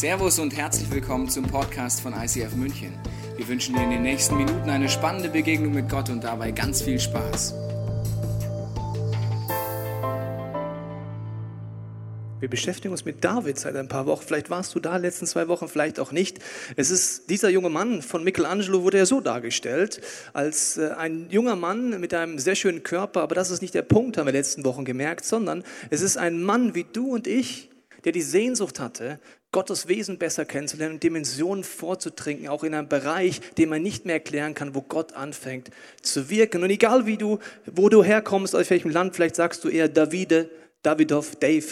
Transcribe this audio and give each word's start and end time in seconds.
Servus 0.00 0.38
und 0.38 0.56
herzlich 0.56 0.90
willkommen 0.90 1.28
zum 1.28 1.44
Podcast 1.44 2.00
von 2.00 2.14
ICF 2.14 2.54
München. 2.54 2.94
Wir 3.36 3.46
wünschen 3.46 3.74
dir 3.74 3.82
in 3.82 3.90
den 3.90 4.00
nächsten 4.00 4.34
Minuten 4.34 4.70
eine 4.70 4.88
spannende 4.88 5.28
Begegnung 5.28 5.74
mit 5.74 5.90
Gott 5.90 6.08
und 6.08 6.24
dabei 6.24 6.52
ganz 6.52 6.80
viel 6.80 6.98
Spaß. 6.98 7.52
Wir 12.38 12.48
beschäftigen 12.48 12.92
uns 12.92 13.04
mit 13.04 13.22
David 13.22 13.58
seit 13.58 13.76
ein 13.76 13.88
paar 13.88 14.06
Wochen. 14.06 14.24
Vielleicht 14.26 14.48
warst 14.48 14.74
du 14.74 14.80
da 14.80 14.96
letzten 14.96 15.26
zwei 15.26 15.48
Wochen, 15.48 15.68
vielleicht 15.68 16.00
auch 16.00 16.12
nicht. 16.12 16.38
Es 16.76 16.90
ist 16.90 17.28
dieser 17.28 17.50
junge 17.50 17.68
Mann 17.68 18.00
von 18.00 18.24
Michelangelo 18.24 18.82
wurde 18.82 18.96
er 18.96 19.04
so 19.04 19.20
dargestellt 19.20 20.00
als 20.32 20.78
äh, 20.78 20.92
ein 20.96 21.26
junger 21.28 21.56
Mann 21.56 22.00
mit 22.00 22.14
einem 22.14 22.38
sehr 22.38 22.54
schönen 22.54 22.82
Körper. 22.82 23.20
Aber 23.20 23.34
das 23.34 23.50
ist 23.50 23.60
nicht 23.60 23.74
der 23.74 23.82
Punkt, 23.82 24.16
haben 24.16 24.24
wir 24.24 24.32
letzten 24.32 24.64
Wochen 24.64 24.86
gemerkt, 24.86 25.26
sondern 25.26 25.62
es 25.90 26.00
ist 26.00 26.16
ein 26.16 26.42
Mann 26.42 26.74
wie 26.74 26.86
du 26.90 27.12
und 27.12 27.26
ich, 27.26 27.68
der 28.04 28.12
die 28.12 28.22
Sehnsucht 28.22 28.80
hatte, 28.80 29.20
Gottes 29.52 29.88
Wesen 29.88 30.18
besser 30.18 30.44
kennenzulernen 30.44 30.94
und 30.94 31.02
Dimensionen 31.02 31.64
vorzutrinken, 31.64 32.48
auch 32.48 32.62
in 32.62 32.72
einem 32.72 32.88
Bereich, 32.88 33.40
den 33.58 33.68
man 33.68 33.82
nicht 33.82 34.06
mehr 34.06 34.16
erklären 34.16 34.54
kann, 34.54 34.76
wo 34.76 34.82
Gott 34.82 35.14
anfängt 35.14 35.70
zu 36.02 36.30
wirken. 36.30 36.62
Und 36.62 36.70
egal 36.70 37.06
wie 37.06 37.16
du, 37.16 37.40
wo 37.66 37.88
du 37.88 38.04
herkommst, 38.04 38.54
aus 38.54 38.70
welchem 38.70 38.90
Land, 38.90 39.16
vielleicht 39.16 39.34
sagst 39.34 39.64
du 39.64 39.68
eher 39.68 39.88
Davide, 39.88 40.50
Davidov, 40.82 41.34
Dave, 41.36 41.66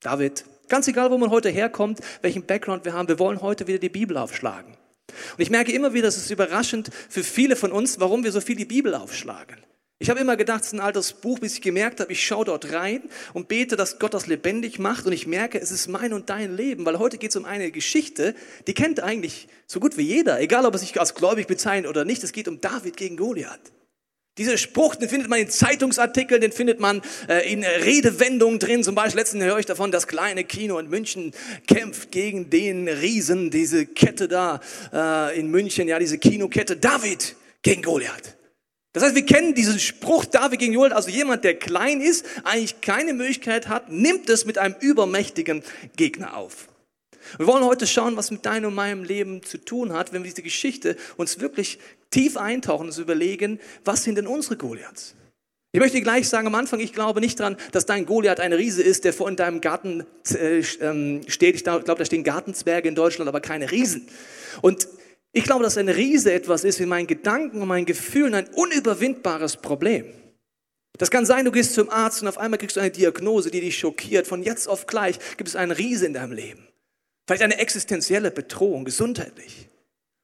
David. 0.00 0.44
Ganz 0.68 0.88
egal, 0.88 1.12
wo 1.12 1.18
man 1.18 1.30
heute 1.30 1.48
herkommt, 1.48 2.00
welchen 2.22 2.44
Background 2.44 2.84
wir 2.84 2.92
haben, 2.92 3.06
wir 3.06 3.20
wollen 3.20 3.40
heute 3.40 3.68
wieder 3.68 3.78
die 3.78 3.88
Bibel 3.88 4.16
aufschlagen. 4.16 4.72
Und 5.36 5.40
ich 5.40 5.50
merke 5.50 5.72
immer 5.72 5.92
wieder, 5.92 6.08
es 6.08 6.16
ist 6.16 6.30
überraschend 6.30 6.90
für 7.08 7.22
viele 7.22 7.54
von 7.54 7.70
uns, 7.70 8.00
warum 8.00 8.24
wir 8.24 8.32
so 8.32 8.40
viel 8.40 8.56
die 8.56 8.64
Bibel 8.64 8.94
aufschlagen. 8.94 9.58
Ich 10.02 10.10
habe 10.10 10.18
immer 10.18 10.36
gedacht, 10.36 10.62
es 10.62 10.66
ist 10.66 10.72
ein 10.72 10.80
altes 10.80 11.12
Buch, 11.12 11.38
bis 11.38 11.54
ich 11.54 11.62
gemerkt 11.62 12.00
habe, 12.00 12.10
ich 12.10 12.26
schaue 12.26 12.44
dort 12.44 12.72
rein 12.72 13.04
und 13.34 13.46
bete, 13.46 13.76
dass 13.76 14.00
Gott 14.00 14.14
das 14.14 14.26
lebendig 14.26 14.80
macht 14.80 15.06
und 15.06 15.12
ich 15.12 15.28
merke, 15.28 15.60
es 15.60 15.70
ist 15.70 15.86
mein 15.86 16.12
und 16.12 16.28
dein 16.28 16.56
Leben, 16.56 16.84
weil 16.84 16.98
heute 16.98 17.18
geht 17.18 17.30
es 17.30 17.36
um 17.36 17.44
eine 17.44 17.70
Geschichte, 17.70 18.34
die 18.66 18.74
kennt 18.74 18.98
eigentlich 18.98 19.46
so 19.68 19.78
gut 19.78 19.96
wie 19.96 20.02
jeder, 20.02 20.40
egal 20.40 20.66
ob 20.66 20.74
er 20.74 20.78
sich 20.78 20.98
als 20.98 21.14
gläubig 21.14 21.46
bezeichnet 21.46 21.88
oder 21.88 22.04
nicht, 22.04 22.24
es 22.24 22.32
geht 22.32 22.48
um 22.48 22.60
David 22.60 22.96
gegen 22.96 23.16
Goliath. 23.16 23.60
Dieser 24.38 24.56
Spruch, 24.56 24.96
den 24.96 25.08
findet 25.08 25.30
man 25.30 25.38
in 25.38 25.48
Zeitungsartikeln, 25.48 26.40
den 26.40 26.50
findet 26.50 26.80
man 26.80 27.00
äh, 27.28 27.52
in 27.52 27.62
Redewendungen 27.62 28.58
drin. 28.58 28.82
Zum 28.82 28.96
Beispiel 28.96 29.20
letztens 29.20 29.44
höre 29.44 29.60
ich 29.60 29.66
davon, 29.66 29.92
das 29.92 30.08
kleine 30.08 30.42
Kino 30.42 30.80
in 30.80 30.88
München 30.88 31.32
kämpft 31.68 32.10
gegen 32.10 32.50
den 32.50 32.88
Riesen, 32.88 33.52
diese 33.52 33.86
Kette 33.86 34.26
da 34.26 34.58
äh, 34.92 35.38
in 35.38 35.48
München, 35.52 35.86
ja, 35.86 36.00
diese 36.00 36.18
Kinokette 36.18 36.76
David 36.76 37.36
gegen 37.62 37.82
Goliath. 37.82 38.36
Das 38.92 39.02
heißt, 39.02 39.14
wir 39.14 39.24
kennen 39.24 39.54
diesen 39.54 39.78
Spruch 39.78 40.26
David 40.26 40.58
gegen 40.58 40.74
Goliath, 40.74 40.92
also 40.92 41.08
jemand, 41.08 41.44
der 41.44 41.58
klein 41.58 42.00
ist, 42.00 42.26
eigentlich 42.44 42.80
keine 42.82 43.14
Möglichkeit 43.14 43.68
hat, 43.68 43.90
nimmt 43.90 44.28
es 44.28 44.44
mit 44.44 44.58
einem 44.58 44.74
übermächtigen 44.80 45.62
Gegner 45.96 46.36
auf. 46.36 46.68
Wir 47.38 47.46
wollen 47.46 47.64
heute 47.64 47.86
schauen, 47.86 48.16
was 48.16 48.30
mit 48.30 48.44
deinem 48.44 48.66
und 48.66 48.74
meinem 48.74 49.04
Leben 49.04 49.42
zu 49.42 49.58
tun 49.58 49.92
hat, 49.92 50.12
wenn 50.12 50.22
wir 50.22 50.30
diese 50.30 50.42
Geschichte 50.42 50.96
uns 51.16 51.40
wirklich 51.40 51.78
tief 52.10 52.36
eintauchen 52.36 52.88
und 52.88 52.98
überlegen, 52.98 53.60
was 53.84 54.04
sind 54.04 54.16
denn 54.16 54.26
unsere 54.26 54.56
Goliaths? 54.56 55.14
Ich 55.74 55.80
möchte 55.80 56.02
gleich 56.02 56.28
sagen 56.28 56.46
am 56.46 56.54
Anfang, 56.54 56.80
ich 56.80 56.92
glaube 56.92 57.20
nicht 57.20 57.40
dran, 57.40 57.56
dass 57.70 57.86
dein 57.86 58.04
Goliath 58.04 58.40
ein 58.40 58.52
Riese 58.52 58.82
ist, 58.82 59.04
der 59.04 59.14
vor 59.14 59.30
in 59.30 59.36
deinem 59.36 59.62
Garten 59.62 60.04
äh, 60.34 60.62
ähm, 60.82 61.22
steht. 61.28 61.54
Ich 61.54 61.64
glaube, 61.64 61.84
da 61.84 62.04
stehen 62.04 62.24
Gartenzwerge 62.24 62.88
in 62.88 62.94
Deutschland, 62.94 63.26
aber 63.26 63.40
keine 63.40 63.70
Riesen. 63.70 64.06
Und 64.60 64.86
ich 65.32 65.44
glaube, 65.44 65.64
dass 65.64 65.78
ein 65.78 65.88
Riese 65.88 66.32
etwas 66.32 66.64
ist 66.64 66.80
in 66.80 66.88
meinen 66.88 67.06
Gedanken 67.06 67.62
und 67.62 67.68
meinen 67.68 67.86
Gefühlen 67.86 68.34
ein 68.34 68.48
unüberwindbares 68.48 69.56
Problem. 69.56 70.04
Das 70.98 71.10
kann 71.10 71.24
sein, 71.24 71.46
du 71.46 71.52
gehst 71.52 71.74
zum 71.74 71.88
Arzt 71.90 72.22
und 72.22 72.28
auf 72.28 72.38
einmal 72.38 72.58
kriegst 72.58 72.76
du 72.76 72.80
eine 72.80 72.90
Diagnose, 72.90 73.50
die 73.50 73.60
dich 73.60 73.78
schockiert. 73.78 74.26
Von 74.26 74.42
jetzt 74.42 74.68
auf 74.68 74.86
gleich 74.86 75.18
gibt 75.38 75.48
es 75.48 75.56
einen 75.56 75.72
Riese 75.72 76.06
in 76.06 76.12
deinem 76.12 76.32
Leben. 76.32 76.68
Vielleicht 77.26 77.42
eine 77.42 77.58
existenzielle 77.58 78.30
Bedrohung, 78.30 78.84
gesundheitlich. 78.84 79.68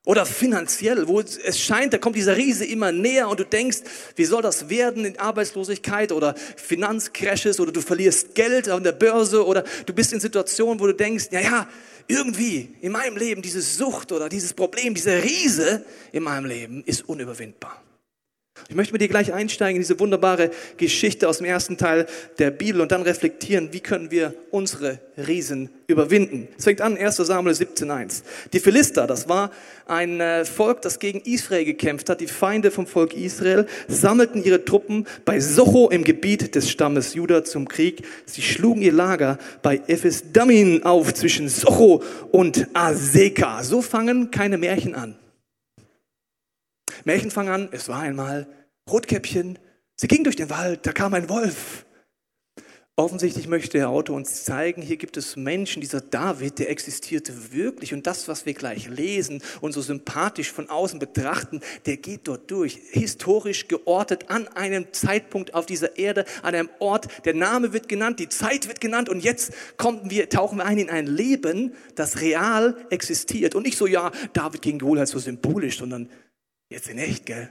Oder 0.04 0.24
finanziell, 0.24 1.06
wo 1.06 1.20
es 1.20 1.60
scheint, 1.60 1.92
da 1.92 1.98
kommt 1.98 2.16
dieser 2.16 2.36
Riese 2.36 2.64
immer 2.64 2.92
näher 2.92 3.28
und 3.28 3.40
du 3.40 3.44
denkst, 3.44 3.78
wie 4.16 4.24
soll 4.24 4.40
das 4.40 4.70
werden 4.70 5.04
in 5.04 5.18
Arbeitslosigkeit 5.18 6.12
oder 6.12 6.34
Finanzcrashes 6.56 7.60
oder 7.60 7.72
du 7.72 7.82
verlierst 7.82 8.34
Geld 8.34 8.68
an 8.70 8.84
der 8.84 8.92
Börse 8.92 9.44
oder 9.44 9.64
du 9.84 9.92
bist 9.92 10.12
in 10.14 10.20
Situationen, 10.20 10.80
wo 10.80 10.86
du 10.86 10.94
denkst, 10.94 11.26
ja, 11.30 11.40
ja, 11.40 11.68
irgendwie 12.06 12.74
in 12.80 12.92
meinem 12.92 13.18
Leben 13.18 13.42
diese 13.42 13.60
Sucht 13.60 14.12
oder 14.12 14.30
dieses 14.30 14.54
Problem, 14.54 14.94
dieser 14.94 15.22
Riese 15.22 15.84
in 16.10 16.22
meinem 16.22 16.46
Leben 16.46 16.82
ist 16.84 17.06
unüberwindbar. 17.06 17.82
Ich 18.68 18.74
möchte 18.74 18.92
mit 18.92 19.00
dir 19.00 19.08
gleich 19.08 19.32
einsteigen 19.32 19.76
in 19.76 19.82
diese 19.82 19.98
wunderbare 20.00 20.50
Geschichte 20.76 21.28
aus 21.28 21.38
dem 21.38 21.46
ersten 21.46 21.76
Teil 21.76 22.06
der 22.38 22.50
Bibel 22.50 22.80
und 22.80 22.92
dann 22.92 23.02
reflektieren, 23.02 23.72
wie 23.72 23.80
können 23.80 24.10
wir 24.10 24.34
unsere 24.50 24.98
Riesen 25.16 25.70
überwinden. 25.86 26.48
Es 26.56 26.64
fängt 26.64 26.80
an, 26.80 26.96
1 26.96 27.16
Samuel 27.16 27.54
17.1. 27.54 28.22
Die 28.52 28.60
Philister, 28.60 29.06
das 29.06 29.28
war 29.28 29.50
ein 29.86 30.20
äh, 30.20 30.44
Volk, 30.44 30.82
das 30.82 30.98
gegen 30.98 31.20
Israel 31.20 31.64
gekämpft 31.64 32.10
hat. 32.10 32.20
Die 32.20 32.26
Feinde 32.26 32.70
vom 32.70 32.86
Volk 32.86 33.14
Israel 33.14 33.66
sammelten 33.88 34.44
ihre 34.44 34.64
Truppen 34.64 35.06
bei 35.24 35.40
Socho 35.40 35.88
im 35.88 36.04
Gebiet 36.04 36.54
des 36.54 36.70
Stammes 36.70 37.14
Juda 37.14 37.44
zum 37.44 37.68
Krieg. 37.68 38.02
Sie 38.26 38.42
schlugen 38.42 38.82
ihr 38.82 38.92
Lager 38.92 39.38
bei 39.62 39.80
Ephes 39.86 40.32
Damin 40.32 40.82
auf 40.82 41.14
zwischen 41.14 41.48
Socho 41.48 42.02
und 42.30 42.68
Azeka. 42.74 43.62
So 43.62 43.82
fangen 43.82 44.30
keine 44.30 44.58
Märchen 44.58 44.94
an. 44.94 45.16
Märchen 47.04 47.30
fangen 47.30 47.50
an, 47.50 47.68
es 47.72 47.88
war 47.88 48.00
einmal 48.00 48.46
Rotkäppchen, 48.88 49.58
sie 49.96 50.08
ging 50.08 50.24
durch 50.24 50.36
den 50.36 50.50
Wald, 50.50 50.86
da 50.86 50.92
kam 50.92 51.14
ein 51.14 51.28
Wolf. 51.28 51.84
Offensichtlich 52.98 53.46
möchte 53.46 53.78
der 53.78 53.90
Autor 53.90 54.16
uns 54.16 54.42
zeigen, 54.42 54.82
hier 54.82 54.96
gibt 54.96 55.16
es 55.16 55.36
Menschen, 55.36 55.80
dieser 55.80 56.00
David, 56.00 56.58
der 56.58 56.68
existierte 56.68 57.52
wirklich. 57.52 57.94
Und 57.94 58.08
das, 58.08 58.26
was 58.26 58.44
wir 58.44 58.54
gleich 58.54 58.88
lesen 58.88 59.40
und 59.60 59.70
so 59.70 59.80
sympathisch 59.80 60.50
von 60.50 60.68
außen 60.68 60.98
betrachten, 60.98 61.60
der 61.86 61.98
geht 61.98 62.26
dort 62.26 62.50
durch. 62.50 62.80
Historisch 62.90 63.68
geortet 63.68 64.30
an 64.30 64.48
einem 64.48 64.92
Zeitpunkt 64.92 65.54
auf 65.54 65.64
dieser 65.64 65.96
Erde, 65.96 66.24
an 66.42 66.56
einem 66.56 66.70
Ort. 66.80 67.24
Der 67.24 67.34
Name 67.34 67.72
wird 67.72 67.88
genannt, 67.88 68.18
die 68.18 68.28
Zeit 68.28 68.66
wird 68.66 68.80
genannt. 68.80 69.08
Und 69.08 69.22
jetzt 69.22 69.52
kommen 69.76 70.10
wir, 70.10 70.28
tauchen 70.28 70.58
wir 70.58 70.64
ein 70.64 70.78
in 70.78 70.90
ein 70.90 71.06
Leben, 71.06 71.74
das 71.94 72.20
real 72.20 72.84
existiert. 72.90 73.54
Und 73.54 73.62
nicht 73.62 73.78
so, 73.78 73.86
ja, 73.86 74.10
David 74.32 74.60
gegen 74.60 74.80
Goliath 74.80 75.06
so 75.06 75.20
symbolisch, 75.20 75.78
sondern 75.78 76.08
Jetzt 76.70 76.88
in 76.88 76.98
echt, 76.98 77.26
gell? 77.26 77.48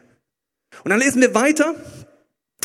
Und 0.84 0.92
dann 0.92 1.00
lesen 1.00 1.22
wir 1.22 1.34
weiter. 1.34 1.76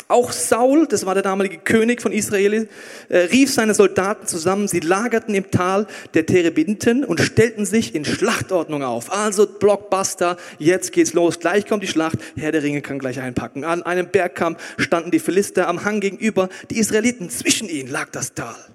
Auch 0.09 0.31
Saul, 0.31 0.85
das 0.87 1.05
war 1.05 1.13
der 1.13 1.23
damalige 1.23 1.57
König 1.57 2.01
von 2.01 2.11
Israel, 2.11 2.67
äh, 3.09 3.17
rief 3.17 3.51
seine 3.51 3.73
Soldaten 3.73 4.27
zusammen. 4.27 4.67
Sie 4.67 4.81
lagerten 4.81 5.33
im 5.33 5.49
Tal 5.49 5.87
der 6.13 6.25
Terebinten 6.25 7.05
und 7.05 7.21
stellten 7.21 7.65
sich 7.65 7.95
in 7.95 8.03
Schlachtordnung 8.03 8.83
auf. 8.83 9.11
Also 9.11 9.47
Blockbuster, 9.47 10.37
jetzt 10.59 10.91
geht's 10.91 11.13
los. 11.13 11.39
Gleich 11.39 11.65
kommt 11.65 11.83
die 11.83 11.87
Schlacht. 11.87 12.19
Herr 12.35 12.51
der 12.51 12.63
Ringe 12.63 12.81
kann 12.81 12.99
gleich 12.99 13.21
einpacken. 13.21 13.63
An 13.63 13.81
einem 13.81 14.07
Bergkamm 14.07 14.57
standen 14.77 15.09
die 15.09 15.19
Philister 15.19 15.67
am 15.67 15.85
Hang 15.85 15.99
gegenüber. 15.99 16.49
Die 16.69 16.77
Israeliten, 16.79 17.29
zwischen 17.29 17.69
ihnen 17.69 17.89
lag 17.89 18.09
das 18.11 18.33
Tal. 18.33 18.72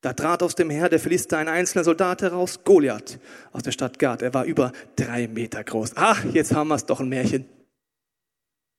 Da 0.00 0.14
trat 0.14 0.42
aus 0.42 0.54
dem 0.54 0.70
Heer 0.70 0.88
der 0.88 0.98
Philister 0.98 1.38
ein 1.38 1.48
einzelner 1.48 1.84
Soldat 1.84 2.22
heraus, 2.22 2.64
Goliath, 2.64 3.20
aus 3.52 3.62
der 3.62 3.72
Stadt 3.72 3.98
Gad. 3.98 4.22
Er 4.22 4.32
war 4.32 4.44
über 4.44 4.72
drei 4.96 5.28
Meter 5.28 5.62
groß. 5.62 5.92
Ach, 5.96 6.24
jetzt 6.24 6.54
haben 6.54 6.68
wir 6.68 6.76
es 6.76 6.86
doch 6.86 7.00
ein 7.00 7.08
Märchen. 7.08 7.46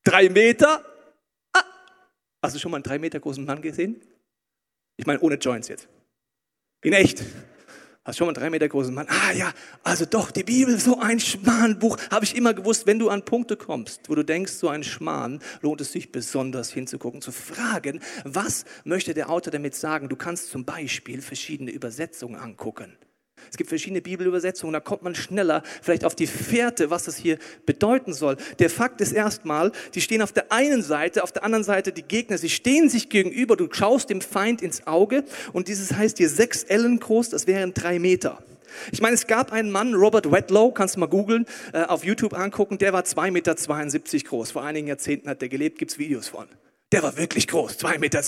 Drei 0.04 0.30
Meter? 0.30 0.84
Ah. 1.54 1.64
Hast 2.42 2.56
du 2.56 2.60
schon 2.60 2.72
mal 2.72 2.78
einen 2.78 2.84
drei 2.84 2.98
Meter 2.98 3.20
großen 3.20 3.46
Mann 3.46 3.62
gesehen? 3.62 4.02
Ich 4.98 5.06
meine, 5.06 5.20
ohne 5.20 5.36
Joints 5.36 5.68
jetzt. 5.68 5.88
In 6.82 6.94
echt. 6.94 7.24
Hast 8.04 8.18
schon 8.18 8.26
mal 8.26 8.34
drei 8.34 8.50
Meter 8.50 8.68
großen 8.68 8.96
Mann? 8.96 9.06
Ah 9.10 9.32
ja, 9.32 9.54
also 9.84 10.06
doch, 10.06 10.32
die 10.32 10.44
Bibel, 10.44 10.80
so 10.80 11.00
ein 11.00 11.20
Schmarrnbuch. 11.20 11.98
Habe 12.10 12.26
ich 12.26 12.36
immer 12.36 12.56
gewusst, 12.56 12.88
wenn 12.88 12.98
du 12.98 13.10
an 13.10 13.24
Punkte 13.26 13.56
kommst, 13.56 14.10
wo 14.10 14.16
du 14.16 14.24
denkst, 14.24 14.54
so 14.54 14.70
ein 14.70 14.84
Schmarrn, 14.84 15.40
lohnt 15.62 15.82
es 15.82 15.92
sich 15.92 16.12
besonders 16.12 16.72
hinzugucken, 16.72 17.22
zu 17.22 17.32
fragen, 17.32 18.02
was 18.24 18.66
möchte 18.86 19.14
der 19.14 19.30
Autor 19.30 19.52
damit 19.52 19.76
sagen? 19.76 20.10
Du 20.10 20.16
kannst 20.16 20.50
zum 20.50 20.66
Beispiel 20.66 21.22
verschiedene 21.22 21.70
Übersetzungen 21.70 22.38
angucken. 22.40 22.98
Es 23.52 23.58
gibt 23.58 23.68
verschiedene 23.68 24.02
Bibelübersetzungen, 24.02 24.72
da 24.72 24.80
kommt 24.80 25.04
man 25.04 25.14
schneller 25.14 25.62
vielleicht 25.82 26.06
auf 26.06 26.16
die 26.16 26.26
Fährte, 26.26 26.90
was 26.90 27.04
das 27.04 27.18
hier 27.18 27.38
bedeuten 27.66 28.14
soll. 28.14 28.38
Der 28.60 28.70
Fakt 28.70 29.02
ist 29.02 29.12
erstmal, 29.12 29.74
die 29.94 30.00
stehen 30.00 30.22
auf 30.22 30.32
der 30.32 30.54
einen 30.54 30.82
Seite, 30.82 31.22
auf 31.22 31.34
der 31.34 31.44
anderen 31.44 31.66
Seite 31.66 31.92
die 31.92 32.04
Gegner. 32.04 32.38
Sie 32.38 32.50
stehen 32.50 32.88
sich 32.88 33.10
gegenüber, 33.10 33.58
du 33.58 33.68
schaust 33.70 34.10
dem 34.10 34.22
Feind 34.22 34.62
ins 34.62 34.88
Auge 34.88 35.26
und 35.52 35.68
dieses 35.68 35.92
heißt 35.94 36.18
hier 36.18 36.30
sechs 36.30 36.64
Ellen 36.64 37.02
groß, 37.02 37.28
das 37.28 37.46
wären 37.46 37.74
drei 37.74 38.00
Meter. 38.00 38.42
Ich 38.94 39.02
meine, 39.02 39.16
es 39.16 39.28
gab 39.28 39.52
einen 39.52 39.70
Mann, 39.70 39.96
Robert 39.96 40.32
Wedlow, 40.32 40.72
kannst 40.72 40.96
du 40.96 41.02
mal 41.02 41.08
googeln, 41.08 41.46
äh, 41.74 41.84
auf 41.84 42.06
YouTube 42.06 42.34
angucken, 42.34 42.78
der 42.78 42.94
war 42.94 43.04
2,72 43.04 43.32
Meter 43.32 44.30
groß. 44.30 44.52
Vor 44.52 44.64
einigen 44.64 44.88
Jahrzehnten 44.88 45.28
hat 45.28 45.42
der 45.42 45.50
gelebt, 45.50 45.78
gibt's 45.78 45.98
Videos 45.98 46.30
von. 46.30 46.48
Der 46.94 47.04
war 47.04 47.18
wirklich 47.18 47.50
groß, 47.50 47.80
2,72 47.80 48.00
Meter 48.00 48.22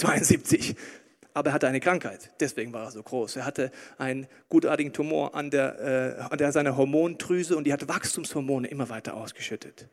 aber 1.33 1.49
er 1.49 1.53
hatte 1.53 1.67
eine 1.67 1.79
Krankheit. 1.79 2.31
Deswegen 2.39 2.73
war 2.73 2.85
er 2.85 2.91
so 2.91 3.01
groß. 3.01 3.37
Er 3.37 3.45
hatte 3.45 3.71
einen 3.97 4.27
gutartigen 4.49 4.93
Tumor 4.93 5.35
an 5.35 5.49
der, 5.49 6.17
äh, 6.19 6.21
an 6.31 6.37
der 6.37 6.51
seiner 6.51 6.77
Hormondrüse 6.77 7.57
und 7.57 7.65
die 7.65 7.73
hat 7.73 7.87
Wachstumshormone 7.87 8.67
immer 8.67 8.89
weiter 8.89 9.15
ausgeschüttet. 9.15 9.87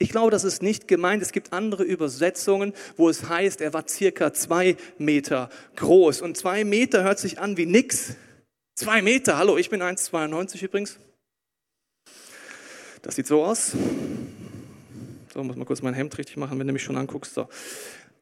Ich 0.00 0.10
glaube, 0.10 0.30
das 0.30 0.44
ist 0.44 0.62
nicht 0.62 0.86
gemeint. 0.86 1.22
Es 1.22 1.32
gibt 1.32 1.52
andere 1.52 1.82
Übersetzungen, 1.82 2.72
wo 2.96 3.08
es 3.08 3.28
heißt, 3.28 3.60
er 3.60 3.72
war 3.72 3.88
circa 3.88 4.32
zwei 4.32 4.76
Meter 4.96 5.50
groß. 5.74 6.22
Und 6.22 6.36
zwei 6.36 6.64
Meter 6.64 7.02
hört 7.02 7.18
sich 7.18 7.40
an 7.40 7.56
wie 7.56 7.66
nix. 7.66 8.14
Zwei 8.76 9.02
Meter, 9.02 9.38
hallo, 9.38 9.58
ich 9.58 9.70
bin 9.70 9.82
1,92 9.82 10.62
übrigens. 10.62 10.98
Das 13.02 13.16
sieht 13.16 13.26
so 13.26 13.42
aus. 13.42 13.72
So, 15.34 15.42
muss 15.42 15.56
mal 15.56 15.64
kurz 15.64 15.82
mein 15.82 15.94
Hemd 15.94 16.16
richtig 16.16 16.36
machen, 16.36 16.58
wenn 16.60 16.66
du 16.68 16.72
mich 16.72 16.84
schon 16.84 16.96
anguckst. 16.96 17.34
So. 17.34 17.48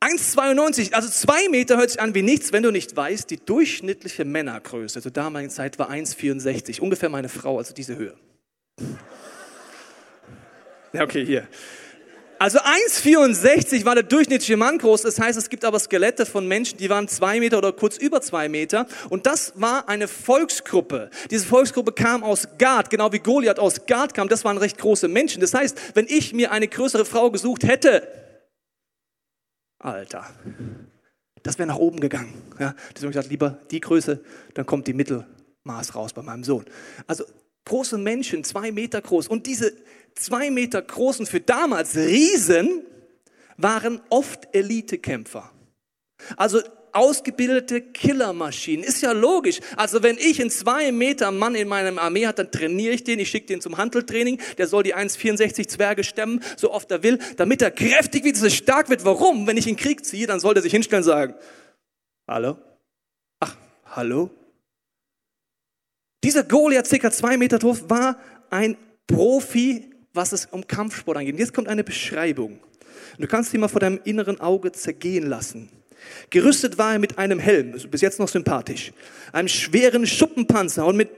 1,92, 0.00 0.92
also 0.92 1.08
zwei 1.08 1.48
Meter 1.48 1.78
hört 1.78 1.90
sich 1.90 2.00
an 2.00 2.14
wie 2.14 2.22
nichts, 2.22 2.52
wenn 2.52 2.62
du 2.62 2.70
nicht 2.70 2.94
weißt, 2.94 3.30
die 3.30 3.38
durchschnittliche 3.38 4.24
Männergröße 4.24 5.00
zur 5.00 5.10
damaligen 5.10 5.50
Zeit 5.50 5.78
war 5.78 5.90
1,64, 5.90 6.80
ungefähr 6.80 7.08
meine 7.08 7.28
Frau, 7.28 7.58
also 7.58 7.72
diese 7.72 7.96
Höhe. 7.96 8.14
Ja, 10.92 11.02
okay, 11.02 11.24
hier. 11.24 11.48
Also 12.38 12.58
1,64 12.58 13.86
war 13.86 13.94
der 13.94 14.04
durchschnittliche 14.04 14.58
Mann 14.58 14.76
groß. 14.76 15.02
Das 15.02 15.18
heißt, 15.18 15.38
es 15.38 15.48
gibt 15.48 15.64
aber 15.64 15.78
Skelette 15.78 16.26
von 16.26 16.46
Menschen, 16.46 16.76
die 16.76 16.90
waren 16.90 17.08
zwei 17.08 17.40
Meter 17.40 17.56
oder 17.56 17.72
kurz 17.72 17.96
über 17.96 18.20
zwei 18.20 18.50
Meter. 18.50 18.86
Und 19.08 19.24
das 19.24 19.54
war 19.56 19.88
eine 19.88 20.06
Volksgruppe. 20.06 21.08
Diese 21.30 21.46
Volksgruppe 21.46 21.92
kam 21.92 22.22
aus 22.22 22.46
Gad, 22.58 22.90
genau 22.90 23.10
wie 23.12 23.20
Goliath 23.20 23.58
aus 23.58 23.86
Gad 23.86 24.12
kam. 24.12 24.28
Das 24.28 24.44
waren 24.44 24.58
recht 24.58 24.76
große 24.76 25.08
Menschen. 25.08 25.40
Das 25.40 25.54
heißt, 25.54 25.78
wenn 25.94 26.06
ich 26.08 26.34
mir 26.34 26.52
eine 26.52 26.68
größere 26.68 27.06
Frau 27.06 27.30
gesucht 27.30 27.64
hätte, 27.64 28.06
Alter, 29.86 30.26
das 31.42 31.58
wäre 31.58 31.68
nach 31.68 31.78
oben 31.78 32.00
gegangen. 32.00 32.34
Ja, 32.58 32.74
deswegen 32.90 32.96
habe 32.96 33.06
ich 33.06 33.12
gesagt, 33.12 33.30
lieber 33.30 33.58
die 33.70 33.80
Größe, 33.80 34.22
dann 34.54 34.66
kommt 34.66 34.86
die 34.88 34.94
Mittelmaß 34.94 35.94
raus 35.94 36.12
bei 36.12 36.22
meinem 36.22 36.44
Sohn. 36.44 36.64
Also 37.06 37.24
große 37.64 37.96
Menschen, 37.98 38.42
zwei 38.42 38.72
Meter 38.72 39.00
groß. 39.00 39.28
Und 39.28 39.46
diese 39.46 39.72
zwei 40.14 40.50
Meter 40.50 40.82
großen, 40.82 41.26
für 41.26 41.40
damals 41.40 41.96
Riesen, 41.96 42.82
waren 43.56 44.00
oft 44.10 44.54
Elitekämpfer. 44.54 45.52
Also 46.36 46.60
ausgebildete 46.92 47.80
Killermaschinen. 47.80 48.84
Ist 48.84 49.02
ja 49.02 49.12
logisch. 49.12 49.60
Also 49.76 50.02
wenn 50.02 50.18
ich 50.18 50.40
einen 50.40 50.50
zwei 50.50 50.92
Meter 50.92 51.30
Mann 51.30 51.54
in 51.54 51.68
meinem 51.68 51.98
Armee 51.98 52.26
hat, 52.26 52.38
dann 52.38 52.50
trainiere 52.50 52.94
ich 52.94 53.04
den, 53.04 53.18
ich 53.18 53.30
schicke 53.30 53.46
den 53.46 53.60
zum 53.60 53.76
Handeltraining, 53.76 54.40
der 54.58 54.66
soll 54.66 54.82
die 54.82 54.94
1,64 54.94 55.68
Zwerge 55.68 56.04
stemmen, 56.04 56.42
so 56.56 56.72
oft 56.72 56.90
er 56.90 57.02
will, 57.02 57.18
damit 57.36 57.62
er 57.62 57.70
kräftig 57.70 58.24
dass 58.32 58.42
er 58.42 58.50
stark 58.50 58.88
wird. 58.88 59.04
Warum? 59.04 59.46
Wenn 59.46 59.56
ich 59.56 59.66
in 59.66 59.76
Krieg 59.76 60.04
ziehe, 60.04 60.26
dann 60.26 60.40
soll 60.40 60.56
er 60.56 60.62
sich 60.62 60.72
hinstellen 60.72 61.02
und 61.02 61.10
sagen, 61.10 61.34
hallo? 62.26 62.58
Ach, 63.40 63.56
hallo? 63.84 64.30
Dieser 66.24 66.42
Goliath, 66.44 66.86
circa 66.86 67.10
zwei 67.10 67.36
Meter 67.36 67.58
hoch, 67.62 67.78
war 67.88 68.18
ein 68.50 68.76
Profi, 69.06 69.90
was 70.12 70.32
es 70.32 70.46
um 70.46 70.66
Kampfsport 70.66 71.18
angeht. 71.18 71.38
Jetzt 71.38 71.54
kommt 71.54 71.68
eine 71.68 71.84
Beschreibung. 71.84 72.58
Du 73.18 73.26
kannst 73.26 73.50
sie 73.50 73.58
mal 73.58 73.68
vor 73.68 73.80
deinem 73.80 74.00
inneren 74.04 74.40
Auge 74.40 74.72
zergehen 74.72 75.28
lassen. 75.28 75.70
Gerüstet 76.30 76.78
war 76.78 76.94
er 76.94 76.98
mit 76.98 77.18
einem 77.18 77.38
Helm, 77.38 77.72
also 77.72 77.88
bis 77.88 78.00
jetzt 78.00 78.18
noch 78.18 78.28
sympathisch, 78.28 78.92
einem 79.32 79.48
schweren 79.48 80.06
Schuppenpanzer 80.06 80.86
und 80.86 80.96
mit 80.96 81.10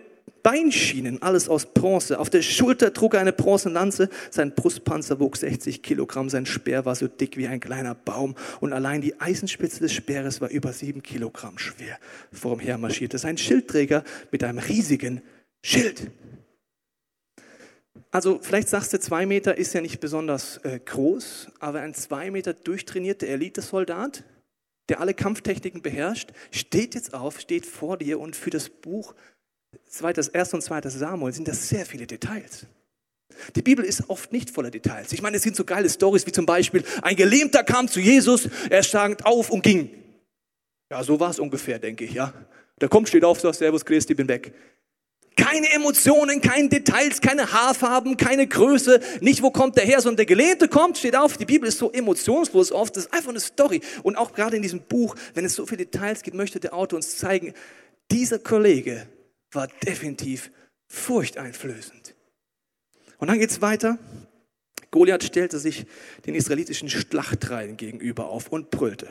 Beinschienen, 0.43 1.21
alles 1.21 1.49
aus 1.49 1.67
Bronze. 1.67 2.19
Auf 2.19 2.31
der 2.31 2.43
Schulter 2.43 2.93
trug 2.93 3.15
er 3.15 3.21
eine 3.21 3.33
Bronzenlanze, 3.33 4.09
sein 4.31 4.55
Brustpanzer 4.55 5.21
wog 5.21 5.37
60 5.37 5.83
Kilogramm, 5.83 6.29
sein 6.31 6.47
Speer 6.47 6.85
war 6.85 6.95
so 6.95 7.09
dick 7.09 7.37
wie 7.37 7.49
ein 7.49 7.61
kleiner 7.61 7.95
Baum 7.95 8.35
und 8.61 8.73
allein 8.73 9.01
die 9.01 9.21
Eisenspitze 9.21 9.81
des 9.81 9.93
Speeres 9.93 10.41
war 10.41 10.49
über 10.51 10.73
sieben 10.73 11.03
Kilogramm 11.03 11.59
schwer. 11.59 11.99
Vor 12.33 12.55
ihm 12.55 12.61
her 12.61 12.79
marschierte 12.79 13.19
sein 13.19 13.37
Schildträger 13.37 14.05
mit 14.31 14.45
einem 14.45 14.59
riesigen 14.59 15.23
Schild. 15.63 16.11
Also 18.11 18.39
vielleicht 18.41 18.69
sagst 18.69 18.93
du, 18.93 19.01
zwei 19.01 19.27
Meter 19.27 19.59
ist 19.59 19.75
ja 19.75 19.81
nicht 19.81 20.01
besonders 20.01 20.59
äh, 20.59 20.81
groß, 20.83 21.49
aber 21.61 21.81
ein 21.81 21.93
zwei 21.93 22.31
Meter 22.31 22.55
durchtrainierter 22.55 23.27
Elitesoldat, 23.27 24.25
der 24.89 25.01
alle 25.01 25.15
Kampftechniken 25.15 25.83
beherrscht, 25.83 26.31
steht 26.51 26.95
jetzt 26.95 27.15
auf, 27.15 27.41
steht 27.41 27.67
vor 27.67 27.97
dir 27.97 28.21
und 28.21 28.37
für 28.37 28.51
das 28.51 28.69
Buch 28.69 29.15
zweites, 29.87 30.29
erst 30.29 30.55
und 30.55 30.63
zweites 30.63 30.95
Samuel 30.95 31.33
sind 31.33 31.49
das 31.49 31.69
sehr 31.69 31.85
viele 31.85 32.07
Details. 32.07 32.67
Die 33.55 33.63
Bibel 33.63 33.85
ist 33.85 34.09
oft 34.09 34.33
nicht 34.33 34.51
voller 34.51 34.71
Details. 34.71 35.13
Ich 35.13 35.23
meine, 35.23 35.37
es 35.37 35.43
sind 35.43 35.55
so 35.55 35.65
geile 35.65 35.89
Stories 35.89 36.27
wie 36.27 36.33
zum 36.33 36.47
Beispiel, 36.47 36.83
ein 37.03 37.17
Gelähmter 37.17 37.63
kam 37.63 37.89
zu 37.89 38.01
Jesus, 38.01 38.49
er 38.71 38.83
stand 38.83 39.27
auf 39.27 39.51
und 39.51 39.63
ging. 39.63 39.91
Ja, 40.91 41.05
so 41.05 41.21
war 41.21 41.31
es 41.31 41.39
ungefähr, 41.39 41.79
denke 41.79 42.05
ich, 42.05 42.13
ja. 42.13 42.33
Der 42.81 42.89
kommt, 42.89 43.09
steht 43.09 43.25
auf, 43.25 43.41
sagt 43.41 43.57
Servus 43.57 43.85
Christi, 43.85 44.15
bin 44.15 44.29
weg. 44.29 44.55
Keine 45.39 45.73
Emotionen, 45.73 46.41
keine 46.41 46.69
Details, 46.69 47.21
keine 47.21 47.53
Haarfarben, 47.53 48.17
keine 48.17 48.49
Größe, 48.49 49.01
nicht 49.21 49.41
wo 49.41 49.53
kommt 49.53 49.77
der 49.77 49.85
her, 49.85 50.01
sondern 50.01 50.17
der 50.17 50.27
Gelähmte 50.27 50.67
kommt, 50.67 50.99
steht 50.99 51.15
auf. 51.15 51.37
Die 51.37 51.45
Bibel 51.45 51.69
ist 51.69 51.79
so 51.79 51.93
emotionslos 51.93 52.73
oft, 52.73 52.97
das 52.97 53.05
ist 53.05 53.15
einfach 53.15 53.31
eine 53.31 53.39
Story. 53.39 53.81
Und 54.03 54.17
auch 54.17 54.33
gerade 54.33 54.57
in 54.57 54.63
diesem 54.63 54.81
Buch, 54.81 55.15
wenn 55.35 55.45
es 55.45 55.55
so 55.55 55.65
viele 55.65 55.87
Details 55.87 56.23
gibt, 56.23 56.37
möchte 56.37 56.59
der 56.59 56.75
Autor 56.75 56.97
uns 56.97 57.19
zeigen, 57.19 57.55
dieser 58.11 58.41
Kollege 58.41 59.07
war 59.53 59.69
definitiv 59.87 60.51
furchteinflößend. 60.89 62.17
Und 63.19 63.29
dann 63.29 63.39
geht 63.39 63.51
es 63.51 63.63
weiter. 63.63 63.97
Goliath 64.91 65.23
stellte 65.23 65.61
sich 65.61 65.87
den 66.27 66.35
israelitischen 66.35 66.91
Schlachtreihen 66.91 67.77
gegenüber 67.77 68.29
auf 68.29 68.49
und 68.49 68.71
brüllte. 68.71 69.09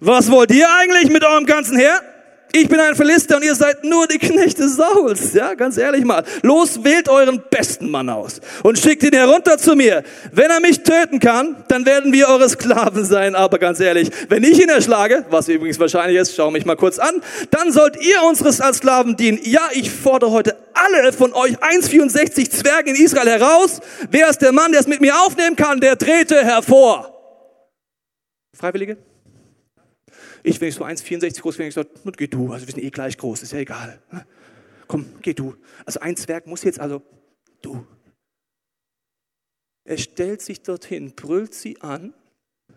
Was 0.00 0.32
wollt 0.32 0.50
ihr 0.50 0.68
eigentlich 0.68 1.10
mit 1.10 1.22
eurem 1.22 1.46
ganzen 1.46 1.78
Heer? 1.78 2.13
Ich 2.54 2.68
bin 2.68 2.78
ein 2.78 2.94
Philister 2.94 3.36
und 3.36 3.44
ihr 3.44 3.54
seid 3.54 3.82
nur 3.82 4.06
die 4.06 4.18
Knechte 4.18 4.68
Sauls. 4.68 5.34
Ja, 5.34 5.54
ganz 5.54 5.76
ehrlich 5.76 6.04
mal. 6.04 6.22
Los, 6.42 6.84
wählt 6.84 7.08
euren 7.08 7.42
besten 7.50 7.90
Mann 7.90 8.08
aus 8.08 8.40
und 8.62 8.78
schickt 8.78 9.02
ihn 9.02 9.12
herunter 9.12 9.58
zu 9.58 9.74
mir. 9.74 10.04
Wenn 10.30 10.50
er 10.50 10.60
mich 10.60 10.82
töten 10.82 11.18
kann, 11.18 11.64
dann 11.66 11.84
werden 11.84 12.12
wir 12.12 12.28
eure 12.28 12.48
Sklaven 12.48 13.04
sein. 13.04 13.34
Aber 13.34 13.58
ganz 13.58 13.80
ehrlich, 13.80 14.10
wenn 14.28 14.44
ich 14.44 14.62
ihn 14.62 14.68
erschlage, 14.68 15.24
was 15.30 15.48
übrigens 15.48 15.80
wahrscheinlich 15.80 16.18
ist, 16.18 16.36
schau 16.36 16.52
mich 16.52 16.64
mal 16.64 16.76
kurz 16.76 17.00
an, 17.00 17.20
dann 17.50 17.72
sollt 17.72 17.96
ihr 18.00 18.22
unseres 18.22 18.60
als 18.60 18.78
Sklaven 18.78 19.16
dienen. 19.16 19.40
Ja, 19.42 19.62
ich 19.72 19.90
fordere 19.90 20.30
heute 20.30 20.56
alle 20.74 21.12
von 21.12 21.32
euch 21.32 21.58
1,64 21.58 22.50
Zwerge 22.50 22.90
in 22.90 22.96
Israel 22.96 23.28
heraus. 23.28 23.80
Wer 24.10 24.28
ist 24.28 24.38
der 24.38 24.52
Mann, 24.52 24.70
der 24.70 24.80
es 24.80 24.86
mit 24.86 25.00
mir 25.00 25.14
aufnehmen 25.26 25.56
kann? 25.56 25.80
Der 25.80 25.98
trete 25.98 26.44
hervor. 26.44 27.10
Freiwillige? 28.56 28.96
Ich, 30.46 30.60
wenn 30.60 30.68
ich 30.68 30.74
so 30.74 30.84
1,64 30.84 31.40
groß 31.40 31.56
bin, 31.56 31.66
ich 31.66 31.74
gesagt, 31.74 31.90
geh 32.18 32.26
du, 32.26 32.52
also 32.52 32.66
wir 32.66 32.74
sind 32.74 32.84
eh 32.84 32.90
gleich 32.90 33.16
groß, 33.16 33.42
ist 33.42 33.52
ja 33.52 33.60
egal. 33.60 33.98
Komm, 34.86 35.06
geh 35.22 35.32
du. 35.32 35.56
Also 35.86 36.00
ein 36.00 36.16
Zwerg 36.16 36.46
muss 36.46 36.62
jetzt, 36.64 36.78
also 36.78 37.02
du. 37.62 37.86
Er 39.84 39.96
stellt 39.96 40.42
sich 40.42 40.60
dorthin, 40.60 41.14
brüllt 41.14 41.54
sie 41.54 41.80
an 41.80 42.12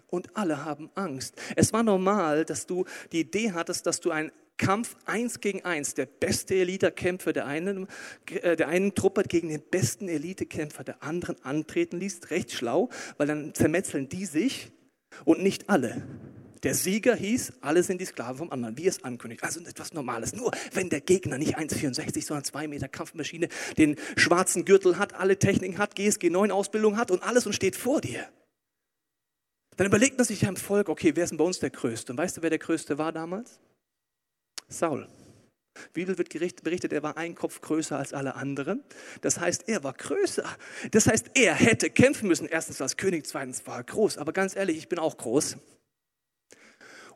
und 0.08 0.38
alle 0.38 0.64
haben 0.64 0.90
Angst. 0.96 1.36
Es 1.58 1.74
war 1.74 1.84
normal, 1.84 2.46
dass 2.46 2.68
du 2.68 2.86
die 3.12 3.19
Idee 3.19 3.52
hattest, 3.52 3.86
dass 3.86 4.00
du 4.00 4.12
einen 4.12 4.31
Kampf 4.56 4.96
eins 5.06 5.42
gegen 5.42 5.66
eins, 5.66 5.94
der 5.94 6.06
beste 6.06 6.56
Elitekämpfer 6.56 7.34
der 7.34 7.48
einen, 7.48 7.88
äh, 8.32 8.56
der 8.56 8.70
einen 8.70 8.96
Truppe 8.96 9.24
gegen 9.24 9.50
den 9.50 9.62
besten 9.62 10.08
Elitekämpfer 10.08 10.86
der 10.86 11.03
anderen 11.03 11.36
antreten 11.44 12.00
ließ. 12.00 12.32
Recht 12.32 12.53
schlau, 12.53 12.89
weil 13.18 13.27
dann 13.27 13.53
zermetzeln 13.53 14.08
die 14.08 14.25
sich 14.25 14.72
und 15.25 15.44
nicht 15.44 15.70
alle. 15.70 16.01
Der 16.64 16.74
Sieger 16.74 17.16
hieß, 17.16 17.54
alle 17.62 17.84
sind 17.84 18.02
die 18.02 18.06
Sklaven 18.06 18.38
vom 18.38 18.52
anderen, 18.52 18.78
wie 18.78 18.88
es 18.88 19.04
ankündigt. 19.04 19.44
Also 19.44 19.60
etwas 19.62 19.94
Normales. 19.94 20.34
Nur 20.34 20.52
wenn 20.74 20.90
der 20.90 21.02
Gegner 21.02 21.38
nicht 21.38 21.58
1,64, 21.58 22.26
sondern 22.26 22.44
2 22.44 22.68
Meter 22.68 22.88
Kampfmaschine, 22.88 23.50
den 23.78 23.96
schwarzen 24.16 24.66
Gürtel 24.66 24.98
hat, 24.98 25.14
alle 25.14 25.38
Techniken 25.38 25.78
hat, 25.78 25.96
GSG 25.96 26.30
9 26.30 26.52
Ausbildung 26.52 26.98
hat 26.98 27.12
und 27.12 27.24
alles 27.24 27.46
und 27.46 27.54
steht 27.54 27.76
vor 27.76 28.02
dir. 28.02 28.28
Dann 29.76 29.86
überlegt 29.86 30.18
man 30.18 30.26
sich 30.26 30.42
ja 30.42 30.50
im 30.50 30.56
Volk, 30.56 30.90
okay, 30.90 31.16
wer 31.16 31.24
ist 31.24 31.30
denn 31.30 31.38
bei 31.38 31.44
uns 31.44 31.60
der 31.60 31.70
Größte? 31.70 32.12
Und 32.12 32.18
weißt 32.18 32.38
du, 32.38 32.42
wer 32.42 32.50
der 32.50 32.60
Größte 32.60 32.98
war 32.98 33.12
damals? 33.12 33.60
Saul. 34.68 35.08
Bibel 35.94 36.18
wird 36.18 36.30
berichtet, 36.64 36.92
er 36.92 37.04
war 37.04 37.18
ein 37.18 37.36
Kopf 37.36 37.62
größer 37.62 37.96
als 37.96 38.12
alle 38.12 38.34
anderen. 38.34 38.84
Das 39.22 39.40
heißt, 39.40 39.70
er 39.70 39.84
war 39.84 39.94
größer. 39.94 40.50
Das 40.90 41.06
heißt, 41.06 41.28
er 41.36 41.54
hätte 41.54 41.92
kämpfen 41.92 42.28
müssen. 42.28 42.48
Erstens 42.48 42.82
als 42.82 42.98
König, 42.98 43.28
zweitens 43.28 43.68
war 43.68 43.78
er 43.78 43.84
groß. 43.84 44.18
Aber 44.18 44.34
ganz 44.34 44.56
ehrlich, 44.56 44.78
ich 44.78 44.90
bin 44.90 44.98
auch 44.98 45.18
groß. 45.18 45.58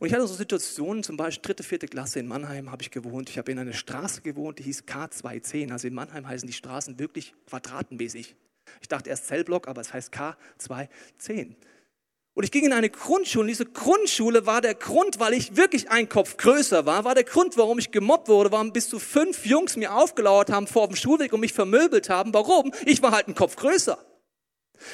Und 0.02 0.08
ich 0.08 0.16
hatte 0.16 0.26
so 0.26 0.34
Situationen, 0.34 1.04
zum 1.04 1.16
Beispiel 1.16 1.44
dritte, 1.44 1.62
vierte 1.62 1.86
Klasse 1.86 2.18
in 2.18 2.26
Mannheim 2.26 2.72
habe 2.72 2.82
ich 2.82 2.90
gewohnt. 2.90 3.30
Ich 3.30 3.38
habe 3.38 3.52
in 3.52 3.60
einer 3.60 3.72
Straße 3.72 4.24
gewohnt, 4.24 4.58
die 4.58 4.64
hieß 4.64 4.86
K210. 4.88 5.72
Also 5.72 5.88
in 5.88 5.94
Mannheim 5.94 6.28
heißen 6.28 6.48
die 6.48 6.54
Straßen 6.54 6.98
wirklich 6.98 7.36
quadratenmäßig. 7.48 8.36
Ich 8.82 8.88
dachte 8.88 9.12
erst 9.12 9.28
Zellblock, 9.28 9.68
aber 9.68 9.80
es 9.80 9.94
heißt 9.94 10.12
K210. 10.12 11.54
Und 12.34 12.44
ich 12.44 12.50
ging 12.50 12.66
in 12.66 12.74
eine 12.74 12.90
Grundschule. 12.90 13.44
Und 13.44 13.50
diese 13.50 13.68
Grundschule 13.68 14.48
war 14.48 14.62
der 14.62 14.74
Grund, 14.74 15.20
weil 15.20 15.34
ich 15.34 15.56
wirklich 15.56 15.92
ein 15.92 16.10
Kopf 16.10 16.36
größer 16.36 16.88
war, 16.88 17.06
war 17.06 17.14
der 17.14 17.24
Grund, 17.24 17.56
warum 17.58 17.78
ich 17.78 17.92
gemobbt 17.92 18.28
wurde, 18.28 18.52
warum 18.52 18.74
bis 18.74 18.90
zu 18.90 18.98
fünf 18.98 19.46
Jungs 19.46 19.78
mir 19.78 19.94
aufgelauert 19.94 20.50
haben 20.50 20.66
vor 20.66 20.88
dem 20.88 20.96
Schulweg 20.96 21.32
und 21.32 21.42
mich 21.42 21.54
vermöbelt 21.54 22.10
haben. 22.10 22.34
Warum? 22.34 22.74
Ich 22.88 23.04
war 23.04 23.12
halt 23.12 23.28
ein 23.28 23.36
Kopf 23.36 23.56
größer. 23.56 24.04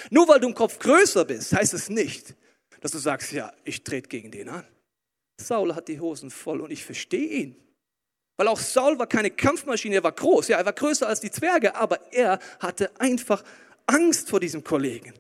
Nur 0.09 0.27
weil 0.27 0.41
du 0.41 0.49
ein 0.49 0.53
Kopf 0.53 0.79
größer 0.79 1.23
bist, 1.23 1.53
heißt 1.53 1.73
es 1.73 1.87
nicht, 1.87 2.35
dass 2.81 2.91
du 2.91 2.97
sagst, 2.97 3.31
ja, 3.31 3.53
ich 3.63 3.85
trete 3.85 4.09
gegen 4.09 4.31
den 4.31 4.49
an. 4.49 4.65
Saul 5.39 5.75
hat 5.75 5.88
die 5.88 6.00
Hosen 6.00 6.32
voll 6.32 6.62
und 6.62 6.72
ich 6.72 6.84
verstehe 6.84 7.27
ihn. 7.27 7.56
Weil 8.38 8.48
auch 8.48 8.60
Saul 8.60 9.00
war 9.00 9.08
keine 9.08 9.32
Kampfmaschine, 9.32 9.96
er 9.96 10.03
war 10.03 10.12
groß, 10.12 10.50
ja, 10.50 10.58
er 10.58 10.65
war 10.65 10.74
größer 10.74 11.08
als 11.08 11.22
die 11.22 11.32
Zwerge, 11.32 11.75
aber 11.75 12.13
er 12.13 12.39
hatte 12.60 12.91
einfach 13.00 13.44
Angst 13.88 14.29
vor 14.29 14.39
diesem 14.39 14.63
Kollegen. 14.63 15.13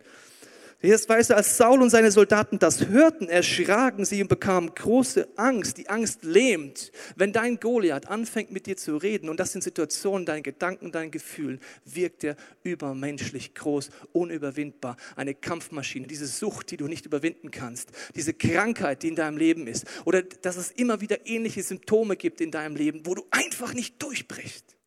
Jetzt 0.79 1.09
weißt 1.09 1.31
du, 1.31 1.35
als 1.35 1.57
Saul 1.57 1.81
und 1.81 1.89
seine 1.89 2.11
Soldaten 2.11 2.59
das 2.59 2.87
hörten, 2.87 3.29
erschraken 3.29 4.05
sie 4.05 4.21
und 4.21 4.27
bekamen 4.27 4.75
große 4.75 5.27
Angst. 5.35 5.79
Die 5.79 5.89
Angst 5.89 6.23
lähmt. 6.23 6.91
Wenn 7.15 7.33
dein 7.33 7.59
Goliath 7.59 8.07
anfängt 8.07 8.51
mit 8.51 8.67
dir 8.67 8.77
zu 8.77 8.95
reden 8.97 9.27
und 9.27 9.39
das 9.39 9.55
in 9.55 9.61
Situationen, 9.61 10.27
deinen 10.27 10.43
Gedanken, 10.43 10.91
deinen 10.91 11.09
Gefühlen, 11.09 11.59
wirkt 11.83 12.23
er 12.23 12.35
übermenschlich 12.61 13.55
groß, 13.55 13.89
unüberwindbar. 14.11 14.97
Eine 15.15 15.33
Kampfmaschine, 15.33 16.05
diese 16.05 16.27
Sucht, 16.27 16.69
die 16.69 16.77
du 16.77 16.87
nicht 16.87 17.07
überwinden 17.07 17.49
kannst, 17.49 17.89
diese 18.15 18.35
Krankheit, 18.35 19.01
die 19.01 19.07
in 19.07 19.15
deinem 19.15 19.37
Leben 19.37 19.65
ist 19.65 19.87
oder 20.05 20.21
dass 20.21 20.57
es 20.57 20.69
immer 20.69 21.01
wieder 21.01 21.25
ähnliche 21.25 21.63
Symptome 21.63 22.17
gibt 22.17 22.39
in 22.39 22.51
deinem 22.51 22.75
Leben, 22.75 23.01
wo 23.03 23.15
du 23.15 23.25
einfach 23.31 23.73
nicht 23.73 23.99
durchbrichst. 24.03 24.77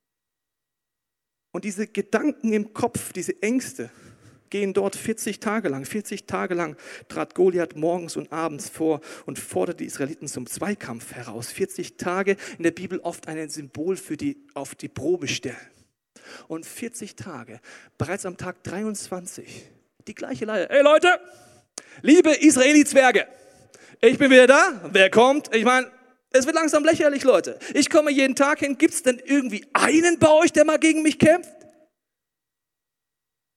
Und 1.51 1.65
diese 1.65 1.89
Gedanken 1.89 2.53
im 2.53 2.73
Kopf, 2.73 3.13
diese 3.13 3.43
Ängste, 3.43 3.91
gehen 4.51 4.75
dort 4.75 4.97
40 4.97 5.41
Tage 5.41 5.69
lang. 5.69 5.85
40 5.85 6.27
Tage 6.27 6.55
lang 6.55 6.77
trat 7.09 7.35
Goliath 7.35 7.77
morgens 7.77 8.17
und 8.17 8.33
abends 8.33 8.69
vor 8.69 9.01
und 9.27 9.39
forderte 9.39 9.79
die 9.79 9.87
Israeliten 9.87 10.29
zum 10.29 10.47
Zweikampf 10.47 11.13
heraus. 11.13 11.51
40 11.51 11.97
Tage 11.97 12.37
in 12.59 12.65
der 12.65 12.73
Bibel 12.73 12.99
oft 13.01 13.29
ein 13.29 13.49
Symbol 13.49 13.97
für 13.97 14.17
die 14.17 14.37
auf 14.55 14.75
die 14.75 14.89
Probe 14.89 15.29
stellen. 15.29 15.57
Und 16.49 16.67
40 16.67 17.17
Tage, 17.17 17.61
bereits 17.97 18.27
am 18.27 18.37
Tag 18.37 18.63
23, 18.65 19.65
die 20.07 20.15
gleiche 20.15 20.45
Leier. 20.45 20.69
Hey 20.71 20.83
Leute, 20.83 21.09
liebe 22.03 22.31
Israeli-Zwerge, 22.31 23.27
ich 24.01 24.19
bin 24.19 24.31
wieder 24.31 24.47
da. 24.47 24.91
Wer 24.93 25.11
kommt? 25.11 25.55
Ich 25.55 25.65
meine, 25.65 25.91
es 26.31 26.47
wird 26.47 26.55
langsam 26.55 26.85
lächerlich, 26.85 27.25
Leute. 27.25 27.59
Ich 27.75 27.91
komme 27.91 28.13
jeden 28.13 28.37
Tag 28.37 28.61
hin. 28.61 28.79
Gibt 28.79 28.95
es 28.95 29.03
denn 29.03 29.21
irgendwie 29.25 29.67
einen 29.73 30.19
bei 30.19 30.31
euch, 30.31 30.53
der 30.53 30.65
mal 30.65 30.79
gegen 30.79 31.03
mich 31.03 31.19
kämpft? 31.19 31.60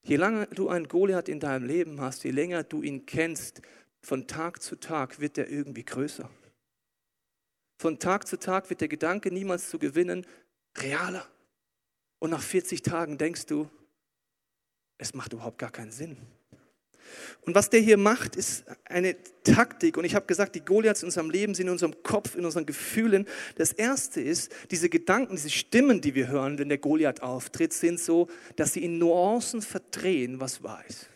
Je 0.04 0.16
länger 0.16 0.46
du 0.46 0.68
einen 0.68 0.86
Goliath 0.86 1.30
in 1.30 1.40
deinem 1.40 1.66
Leben 1.66 2.00
hast, 2.00 2.24
je 2.24 2.30
länger 2.30 2.62
du 2.62 2.82
ihn 2.82 3.06
kennst, 3.06 3.62
von 4.02 4.26
Tag 4.26 4.62
zu 4.62 4.76
Tag 4.76 5.18
wird 5.18 5.38
er 5.38 5.48
irgendwie 5.48 5.84
größer. 5.84 6.30
Von 7.78 7.98
Tag 7.98 8.28
zu 8.28 8.38
Tag 8.38 8.68
wird 8.68 8.82
der 8.82 8.88
Gedanke, 8.88 9.32
niemals 9.32 9.70
zu 9.70 9.78
gewinnen, 9.78 10.26
realer. 10.76 11.26
Und 12.18 12.30
nach 12.30 12.42
40 12.42 12.82
Tagen 12.82 13.16
denkst 13.16 13.46
du, 13.46 13.68
es 14.98 15.14
macht 15.14 15.32
überhaupt 15.32 15.58
gar 15.58 15.72
keinen 15.72 15.90
Sinn. 15.90 16.18
Und 17.42 17.54
was 17.54 17.70
der 17.70 17.80
hier 17.80 17.96
macht, 17.96 18.36
ist 18.36 18.64
eine 18.84 19.16
Taktik. 19.42 19.96
Und 19.96 20.04
ich 20.04 20.14
habe 20.14 20.26
gesagt, 20.26 20.54
die 20.54 20.64
Goliaths 20.64 21.02
in 21.02 21.06
unserem 21.06 21.30
Leben 21.30 21.54
sind 21.54 21.66
in 21.66 21.72
unserem 21.72 22.02
Kopf, 22.02 22.34
in 22.34 22.44
unseren 22.44 22.66
Gefühlen. 22.66 23.26
Das 23.56 23.72
erste 23.72 24.20
ist, 24.20 24.52
diese 24.70 24.88
Gedanken, 24.88 25.36
diese 25.36 25.50
Stimmen, 25.50 26.00
die 26.00 26.14
wir 26.14 26.28
hören, 26.28 26.58
wenn 26.58 26.68
der 26.68 26.78
Goliath 26.78 27.22
auftritt, 27.22 27.72
sind 27.72 28.00
so, 28.00 28.28
dass 28.56 28.72
sie 28.72 28.84
in 28.84 28.98
Nuancen 28.98 29.62
verdrehen, 29.62 30.40
was 30.40 30.62
wahr 30.62 30.84
ist. 30.88 31.08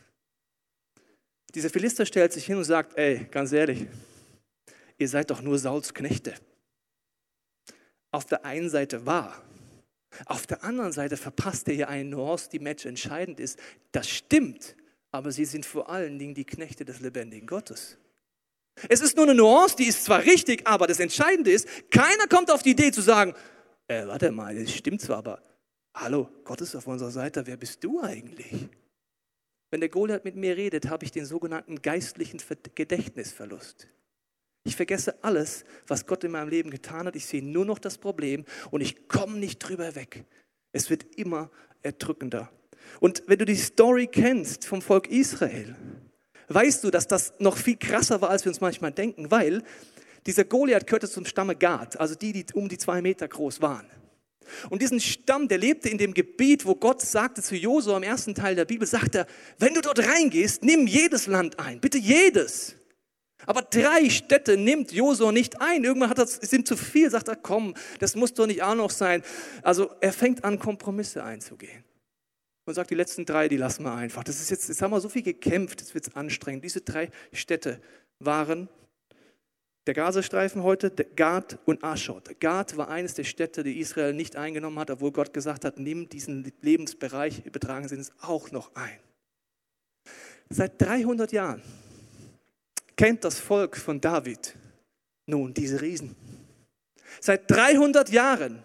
Dieser 1.55 1.71
Philister 1.71 2.05
stellt 2.05 2.33
sich 2.33 2.45
hin 2.45 2.57
und 2.57 2.65
sagt, 2.65 2.97
ey, 2.99 3.27
ganz 3.31 3.53
ehrlich, 3.53 3.87
ihr 4.99 5.09
seid 5.09 5.31
doch 5.31 5.41
nur 5.41 5.59
Sauls 5.59 5.95
Knechte. 5.95 6.35
Auf 8.11 8.27
der 8.27 8.45
einen 8.45 8.69
Seite 8.69 9.07
wahr, 9.07 9.43
auf 10.27 10.47
der 10.47 10.65
anderen 10.65 10.93
Seite 10.93 11.17
verpasst 11.17 11.69
er 11.69 11.75
hier 11.75 11.89
eine 11.89 12.05
Nuance, 12.09 12.49
die 12.51 12.59
Match 12.59 12.87
entscheidend 12.87 13.41
ist. 13.41 13.59
Das 13.93 14.09
stimmt, 14.09 14.77
aber 15.11 15.33
sie 15.33 15.45
sind 15.45 15.65
vor 15.67 15.89
allen 15.89 16.19
Dingen 16.19 16.35
die 16.35 16.45
Knechte 16.45 16.85
des 16.85 17.01
lebendigen 17.01 17.47
Gottes. 17.47 17.99
Es 18.89 19.01
ist 19.01 19.17
nur 19.17 19.25
eine 19.25 19.35
Nuance, 19.35 19.77
die 19.77 19.87
ist 19.87 20.05
zwar 20.05 20.23
richtig, 20.23 20.67
aber 20.67 20.87
das 20.87 21.01
Entscheidende 21.01 21.51
ist, 21.51 21.67
keiner 21.91 22.29
kommt 22.29 22.51
auf 22.51 22.63
die 22.63 22.71
Idee 22.71 22.93
zu 22.93 23.01
sagen, 23.01 23.35
äh, 23.89 24.07
warte 24.07 24.31
mal, 24.31 24.55
das 24.55 24.73
stimmt 24.73 25.01
zwar, 25.01 25.19
aber 25.19 25.43
hallo, 25.95 26.29
Gott 26.45 26.61
ist 26.61 26.77
auf 26.77 26.87
unserer 26.87 27.11
Seite, 27.11 27.47
wer 27.47 27.57
bist 27.57 27.83
du 27.83 28.01
eigentlich? 28.01 28.69
Wenn 29.71 29.81
der 29.81 29.89
Goliath 29.89 30.25
mit 30.25 30.37
mir 30.37 30.57
redet, 30.57 30.89
habe 30.89 31.05
ich 31.05 31.13
den 31.13 31.27
sogenannten 31.27 31.83
geistlichen 31.83 32.41
Gedächtnisverlust. 32.75 33.89
Ich 34.65 34.77
vergesse 34.77 35.23
alles, 35.23 35.65
was 35.87 36.07
Gott 36.07 36.25
in 36.25 36.33
meinem 36.33 36.49
Leben 36.49 36.71
getan 36.71 37.07
hat. 37.07 37.17
Ich 37.17 37.27
sehe 37.27 37.43
nur 37.43 37.65
noch 37.65 37.79
das 37.79 37.99
Problem 37.99 38.45
und 38.71 38.81
ich 38.81 39.09
komme 39.09 39.39
nicht 39.39 39.59
drüber 39.59 39.95
weg. 39.95 40.25
Es 40.73 40.91
wird 40.91 41.07
immer 41.17 41.51
erdrückender. 41.83 42.51
Und 43.01 43.23
wenn 43.27 43.39
du 43.39 43.45
die 43.45 43.57
Story 43.57 44.07
kennst 44.07 44.67
vom 44.67 44.83
Volk 44.83 45.09
Israel, 45.09 45.77
weißt 46.49 46.85
du, 46.85 46.91
dass 46.91 47.07
das 47.07 47.35
noch 47.39 47.57
viel 47.57 47.77
krasser 47.77 48.21
war, 48.21 48.31
als 48.31 48.45
wir 48.45 48.51
uns 48.51 48.61
manchmal 48.61 48.93
denken, 48.93 49.31
weil 49.31 49.63
dieser 50.27 50.45
Goliath 50.45 50.87
gehörte 50.87 51.09
zum 51.09 51.25
Stamme 51.25 51.57
Gad, 51.57 51.99
also 52.01 52.15
die, 52.15 52.33
die 52.33 52.47
um 52.55 52.69
die 52.69 52.79
zwei 52.79 53.01
Meter 53.01 53.29
groß 53.29 53.61
waren. 53.63 53.87
Und 54.71 54.81
diesen 54.81 54.99
Stamm, 54.99 55.49
der 55.49 55.59
lebte 55.59 55.89
in 55.89 55.99
dem 55.99 56.15
Gebiet, 56.15 56.65
wo 56.65 56.75
Gott 56.75 57.03
sagte 57.03 57.43
zu 57.43 57.55
Josua 57.55 57.99
im 57.99 58.03
ersten 58.03 58.35
Teil 58.35 58.55
der 58.55 58.65
Bibel, 58.65 58.87
sagt 58.87 59.15
er, 59.15 59.27
wenn 59.59 59.75
du 59.75 59.81
dort 59.83 59.99
reingehst, 59.99 60.65
nimm 60.65 60.87
jedes 60.87 61.27
Land 61.27 61.59
ein, 61.59 61.81
bitte 61.81 61.99
jedes. 61.99 62.75
Aber 63.47 63.63
drei 63.63 64.11
Städte 64.11 64.57
nimmt 64.57 64.93
Josua 64.93 65.33
nicht 65.33 65.61
ein. 65.61 65.85
Irgendwann 65.85 66.11
hat 66.11 66.19
er, 66.19 66.27
sind 66.27 66.67
zu 66.67 66.77
viel, 66.77 67.11
sagt 67.11 67.29
er, 67.29 67.37
komm, 67.37 67.75
das 67.99 68.17
muss 68.17 68.35
doch 68.35 68.47
nicht 68.47 68.63
auch 68.63 68.75
noch 68.75 68.91
sein. 68.91 69.23
Also 69.63 69.91
er 70.01 70.13
fängt 70.13 70.45
an, 70.45 70.59
Kompromisse 70.59 71.23
einzugehen 71.23 71.85
und 72.69 72.75
sagt, 72.75 72.91
die 72.91 72.95
letzten 72.95 73.25
drei, 73.25 73.49
die 73.49 73.57
lassen 73.57 73.83
wir 73.85 73.95
einfach. 73.95 74.25
Das 74.25 74.41
ist 74.41 74.51
jetzt, 74.51 74.69
jetzt 74.69 74.83
haben 74.83 74.91
wir 74.91 75.01
so 75.01 75.09
viel 75.09 75.23
gekämpft, 75.23 75.81
jetzt 75.81 75.95
wird 75.95 76.07
es 76.07 76.15
anstrengend. 76.15 76.65
Diese 76.65 76.81
drei 76.81 77.11
Städte 77.33 77.81
waren 78.19 78.69
der 79.87 79.95
Gazastreifen 79.95 80.63
heute, 80.63 80.91
Gad 80.91 81.59
und 81.65 81.83
Aschot. 81.83 82.39
Gad 82.41 82.77
war 82.77 82.91
eines 82.91 83.15
der 83.15 83.25
Städte, 83.25 83.63
die 83.63 83.81
Israel 83.81 84.13
nicht 84.13 84.37
eingenommen 84.37 84.79
hat, 84.79 84.91
obwohl 84.91 85.13
Gott 85.13 85.33
gesagt 85.33 85.65
hat, 85.65 85.79
nimm 85.79 86.11
diesen 86.11 86.53
Lebensbereich, 86.61 87.47
übertragen 87.47 87.89
sind 87.89 88.01
es 88.01 88.13
auch 88.21 88.51
noch 88.51 88.75
ein. 88.75 88.99
Seit 90.51 90.81
300 90.81 91.33
Jahren 91.33 91.63
kennt 92.97 93.25
das 93.25 93.39
Volk 93.39 93.79
von 93.79 94.01
David 94.01 94.55
nun 95.25 95.55
diese 95.55 95.81
Riesen. 95.81 96.17
Seit 97.21 97.51
300 97.51 98.11
Jahren 98.11 98.63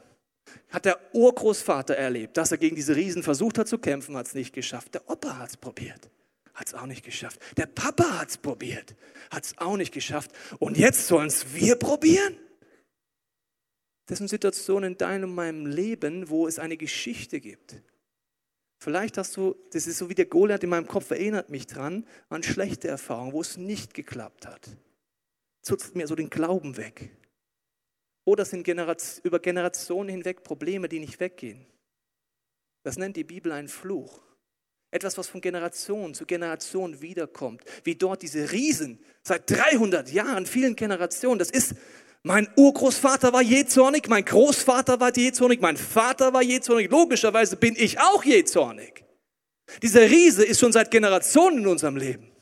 hat 0.74 0.86
der 0.86 1.00
Urgroßvater 1.14 1.96
erlebt, 1.96 2.36
dass 2.36 2.52
er 2.52 2.58
gegen 2.58 2.76
diese 2.76 2.96
Riesen 2.96 3.22
versucht 3.22 3.60
hat 3.60 3.68
zu 3.68 3.78
kämpfen, 3.78 4.18
hat 4.18 4.26
es 4.26 4.34
nicht 4.34 4.54
geschafft. 4.54 4.96
Der 4.96 5.08
Opa 5.08 5.38
hat 5.38 5.52
es 5.52 5.58
probiert, 5.58 6.10
hat 6.56 6.68
es 6.68 6.74
auch 6.74 6.88
nicht 6.88 7.06
geschafft. 7.06 7.40
Der 7.58 7.68
Papa 7.68 8.20
hat 8.20 8.30
es 8.30 8.38
probiert, 8.38 8.96
hat 9.30 9.46
es 9.46 9.58
auch 9.60 9.78
nicht 9.78 9.94
geschafft. 9.94 10.32
Und 10.58 10.76
jetzt 10.76 11.08
sollen 11.08 11.28
es 11.28 11.54
wir 11.54 11.76
probieren? 11.76 12.38
Das 14.08 14.18
sind 14.18 14.30
Situationen 14.30 14.94
in 14.94 14.98
deinem 14.98 15.30
und 15.30 15.36
meinem 15.36 15.66
Leben, 15.68 16.30
wo 16.30 16.48
es 16.48 16.58
eine 16.58 16.76
Geschichte 16.76 17.40
gibt. 17.40 17.76
Vielleicht 18.80 19.18
hast 19.20 19.38
du, 19.38 19.56
das 19.72 19.86
ist 19.86 20.00
so 20.00 20.10
wie 20.10 20.16
der 20.16 20.26
Goliath 20.26 20.64
in 20.64 20.72
meinem 20.72 20.88
Kopf, 20.88 21.12
erinnert 21.12 21.52
mich 21.52 21.68
dran 21.68 22.06
an 22.30 22.42
schlechte 22.42 22.88
Erfahrungen, 22.88 23.32
wo 23.32 23.42
es 23.42 23.58
nicht 23.58 23.94
geklappt 23.94 24.48
hat. 24.48 24.76
Zutzt 25.62 25.96
mir 25.96 26.08
so 26.08 26.16
den 26.16 26.32
Glauben 26.32 26.78
weg. 26.78 27.12
Oder 28.26 28.46
sind 28.46 28.64
Generation, 28.64 29.22
über 29.24 29.40
Generationen 29.40 30.10
hinweg 30.10 30.44
Probleme, 30.44 30.88
die 30.88 31.00
nicht 31.00 31.20
weggehen. 31.20 31.66
Das 32.84 32.98
nennt 32.98 33.18
die 33.18 33.24
Bibel 33.24 33.52
einen 33.52 33.68
Fluch. 33.68 34.22
Etwas, 34.92 35.18
was 35.18 35.28
von 35.28 35.42
Generation 35.42 36.14
zu 36.14 36.26
Generation 36.26 37.02
wiederkommt. 37.02 37.64
Wie 37.84 37.96
dort 37.96 38.22
diese 38.22 38.52
Riesen 38.52 39.00
seit 39.24 39.50
300 39.50 40.12
Jahren, 40.12 40.46
vielen 40.46 40.76
Generationen. 40.76 41.40
Das 41.40 41.50
ist, 41.50 41.76
mein 42.22 42.48
Urgroßvater 42.56 43.34
war 43.34 43.42
jähzornig, 43.42 44.08
mein 44.08 44.24
Großvater 44.24 45.00
war 45.00 45.16
jähzornig, 45.16 45.62
mein 45.62 45.78
Vater 45.78 46.32
war 46.34 46.44
jähzornig. 46.44 46.92
Logischerweise 46.92 47.56
bin 47.58 47.76
ich 47.76 48.00
auch 48.00 48.24
jähzornig. 48.24 49.04
Dieser 49.82 50.02
Riese 50.02 50.46
ist 50.46 50.60
schon 50.60 50.72
seit 50.72 50.92
Generationen 50.92 51.60
in 51.60 51.68
unserem 51.68 51.98
Leben. 51.98 52.33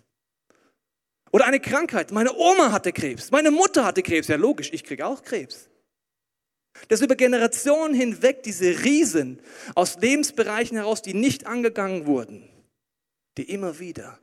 Oder 1.32 1.46
eine 1.46 1.60
Krankheit. 1.60 2.12
Meine 2.12 2.36
Oma 2.36 2.72
hatte 2.72 2.92
Krebs, 2.92 3.32
meine 3.32 3.52
Mutter 3.52 3.86
hatte 3.86 4.04
Krebs. 4.04 4.28
Ja, 4.28 4.36
logisch, 4.36 4.72
ich 4.74 4.84
kriege 4.84 5.06
auch 5.06 5.24
Krebs. 5.24 5.70
Dass 6.88 7.02
über 7.02 7.16
Generationen 7.16 7.94
hinweg 7.94 8.44
diese 8.44 8.84
Riesen 8.84 9.40
aus 9.76 9.98
Lebensbereichen 10.00 10.78
heraus, 10.78 11.02
die 11.02 11.14
nicht 11.14 11.46
angegangen 11.46 12.06
wurden, 12.06 12.48
die 13.38 13.50
immer 13.50 13.80
wieder 13.80 14.20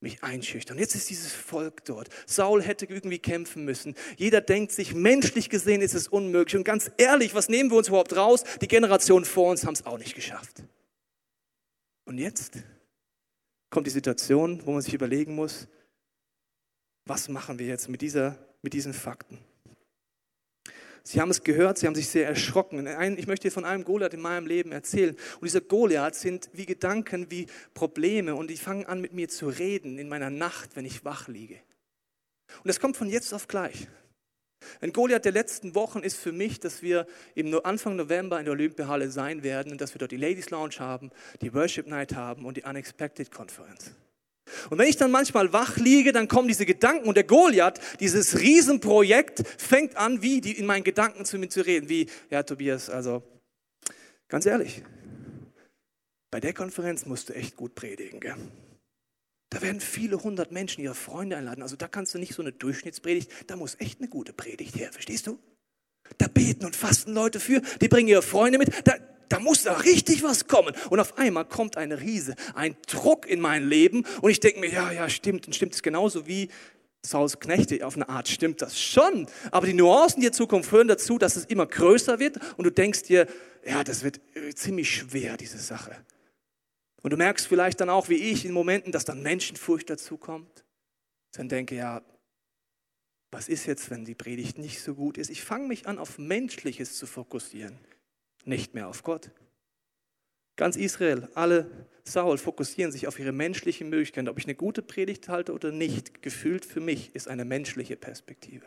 mich 0.00 0.22
einschüchtern. 0.22 0.78
Jetzt 0.78 0.94
ist 0.94 1.10
dieses 1.10 1.32
Volk 1.32 1.84
dort. 1.84 2.08
Saul 2.26 2.62
hätte 2.62 2.86
irgendwie 2.86 3.18
kämpfen 3.18 3.64
müssen. 3.64 3.94
Jeder 4.16 4.40
denkt 4.40 4.72
sich, 4.72 4.94
menschlich 4.94 5.50
gesehen 5.50 5.82
ist 5.82 5.94
es 5.94 6.08
unmöglich. 6.08 6.56
Und 6.56 6.64
ganz 6.64 6.90
ehrlich, 6.98 7.34
was 7.34 7.48
nehmen 7.48 7.70
wir 7.70 7.78
uns 7.78 7.88
überhaupt 7.88 8.14
raus? 8.16 8.44
Die 8.60 8.68
Generationen 8.68 9.24
vor 9.24 9.50
uns 9.50 9.66
haben 9.66 9.74
es 9.74 9.84
auch 9.84 9.98
nicht 9.98 10.14
geschafft. 10.14 10.62
Und 12.04 12.18
jetzt 12.18 12.58
kommt 13.70 13.86
die 13.86 13.90
Situation, 13.90 14.64
wo 14.64 14.72
man 14.72 14.82
sich 14.82 14.94
überlegen 14.94 15.34
muss, 15.34 15.66
was 17.08 17.28
machen 17.28 17.58
wir 17.58 17.66
jetzt 17.66 17.88
mit, 17.88 18.02
dieser, 18.02 18.38
mit 18.62 18.72
diesen 18.72 18.92
Fakten? 18.92 19.38
Sie 21.02 21.22
haben 21.22 21.30
es 21.30 21.42
gehört, 21.42 21.78
sie 21.78 21.86
haben 21.86 21.94
sich 21.94 22.08
sehr 22.08 22.26
erschrocken. 22.26 22.86
Ich 23.16 23.26
möchte 23.26 23.50
von 23.50 23.64
einem 23.64 23.82
Goliath 23.82 24.12
in 24.12 24.20
meinem 24.20 24.46
Leben 24.46 24.72
erzählen. 24.72 25.16
Und 25.40 25.44
diese 25.44 25.62
Goliath 25.62 26.14
sind 26.14 26.50
wie 26.52 26.66
Gedanken, 26.66 27.30
wie 27.30 27.46
Probleme. 27.72 28.34
Und 28.34 28.50
die 28.50 28.58
fangen 28.58 28.84
an 28.84 29.00
mit 29.00 29.14
mir 29.14 29.30
zu 29.30 29.48
reden 29.48 29.98
in 29.98 30.10
meiner 30.10 30.28
Nacht, 30.28 30.76
wenn 30.76 30.84
ich 30.84 31.06
wach 31.06 31.26
liege. 31.28 31.60
Und 32.62 32.68
es 32.68 32.78
kommt 32.78 32.98
von 32.98 33.08
jetzt 33.08 33.32
auf 33.32 33.48
gleich. 33.48 33.88
Ein 34.82 34.92
Goliath 34.92 35.24
der 35.24 35.32
letzten 35.32 35.74
Wochen 35.74 36.00
ist 36.00 36.18
für 36.18 36.32
mich, 36.32 36.60
dass 36.60 36.82
wir 36.82 37.06
im 37.34 37.58
Anfang 37.64 37.96
November 37.96 38.38
in 38.38 38.44
der 38.44 38.52
Olympiahalle 38.52 39.10
sein 39.10 39.42
werden 39.42 39.72
und 39.72 39.80
dass 39.80 39.94
wir 39.94 39.98
dort 39.98 40.12
die 40.12 40.16
Ladies 40.16 40.50
Lounge 40.50 40.76
haben, 40.78 41.10
die 41.40 41.54
Worship 41.54 41.86
Night 41.86 42.14
haben 42.14 42.44
und 42.44 42.58
die 42.58 42.64
Unexpected 42.64 43.30
Konferenz. 43.30 43.92
Und 44.70 44.78
wenn 44.78 44.88
ich 44.88 44.96
dann 44.96 45.10
manchmal 45.10 45.52
wach 45.52 45.76
liege, 45.76 46.12
dann 46.12 46.28
kommen 46.28 46.48
diese 46.48 46.66
Gedanken 46.66 47.08
und 47.08 47.16
der 47.16 47.24
Goliath, 47.24 47.80
dieses 48.00 48.38
Riesenprojekt, 48.38 49.42
fängt 49.58 49.96
an, 49.96 50.22
wie 50.22 50.40
die 50.40 50.58
in 50.58 50.66
meinen 50.66 50.84
Gedanken 50.84 51.24
zu 51.24 51.38
mir 51.38 51.48
zu 51.48 51.64
reden, 51.64 51.88
wie, 51.88 52.08
ja 52.30 52.42
Tobias, 52.42 52.90
also 52.90 53.22
ganz 54.28 54.46
ehrlich, 54.46 54.82
bei 56.30 56.40
der 56.40 56.52
Konferenz 56.52 57.06
musst 57.06 57.28
du 57.28 57.34
echt 57.34 57.56
gut 57.56 57.74
predigen. 57.74 58.20
Gell? 58.20 58.36
Da 59.50 59.62
werden 59.62 59.80
viele 59.80 60.22
hundert 60.22 60.52
Menschen 60.52 60.84
ihre 60.84 60.94
Freunde 60.94 61.36
einladen. 61.36 61.62
Also 61.62 61.76
da 61.76 61.88
kannst 61.88 62.14
du 62.14 62.18
nicht 62.18 62.34
so 62.34 62.42
eine 62.42 62.52
Durchschnittspredigt, 62.52 63.30
da 63.46 63.56
muss 63.56 63.76
echt 63.78 64.00
eine 64.00 64.08
gute 64.08 64.32
Predigt 64.32 64.76
her, 64.76 64.92
verstehst 64.92 65.26
du? 65.26 65.38
Da 66.18 66.26
beten 66.26 66.64
und 66.64 66.76
fasten 66.76 67.12
Leute 67.12 67.40
für, 67.40 67.60
die 67.80 67.88
bringen 67.88 68.08
ihre 68.08 68.22
Freunde 68.22 68.58
mit. 68.58 68.86
Da, 68.86 68.94
da 69.28 69.40
muss 69.40 69.62
da 69.62 69.74
richtig 69.74 70.22
was 70.22 70.46
kommen. 70.46 70.74
Und 70.90 71.00
auf 71.00 71.18
einmal 71.18 71.44
kommt 71.44 71.76
ein 71.76 71.92
Riese, 71.92 72.34
ein 72.54 72.76
Druck 72.86 73.26
in 73.26 73.40
mein 73.40 73.68
Leben 73.68 74.04
und 74.22 74.30
ich 74.30 74.40
denke 74.40 74.60
mir, 74.60 74.70
ja, 74.70 74.90
ja, 74.92 75.08
stimmt. 75.08 75.46
Und 75.46 75.54
stimmt 75.54 75.74
es 75.74 75.82
genauso 75.82 76.26
wie 76.26 76.48
Sauls 77.04 77.38
Knechte. 77.38 77.86
Auf 77.86 77.96
eine 77.96 78.08
Art 78.08 78.28
stimmt 78.28 78.62
das 78.62 78.80
schon. 78.80 79.26
Aber 79.50 79.66
die 79.66 79.74
Nuancen 79.74 80.22
der 80.22 80.32
Zukunft 80.32 80.70
führen 80.70 80.88
dazu, 80.88 81.18
dass 81.18 81.36
es 81.36 81.44
immer 81.46 81.66
größer 81.66 82.18
wird 82.18 82.38
und 82.56 82.64
du 82.64 82.70
denkst 82.70 83.04
dir, 83.04 83.26
ja, 83.64 83.84
das 83.84 84.02
wird 84.02 84.20
äh, 84.34 84.54
ziemlich 84.54 84.90
schwer, 84.90 85.36
diese 85.36 85.58
Sache. 85.58 85.96
Und 87.02 87.12
du 87.12 87.16
merkst 87.16 87.46
vielleicht 87.46 87.80
dann 87.80 87.90
auch, 87.90 88.08
wie 88.08 88.16
ich 88.16 88.44
in 88.44 88.52
Momenten, 88.52 88.92
dass 88.92 89.04
dann 89.04 89.22
Menschenfurcht 89.22 89.88
dazukommt. 89.88 90.64
Dann 91.32 91.48
denke, 91.48 91.76
ja, 91.76 92.02
was 93.30 93.48
ist 93.48 93.66
jetzt, 93.66 93.90
wenn 93.90 94.04
die 94.04 94.14
Predigt 94.14 94.58
nicht 94.58 94.80
so 94.80 94.94
gut 94.94 95.18
ist? 95.18 95.30
Ich 95.30 95.42
fange 95.42 95.68
mich 95.68 95.86
an, 95.86 95.98
auf 95.98 96.18
Menschliches 96.18 96.96
zu 96.96 97.06
fokussieren 97.06 97.78
nicht 98.48 98.74
mehr 98.74 98.88
auf 98.88 99.02
Gott. 99.02 99.30
Ganz 100.56 100.76
Israel, 100.76 101.28
alle 101.34 101.70
Saul 102.04 102.38
fokussieren 102.38 102.90
sich 102.90 103.06
auf 103.06 103.18
ihre 103.18 103.32
menschlichen 103.32 103.88
Möglichkeiten. 103.88 104.28
Ob 104.28 104.38
ich 104.38 104.44
eine 104.44 104.54
gute 104.54 104.82
Predigt 104.82 105.28
halte 105.28 105.52
oder 105.52 105.70
nicht, 105.70 106.22
gefühlt 106.22 106.64
für 106.64 106.80
mich 106.80 107.14
ist 107.14 107.28
eine 107.28 107.44
menschliche 107.44 107.96
Perspektive. 107.96 108.66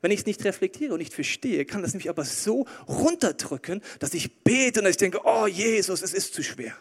Wenn 0.00 0.10
ich 0.10 0.20
es 0.20 0.26
nicht 0.26 0.44
reflektiere 0.44 0.92
und 0.92 0.98
nicht 0.98 1.14
verstehe, 1.14 1.64
kann 1.64 1.82
das 1.82 1.94
mich 1.94 2.10
aber 2.10 2.24
so 2.24 2.66
runterdrücken, 2.86 3.80
dass 4.00 4.12
ich 4.12 4.44
bete 4.44 4.80
und 4.80 4.86
ich 4.86 4.98
denke, 4.98 5.20
oh 5.24 5.46
Jesus, 5.46 6.02
es 6.02 6.12
ist 6.12 6.34
zu 6.34 6.42
schwer. 6.42 6.76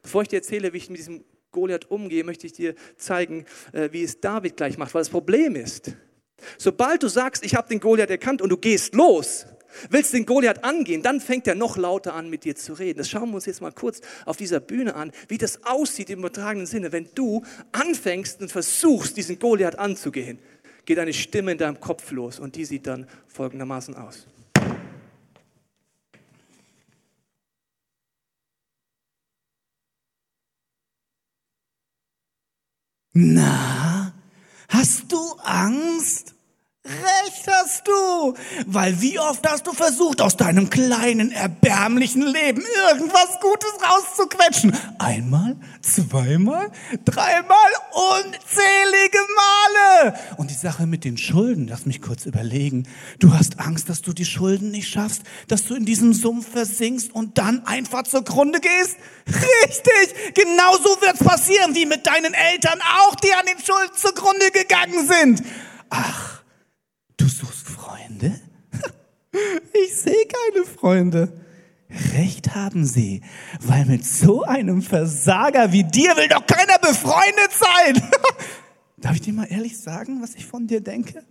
Bevor 0.00 0.22
ich 0.22 0.28
dir 0.28 0.36
erzähle, 0.36 0.72
wie 0.72 0.78
ich 0.78 0.88
mit 0.88 0.98
diesem 0.98 1.24
Goliath 1.50 1.90
umgehe, 1.90 2.24
möchte 2.24 2.46
ich 2.46 2.54
dir 2.54 2.74
zeigen, 2.96 3.44
äh, 3.72 3.90
wie 3.92 4.02
es 4.02 4.20
David 4.20 4.56
gleich 4.56 4.78
macht. 4.78 4.94
Weil 4.94 5.02
das 5.02 5.10
Problem 5.10 5.54
ist, 5.54 5.92
sobald 6.56 7.02
du 7.02 7.08
sagst, 7.08 7.44
ich 7.44 7.54
habe 7.54 7.68
den 7.68 7.78
Goliath 7.78 8.10
erkannt 8.10 8.40
und 8.40 8.48
du 8.48 8.56
gehst 8.56 8.94
los, 8.94 9.46
Willst 9.90 10.12
den 10.12 10.26
Goliath 10.26 10.64
angehen, 10.64 11.02
dann 11.02 11.20
fängt 11.20 11.46
er 11.46 11.54
noch 11.54 11.76
lauter 11.76 12.14
an, 12.14 12.30
mit 12.30 12.44
dir 12.44 12.56
zu 12.56 12.72
reden. 12.74 12.98
Das 12.98 13.08
schauen 13.08 13.30
wir 13.30 13.36
uns 13.36 13.46
jetzt 13.46 13.60
mal 13.60 13.72
kurz 13.72 14.00
auf 14.26 14.36
dieser 14.36 14.60
Bühne 14.60 14.94
an, 14.94 15.12
wie 15.28 15.38
das 15.38 15.64
aussieht 15.64 16.10
im 16.10 16.20
übertragenen 16.20 16.66
Sinne, 16.66 16.92
wenn 16.92 17.08
du 17.14 17.42
anfängst 17.72 18.40
und 18.40 18.50
versuchst, 18.50 19.16
diesen 19.16 19.38
Goliath 19.38 19.78
anzugehen. 19.78 20.38
Geht 20.84 20.98
eine 20.98 21.12
Stimme 21.12 21.52
in 21.52 21.58
deinem 21.58 21.80
Kopf 21.80 22.10
los 22.10 22.38
und 22.38 22.56
die 22.56 22.64
sieht 22.64 22.86
dann 22.86 23.06
folgendermaßen 23.28 23.94
aus. 23.94 24.26
Na, 33.14 34.12
hast 34.68 35.12
du 35.12 35.18
Angst? 35.42 36.31
Recht 37.32 37.48
hast 37.48 37.88
du, 37.88 38.34
weil 38.66 39.00
wie 39.00 39.18
oft 39.18 39.48
hast 39.48 39.66
du 39.66 39.72
versucht, 39.72 40.20
aus 40.20 40.36
deinem 40.36 40.68
kleinen, 40.68 41.32
erbärmlichen 41.32 42.22
Leben 42.22 42.62
irgendwas 42.90 43.40
Gutes 43.40 43.72
rauszuquetschen? 43.82 44.76
Einmal, 44.98 45.56
zweimal, 45.80 46.70
dreimal, 47.04 47.70
unzählige 47.92 49.18
Male. 49.36 50.14
Und 50.36 50.50
die 50.50 50.54
Sache 50.54 50.86
mit 50.86 51.04
den 51.04 51.16
Schulden, 51.16 51.68
lass 51.68 51.86
mich 51.86 52.02
kurz 52.02 52.26
überlegen. 52.26 52.86
Du 53.18 53.32
hast 53.32 53.60
Angst, 53.60 53.88
dass 53.88 54.02
du 54.02 54.12
die 54.12 54.26
Schulden 54.26 54.70
nicht 54.70 54.90
schaffst, 54.90 55.22
dass 55.48 55.64
du 55.64 55.74
in 55.74 55.86
diesem 55.86 56.12
Sumpf 56.12 56.50
versinkst 56.50 57.14
und 57.14 57.38
dann 57.38 57.64
einfach 57.66 58.02
zugrunde 58.02 58.60
gehst? 58.60 58.96
Richtig, 59.26 60.34
genauso 60.34 61.00
wird's 61.00 61.24
passieren, 61.24 61.74
wie 61.74 61.86
mit 61.86 62.06
deinen 62.06 62.34
Eltern 62.34 62.78
auch, 62.98 63.14
die 63.14 63.32
an 63.32 63.46
den 63.46 63.64
Schulden 63.64 63.96
zugrunde 63.96 64.50
gegangen 64.50 65.08
sind. 65.08 65.42
Ach? 65.88 66.41
Ich 69.32 69.96
sehe 69.96 70.26
keine 70.26 70.64
Freunde. 70.66 71.32
Recht 72.14 72.54
haben 72.54 72.86
Sie, 72.86 73.22
weil 73.60 73.84
mit 73.84 74.04
so 74.04 74.42
einem 74.44 74.82
Versager 74.82 75.72
wie 75.72 75.84
dir 75.84 76.16
will 76.16 76.28
doch 76.28 76.46
keiner 76.46 76.78
befreundet 76.78 77.52
sein. 77.52 78.10
Darf 78.96 79.14
ich 79.14 79.22
dir 79.22 79.32
mal 79.32 79.50
ehrlich 79.50 79.78
sagen, 79.78 80.22
was 80.22 80.34
ich 80.34 80.46
von 80.46 80.66
dir 80.66 80.80
denke? 80.80 81.24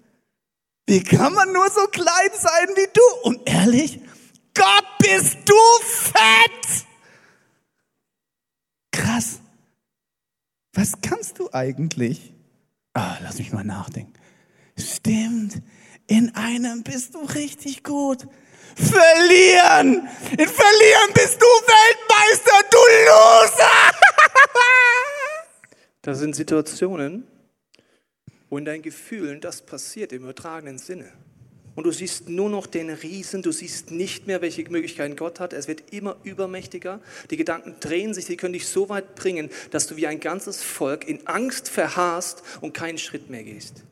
Wie 0.87 1.01
kann 1.01 1.33
man 1.33 1.51
nur 1.53 1.69
so 1.69 1.87
klein 1.87 2.29
sein 2.37 2.67
wie 2.75 2.89
du? 2.93 3.29
Und 3.29 3.49
ehrlich, 3.49 4.01
Gott, 4.53 4.85
bist 4.99 5.37
du 5.45 5.55
fett! 5.85 6.85
Krass. 8.91 9.39
Was 10.73 11.01
kannst 11.01 11.39
du 11.39 11.49
eigentlich? 11.53 12.33
Ah, 12.93 13.17
lass 13.21 13.39
mich 13.39 13.53
mal 13.53 13.63
nachdenken. 13.63 14.13
Stimmt, 14.77 15.61
in 16.12 16.36
einem 16.36 16.84
bist 16.84 17.15
du 17.15 17.19
richtig 17.19 17.84
gut. 17.84 18.28
Verlieren! 18.76 20.10
In 20.32 20.47
Verlieren 20.47 21.13
bist 21.13 21.41
du 21.41 21.45
Weltmeister, 21.45 22.52
du 22.69 22.78
Loser! 23.08 23.91
das 26.02 26.19
sind 26.19 26.36
Situationen, 26.36 27.26
wo 28.50 28.58
in 28.58 28.65
deinen 28.65 28.82
Gefühlen 28.82 29.39
das 29.39 29.62
passiert 29.62 30.12
im 30.12 30.24
übertragenen 30.24 30.78
Sinne. 30.78 31.10
Und 31.76 31.86
du 31.86 31.91
siehst 31.93 32.28
nur 32.28 32.50
noch 32.50 32.67
den 32.67 32.89
Riesen, 32.89 33.41
du 33.41 33.54
siehst 33.54 33.91
nicht 33.91 34.28
mehr, 34.28 34.41
welche 34.41 34.69
Möglichkeiten 34.69 35.15
Gott 35.15 35.39
hat. 35.39 35.54
Es 35.54 35.69
wird 35.69 35.93
immer 35.93 36.17
übermächtiger. 36.24 37.00
Die 37.30 37.38
Gedanken 37.38 37.78
drehen 37.80 38.13
sich, 38.13 38.26
sie 38.26 38.36
können 38.36 38.52
dich 38.52 38.67
so 38.67 38.89
weit 38.89 39.15
bringen, 39.15 39.50
dass 39.71 39.88
du 39.88 39.95
wie 39.95 40.08
ein 40.08 40.19
ganzes 40.19 40.62
Volk 40.62 41.08
in 41.08 41.26
Angst 41.26 41.69
verharrst 41.69 42.43
und 42.60 42.74
keinen 42.74 42.97
Schritt 42.97 43.30
mehr 43.30 43.43
gehst. 43.43 43.86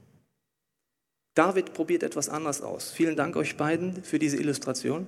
David 1.39 1.73
probiert 1.73 2.04
etwas 2.04 2.28
anders 2.28 2.62
aus. 2.62 2.91
Vielen 2.91 3.15
Dank 3.15 3.38
euch 3.38 3.56
beiden 3.56 4.04
für 4.04 4.19
diese 4.19 4.36
Illustration. 4.36 5.08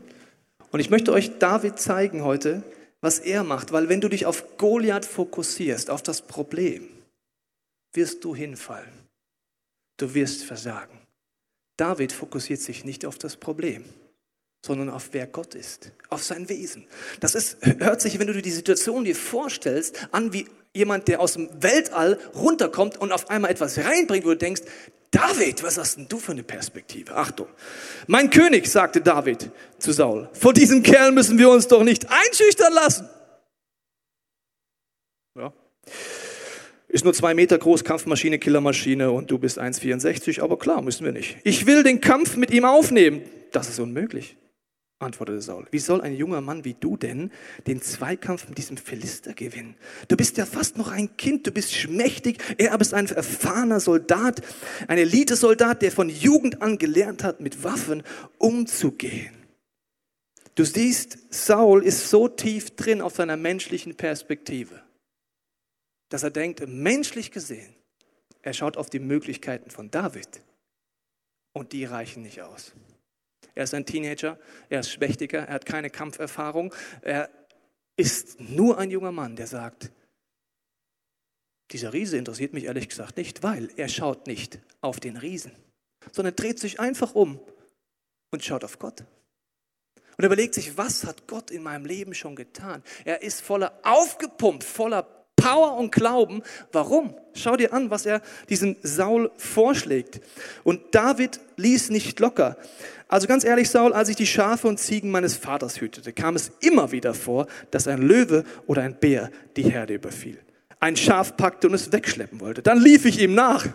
Und 0.71 0.79
ich 0.79 0.89
möchte 0.89 1.11
euch 1.11 1.39
David 1.39 1.77
zeigen 1.77 2.23
heute, 2.23 2.63
was 3.01 3.19
er 3.19 3.43
macht, 3.43 3.73
weil 3.73 3.89
wenn 3.89 3.99
du 3.99 4.07
dich 4.07 4.25
auf 4.25 4.57
Goliath 4.57 5.03
fokussierst, 5.03 5.89
auf 5.89 6.01
das 6.01 6.21
Problem, 6.21 6.87
wirst 7.91 8.23
du 8.23 8.33
hinfallen. 8.33 8.93
Du 9.97 10.13
wirst 10.13 10.45
versagen. 10.45 10.97
David 11.75 12.13
fokussiert 12.13 12.61
sich 12.61 12.85
nicht 12.85 13.05
auf 13.05 13.17
das 13.17 13.35
Problem, 13.35 13.83
sondern 14.65 14.89
auf 14.89 15.09
wer 15.11 15.27
Gott 15.27 15.55
ist, 15.55 15.91
auf 16.09 16.23
sein 16.23 16.47
Wesen. 16.47 16.85
Das 17.19 17.35
ist, 17.35 17.57
hört 17.79 18.01
sich, 18.01 18.19
wenn 18.19 18.27
du 18.27 18.33
dir 18.33 18.41
die 18.41 18.51
Situation 18.51 19.03
dir 19.03 19.15
vorstellst, 19.15 20.07
an 20.11 20.33
wie 20.33 20.45
jemand, 20.73 21.07
der 21.07 21.19
aus 21.19 21.33
dem 21.33 21.49
Weltall 21.61 22.19
runterkommt 22.35 22.97
und 22.97 23.11
auf 23.11 23.29
einmal 23.29 23.51
etwas 23.51 23.79
reinbringt, 23.79 24.23
wo 24.23 24.29
du 24.29 24.37
denkst, 24.37 24.61
David, 25.09 25.61
was 25.63 25.77
hast 25.77 25.97
denn 25.97 26.07
du 26.07 26.19
für 26.19 26.31
eine 26.31 26.43
Perspektive? 26.43 27.15
Achtung. 27.15 27.47
Mein 28.07 28.29
König, 28.29 28.67
sagte 28.67 29.01
David 29.01 29.49
zu 29.77 29.91
Saul, 29.91 30.29
vor 30.31 30.53
diesem 30.53 30.83
Kerl 30.83 31.11
müssen 31.11 31.37
wir 31.37 31.49
uns 31.49 31.67
doch 31.67 31.83
nicht 31.83 32.07
einschüchtern 32.09 32.73
lassen. 32.73 33.09
Ja. 35.35 35.51
Ist 36.87 37.03
nur 37.03 37.13
zwei 37.13 37.33
Meter 37.33 37.57
groß, 37.57 37.83
Kampfmaschine, 37.83 38.39
Killermaschine 38.39 39.11
und 39.11 39.31
du 39.31 39.37
bist 39.37 39.59
1,64, 39.59 40.41
aber 40.41 40.57
klar, 40.57 40.81
müssen 40.81 41.03
wir 41.03 41.11
nicht. 41.11 41.37
Ich 41.43 41.65
will 41.65 41.83
den 41.83 41.99
Kampf 41.99 42.37
mit 42.37 42.51
ihm 42.51 42.63
aufnehmen. 42.63 43.21
Das 43.51 43.67
ist 43.67 43.79
unmöglich 43.79 44.37
antwortete 45.01 45.41
Saul. 45.41 45.67
Wie 45.71 45.79
soll 45.79 46.01
ein 46.01 46.15
junger 46.15 46.41
Mann 46.41 46.65
wie 46.65 46.73
du 46.73 46.97
denn 46.97 47.31
den 47.67 47.81
Zweikampf 47.81 48.47
mit 48.47 48.57
diesem 48.57 48.77
Philister 48.77 49.33
gewinnen? 49.33 49.75
Du 50.07 50.15
bist 50.15 50.37
ja 50.37 50.45
fast 50.45 50.77
noch 50.77 50.89
ein 50.89 51.17
Kind, 51.17 51.47
du 51.47 51.51
bist 51.51 51.73
schmächtig, 51.73 52.41
er 52.57 52.73
aber 52.73 52.81
ist 52.81 52.93
ein 52.93 53.07
erfahrener 53.07 53.79
Soldat, 53.79 54.41
ein 54.87 54.97
Elitesoldat, 54.97 55.81
der 55.81 55.91
von 55.91 56.09
Jugend 56.09 56.61
an 56.61 56.77
gelernt 56.77 57.23
hat, 57.23 57.41
mit 57.41 57.63
Waffen 57.63 58.03
umzugehen. 58.37 59.33
Du 60.55 60.65
siehst, 60.65 61.17
Saul 61.33 61.83
ist 61.83 62.09
so 62.09 62.27
tief 62.27 62.75
drin 62.75 63.01
auf 63.01 63.15
seiner 63.15 63.37
menschlichen 63.37 63.95
Perspektive, 63.95 64.81
dass 66.09 66.23
er 66.23 66.31
denkt, 66.31 66.67
menschlich 66.67 67.31
gesehen, 67.31 67.73
er 68.41 68.53
schaut 68.53 68.75
auf 68.75 68.89
die 68.89 68.99
Möglichkeiten 68.99 69.69
von 69.69 69.91
David 69.91 70.41
und 71.53 71.71
die 71.73 71.85
reichen 71.85 72.23
nicht 72.23 72.41
aus. 72.41 72.73
Er 73.55 73.63
ist 73.63 73.73
ein 73.73 73.85
Teenager, 73.85 74.39
er 74.69 74.79
ist 74.79 74.91
schwächtiger, 74.91 75.39
er 75.39 75.53
hat 75.55 75.65
keine 75.65 75.89
Kampferfahrung. 75.89 76.73
Er 77.01 77.29
ist 77.97 78.39
nur 78.39 78.77
ein 78.77 78.91
junger 78.91 79.11
Mann, 79.11 79.35
der 79.35 79.47
sagt, 79.47 79.91
dieser 81.71 81.93
Riese 81.93 82.17
interessiert 82.17 82.53
mich 82.53 82.65
ehrlich 82.65 82.89
gesagt 82.89 83.17
nicht, 83.17 83.43
weil 83.43 83.69
er 83.77 83.87
schaut 83.87 84.27
nicht 84.27 84.59
auf 84.81 84.99
den 84.99 85.17
Riesen, 85.17 85.51
sondern 86.11 86.35
dreht 86.35 86.59
sich 86.59 86.79
einfach 86.79 87.15
um 87.15 87.39
und 88.29 88.43
schaut 88.43 88.63
auf 88.63 88.79
Gott. 88.79 89.03
Und 90.17 90.25
überlegt 90.25 90.53
sich, 90.53 90.77
was 90.77 91.05
hat 91.05 91.27
Gott 91.27 91.51
in 91.51 91.63
meinem 91.63 91.85
Leben 91.85 92.13
schon 92.13 92.35
getan? 92.35 92.83
Er 93.05 93.21
ist 93.21 93.41
voller 93.41 93.79
aufgepumpt, 93.83 94.63
voller 94.63 95.20
Power 95.41 95.77
und 95.77 95.91
Glauben. 95.91 96.43
Warum? 96.71 97.15
Schau 97.33 97.55
dir 97.55 97.73
an, 97.73 97.89
was 97.89 98.05
er 98.05 98.21
diesem 98.49 98.75
Saul 98.83 99.31
vorschlägt. 99.37 100.21
Und 100.63 100.81
David 100.91 101.39
ließ 101.57 101.89
nicht 101.89 102.19
locker. 102.19 102.57
Also 103.07 103.27
ganz 103.27 103.43
ehrlich, 103.43 103.69
Saul, 103.69 103.93
als 103.93 104.09
ich 104.09 104.15
die 104.15 104.27
Schafe 104.27 104.67
und 104.67 104.79
Ziegen 104.79 105.11
meines 105.11 105.35
Vaters 105.35 105.81
hütete, 105.81 106.13
kam 106.13 106.35
es 106.35 106.51
immer 106.61 106.91
wieder 106.91 107.13
vor, 107.13 107.47
dass 107.71 107.87
ein 107.87 108.01
Löwe 108.01 108.45
oder 108.67 108.83
ein 108.83 108.95
Bär 108.95 109.31
die 109.57 109.63
Herde 109.63 109.95
überfiel. 109.95 110.37
Ein 110.79 110.95
Schaf 110.95 111.35
packte 111.35 111.67
und 111.67 111.73
es 111.73 111.91
wegschleppen 111.91 112.39
wollte. 112.39 112.61
Dann 112.61 112.79
lief 112.79 113.05
ich 113.05 113.19
ihm 113.19 113.35
nach. 113.35 113.67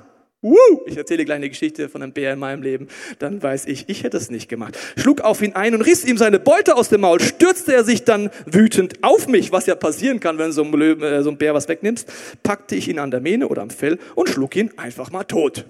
Woo! 0.42 0.57
Ich 0.87 0.96
erzähle 0.96 1.25
gleich 1.25 1.37
eine 1.37 1.49
Geschichte 1.49 1.88
von 1.88 2.03
einem 2.03 2.12
Bär 2.12 2.35
in 2.35 2.38
meinem 2.38 2.62
Leben. 2.62 2.88
Dann 3.18 3.42
weiß 3.42 3.66
ich, 3.66 3.88
ich 3.88 4.05
hätte 4.05 4.18
es 4.18 4.31
nicht 4.31 4.49
gemacht. 4.49 4.79
Schlug 4.96 5.22
auf 5.22 5.40
ihn 5.40 5.55
ein 5.55 5.75
und 5.75 5.81
riss 5.81 6.05
ihm 6.05 6.18
seine 6.18 6.38
Beute 6.38 6.77
aus 6.77 6.90
dem 6.90 7.01
Maul. 7.01 7.20
Stürzte 7.20 7.75
er 7.75 7.85
sich 7.85 8.05
dann 8.05 8.31
wütend 8.44 9.03
auf 9.03 9.29
mich, 9.29 9.51
was 9.51 9.64
ja 9.64 9.75
passieren 9.75 10.20
kann, 10.20 10.37
wenn 10.38 10.53
so 10.53 10.62
ein, 10.62 10.72
Löwen, 10.72 11.03
äh, 11.03 11.22
so 11.22 11.31
ein 11.31 11.38
Bär 11.38 11.55
was 11.55 11.68
wegnimmst. 11.68 12.12
Packte 12.42 12.77
ich 12.77 12.88
ihn 12.88 12.99
an 12.99 13.11
der 13.11 13.20
Mähne 13.20 13.49
oder 13.49 13.62
am 13.62 13.70
Fell 13.70 13.99
und 14.14 14.29
schlug 14.29 14.55
ihn 14.57 14.70
einfach 14.77 15.11
mal 15.11 15.25
tot. 15.25 15.64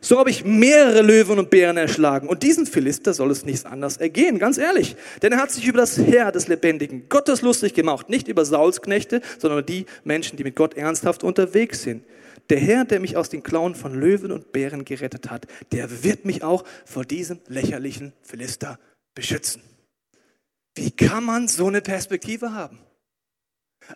So 0.00 0.18
habe 0.18 0.28
ich 0.28 0.44
mehrere 0.44 1.00
Löwen 1.00 1.38
und 1.38 1.48
Bären 1.48 1.76
erschlagen. 1.76 2.28
Und 2.28 2.42
diesem 2.42 2.66
Philister 2.66 3.14
soll 3.14 3.30
es 3.30 3.46
nichts 3.46 3.64
anders 3.64 3.96
ergehen, 3.96 4.38
ganz 4.38 4.58
ehrlich. 4.58 4.96
Denn 5.22 5.32
er 5.32 5.38
hat 5.38 5.50
sich 5.50 5.66
über 5.66 5.78
das 5.78 5.96
Heer 5.96 6.30
des 6.30 6.48
Lebendigen 6.48 7.08
Gottes 7.08 7.40
lustig 7.40 7.72
gemacht. 7.72 8.10
Nicht 8.10 8.28
über 8.28 8.44
Sauls 8.44 8.82
Knechte, 8.82 9.22
sondern 9.38 9.60
über 9.60 9.66
die 9.66 9.86
Menschen, 10.02 10.36
die 10.36 10.44
mit 10.44 10.56
Gott 10.56 10.76
ernsthaft 10.76 11.24
unterwegs 11.24 11.84
sind. 11.84 12.02
Der 12.50 12.58
Herr, 12.58 12.84
der 12.84 13.00
mich 13.00 13.16
aus 13.16 13.30
den 13.30 13.42
Klauen 13.42 13.74
von 13.74 13.94
Löwen 13.94 14.30
und 14.30 14.52
Bären 14.52 14.84
gerettet 14.84 15.30
hat, 15.30 15.46
der 15.72 16.02
wird 16.04 16.24
mich 16.24 16.42
auch 16.42 16.64
vor 16.84 17.04
diesem 17.04 17.40
lächerlichen 17.46 18.12
Philister 18.22 18.78
beschützen. 19.14 19.62
Wie 20.74 20.90
kann 20.90 21.24
man 21.24 21.48
so 21.48 21.68
eine 21.68 21.80
Perspektive 21.80 22.52
haben? 22.52 22.80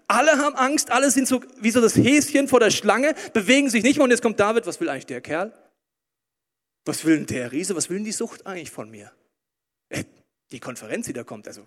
Alle 0.06 0.32
haben 0.38 0.54
Angst, 0.54 0.90
alle 0.90 1.10
sind 1.10 1.26
so 1.26 1.42
wie 1.60 1.70
so 1.70 1.80
das 1.80 1.96
Häschen 1.96 2.48
vor 2.48 2.60
der 2.60 2.70
Schlange, 2.70 3.14
bewegen 3.32 3.70
sich 3.70 3.82
nicht 3.82 3.96
mehr 3.96 4.04
und 4.04 4.10
jetzt 4.10 4.22
kommt 4.22 4.38
David, 4.38 4.66
was 4.66 4.80
will 4.80 4.88
eigentlich 4.88 5.06
der 5.06 5.20
Kerl? 5.20 5.52
Was 6.84 7.04
will 7.04 7.16
denn 7.16 7.26
der 7.26 7.52
Riese? 7.52 7.74
Was 7.74 7.90
will 7.90 7.98
denn 7.98 8.04
die 8.04 8.12
Sucht 8.12 8.46
eigentlich 8.46 8.70
von 8.70 8.90
mir? 8.90 9.12
Äh, 9.88 10.04
die 10.50 10.60
Konferenz, 10.60 11.06
die 11.06 11.12
da 11.12 11.24
kommt, 11.24 11.46
also 11.48 11.66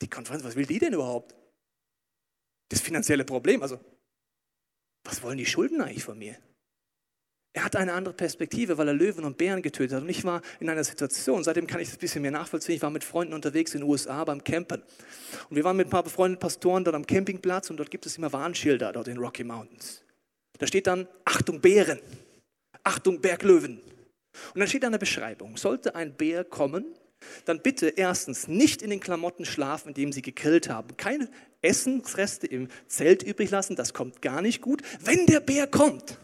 die 0.00 0.08
Konferenz, 0.08 0.44
was 0.44 0.56
will 0.56 0.66
die 0.66 0.78
denn 0.78 0.92
überhaupt? 0.92 1.34
Das 2.68 2.80
finanzielle 2.80 3.24
Problem, 3.24 3.62
also 3.62 3.80
was 5.06 5.22
wollen 5.22 5.38
die 5.38 5.46
Schulden 5.46 5.80
eigentlich 5.80 6.04
von 6.04 6.18
mir? 6.18 6.36
Er 7.56 7.64
hat 7.64 7.74
eine 7.74 7.94
andere 7.94 8.12
Perspektive, 8.12 8.76
weil 8.76 8.88
er 8.88 8.94
Löwen 8.94 9.24
und 9.24 9.38
Bären 9.38 9.62
getötet 9.62 9.96
hat. 9.96 10.02
Und 10.02 10.10
ich 10.10 10.24
war 10.24 10.42
in 10.60 10.68
einer 10.68 10.84
Situation, 10.84 11.42
seitdem 11.42 11.66
kann 11.66 11.80
ich 11.80 11.88
das 11.88 11.96
ein 11.96 12.00
bisschen 12.00 12.20
mehr 12.20 12.30
nachvollziehen. 12.30 12.74
Ich 12.74 12.82
war 12.82 12.90
mit 12.90 13.02
Freunden 13.02 13.32
unterwegs 13.32 13.74
in 13.74 13.80
den 13.80 13.88
USA 13.88 14.24
beim 14.24 14.44
Campen. 14.44 14.82
Und 15.48 15.56
wir 15.56 15.64
waren 15.64 15.76
mit 15.76 15.86
ein 15.86 15.90
paar 15.90 16.02
befreundeten 16.02 16.38
Pastoren 16.38 16.84
dort 16.84 16.94
am 16.94 17.06
Campingplatz 17.06 17.70
und 17.70 17.78
dort 17.78 17.90
gibt 17.90 18.04
es 18.04 18.18
immer 18.18 18.30
Warnschilder, 18.30 18.92
dort 18.92 19.08
in 19.08 19.16
Rocky 19.16 19.42
Mountains. 19.42 20.02
Da 20.58 20.66
steht 20.66 20.86
dann, 20.86 21.08
Achtung 21.24 21.62
Bären, 21.62 21.98
Achtung 22.84 23.22
Berglöwen. 23.22 23.80
Und 24.52 24.60
dann 24.60 24.68
steht 24.68 24.82
da 24.82 24.88
eine 24.88 24.98
Beschreibung. 24.98 25.56
Sollte 25.56 25.94
ein 25.94 26.14
Bär 26.14 26.44
kommen, 26.44 26.84
dann 27.44 27.60
bitte 27.60 27.88
erstens 27.88 28.48
nicht 28.48 28.82
in 28.82 28.90
den 28.90 29.00
Klamotten 29.00 29.44
schlafen, 29.44 29.88
in 29.88 29.94
denen 29.94 30.12
Sie 30.12 30.22
gegrillt 30.22 30.68
haben. 30.68 30.96
Keine 30.96 31.28
Essensreste 31.62 32.46
im 32.46 32.68
Zelt 32.86 33.22
übrig 33.22 33.50
lassen, 33.50 33.76
das 33.76 33.94
kommt 33.94 34.22
gar 34.22 34.42
nicht 34.42 34.60
gut. 34.60 34.82
Wenn 35.00 35.26
der 35.26 35.40
Bär 35.40 35.66
kommt, 35.66 36.18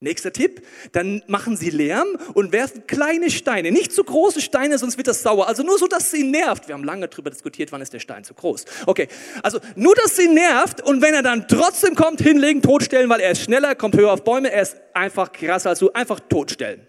nächster 0.00 0.32
Tipp, 0.32 0.66
dann 0.92 1.22
machen 1.26 1.56
Sie 1.56 1.70
Lärm 1.70 2.08
und 2.34 2.52
werfen 2.52 2.86
kleine 2.86 3.30
Steine, 3.30 3.70
nicht 3.70 3.92
zu 3.92 4.02
große 4.02 4.40
Steine, 4.40 4.78
sonst 4.78 4.96
wird 4.96 5.06
das 5.06 5.22
sauer. 5.22 5.46
Also 5.46 5.62
nur 5.62 5.78
so, 5.78 5.86
dass 5.86 6.10
sie 6.10 6.24
nervt. 6.24 6.68
Wir 6.68 6.74
haben 6.74 6.84
lange 6.84 7.06
darüber 7.06 7.30
diskutiert, 7.30 7.70
wann 7.72 7.82
ist 7.82 7.92
der 7.92 8.00
Stein 8.00 8.24
zu 8.24 8.34
groß. 8.34 8.64
Okay, 8.86 9.08
also 9.42 9.60
nur, 9.76 9.94
dass 9.94 10.16
sie 10.16 10.28
nervt 10.28 10.80
und 10.82 11.02
wenn 11.02 11.14
er 11.14 11.22
dann 11.22 11.46
trotzdem 11.48 11.94
kommt, 11.94 12.20
hinlegen, 12.20 12.62
totstellen, 12.62 13.08
weil 13.10 13.20
er 13.20 13.32
ist 13.32 13.42
schneller, 13.42 13.74
kommt 13.74 13.96
höher 13.96 14.12
auf 14.12 14.24
Bäume, 14.24 14.50
er 14.50 14.62
ist 14.62 14.76
einfach 14.94 15.32
krasser 15.32 15.70
als 15.70 15.78
du, 15.80 15.90
einfach 15.90 16.20
totstellen. 16.20 16.86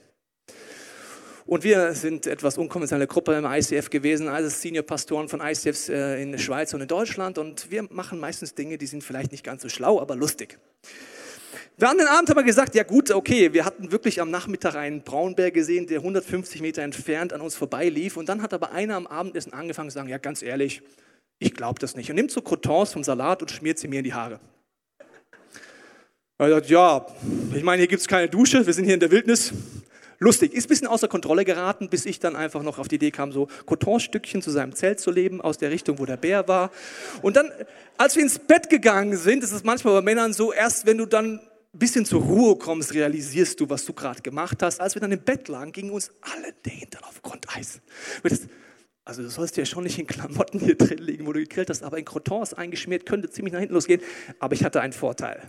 Und 1.52 1.66
wir 1.66 1.94
sind 1.96 2.28
etwas 2.28 2.58
unkonventionelle 2.58 3.08
Gruppe 3.08 3.34
im 3.34 3.44
ICF 3.44 3.90
gewesen, 3.90 4.30
also 4.30 4.48
Senior-Pastoren 4.48 5.28
von 5.28 5.42
ICFs 5.42 5.90
äh, 5.90 6.22
in 6.22 6.32
der 6.32 6.40
Schweiz 6.40 6.74
und 6.74 6.80
in 6.80 6.88
Deutschland. 6.88 7.38
Und 7.38 7.70
wir 7.70 7.84
machen 7.90 8.22
meistens 8.22 8.56
Dinge, 8.56 8.78
die 8.78 8.86
sind 8.86 9.04
vielleicht 9.04 9.34
nicht 9.34 9.44
ganz 9.44 9.62
so 9.62 9.68
schlau, 9.68 10.00
aber 10.00 10.16
lustig. 10.16 10.58
Wir 11.78 11.90
haben 11.90 11.98
den 11.98 12.08
Abend 12.08 12.32
aber 12.32 12.44
gesagt, 12.44 12.74
ja 12.74 12.84
gut, 12.84 13.12
okay, 13.12 13.52
wir 13.52 13.66
hatten 13.66 13.92
wirklich 13.92 14.22
am 14.22 14.32
Nachmittag 14.32 14.76
einen 14.76 15.02
Braunbär 15.02 15.52
gesehen, 15.52 15.88
der 15.88 15.98
150 15.98 16.62
Meter 16.62 16.84
entfernt 16.84 17.34
an 17.34 17.42
uns 17.42 17.58
vorbeilief. 17.58 18.16
Und 18.16 18.30
dann 18.30 18.42
hat 18.42 18.54
aber 18.54 18.72
einer 18.72 18.96
am 18.96 19.06
Abendessen 19.06 19.52
angefangen 19.52 19.90
zu 19.90 19.96
sagen, 19.96 20.08
ja 20.08 20.20
ganz 20.20 20.44
ehrlich, 20.44 20.82
ich 21.38 21.54
glaube 21.54 21.82
das 21.82 21.98
nicht. 21.98 22.10
Und 22.10 22.16
nimmt 22.16 22.32
so 22.32 22.42
Crotons 22.42 22.94
vom 22.94 23.04
Salat 23.04 23.42
und 23.42 23.52
schmiert 23.52 23.78
sie 23.78 23.90
mir 23.90 23.98
in 23.98 24.06
die 24.06 24.14
Haare. 24.14 24.40
Er 26.38 26.50
sagt, 26.50 26.70
ja, 26.70 27.06
ich 27.54 27.62
meine, 27.62 27.82
hier 27.82 27.90
gibt 27.90 28.00
es 28.00 28.08
keine 28.08 28.30
Dusche, 28.30 28.66
wir 28.66 28.74
sind 28.74 28.86
hier 28.86 28.94
in 28.94 29.02
der 29.02 29.12
Wildnis 29.12 29.52
lustig. 30.22 30.54
Ist 30.54 30.68
ein 30.68 30.70
bisschen 30.70 30.88
außer 30.88 31.10
Kontrolle 31.10 31.44
geraten, 31.44 31.90
bis 31.90 32.06
ich 32.06 32.20
dann 32.20 32.38
einfach 32.38 32.64
noch 32.64 32.80
auf 32.80 32.88
die 32.88 32.96
Idee 32.96 33.12
kam, 33.12 33.34
so 33.34 33.50
Cotonstückchen 33.66 34.42
zu 34.42 34.52
seinem 34.52 34.74
Zelt 34.74 35.02
zu 35.02 35.12
leben, 35.12 35.42
aus 35.42 35.58
der 35.58 35.72
Richtung, 35.72 36.00
wo 36.00 36.06
der 36.06 36.16
Bär 36.16 36.48
war. 36.48 36.72
Und 37.22 37.36
dann, 37.36 37.52
als 37.98 38.16
wir 38.16 38.24
ins 38.24 38.40
Bett 38.40 38.70
gegangen 38.70 39.18
sind, 39.18 39.44
ist 39.44 39.52
es 39.52 39.66
manchmal 39.66 39.96
bei 39.96 40.02
Männern 40.02 40.32
so, 40.32 40.54
erst 40.54 40.86
wenn 40.86 40.98
du 40.98 41.06
dann 41.06 41.42
ein 41.74 41.80
bisschen 41.80 42.06
zur 42.06 42.22
Ruhe 42.22 42.56
kommst, 42.58 42.94
realisierst 42.94 43.60
du, 43.60 43.70
was 43.70 43.86
du 43.86 43.94
gerade 43.94 44.22
gemacht 44.22 44.62
hast. 44.62 44.80
Als 44.80 44.96
wir 44.96 45.02
dann 45.02 45.12
im 45.12 45.22
Bett 45.22 45.48
lagen, 45.48 45.72
gingen 45.72 45.92
uns 45.92 46.12
alle 46.22 46.54
der 46.66 46.74
Hintern 46.74 47.04
auf 47.04 47.22
Grundeis. 47.22 47.82
Also 49.04 49.24
du 49.24 49.30
sollst 49.30 49.58
ja 49.58 49.66
schon 49.66 49.84
nicht 49.84 49.98
in 49.98 50.06
Klamotten 50.06 50.60
hier 50.60 50.78
drin 50.78 51.00
liegen, 51.00 51.26
wo 51.26 51.34
du 51.34 51.40
gegrillt 51.40 51.70
hast, 51.70 51.82
aber 51.82 51.98
in 51.98 52.06
Crotons 52.06 52.54
eingeschmiert, 52.54 53.06
könnte 53.06 53.30
ziemlich 53.30 53.54
nach 53.54 53.60
hinten 53.60 53.74
losgehen. 53.74 54.02
Aber 54.40 54.54
ich 54.54 54.64
hatte 54.64 54.82
einen 54.82 54.94
Vorteil. 54.94 55.42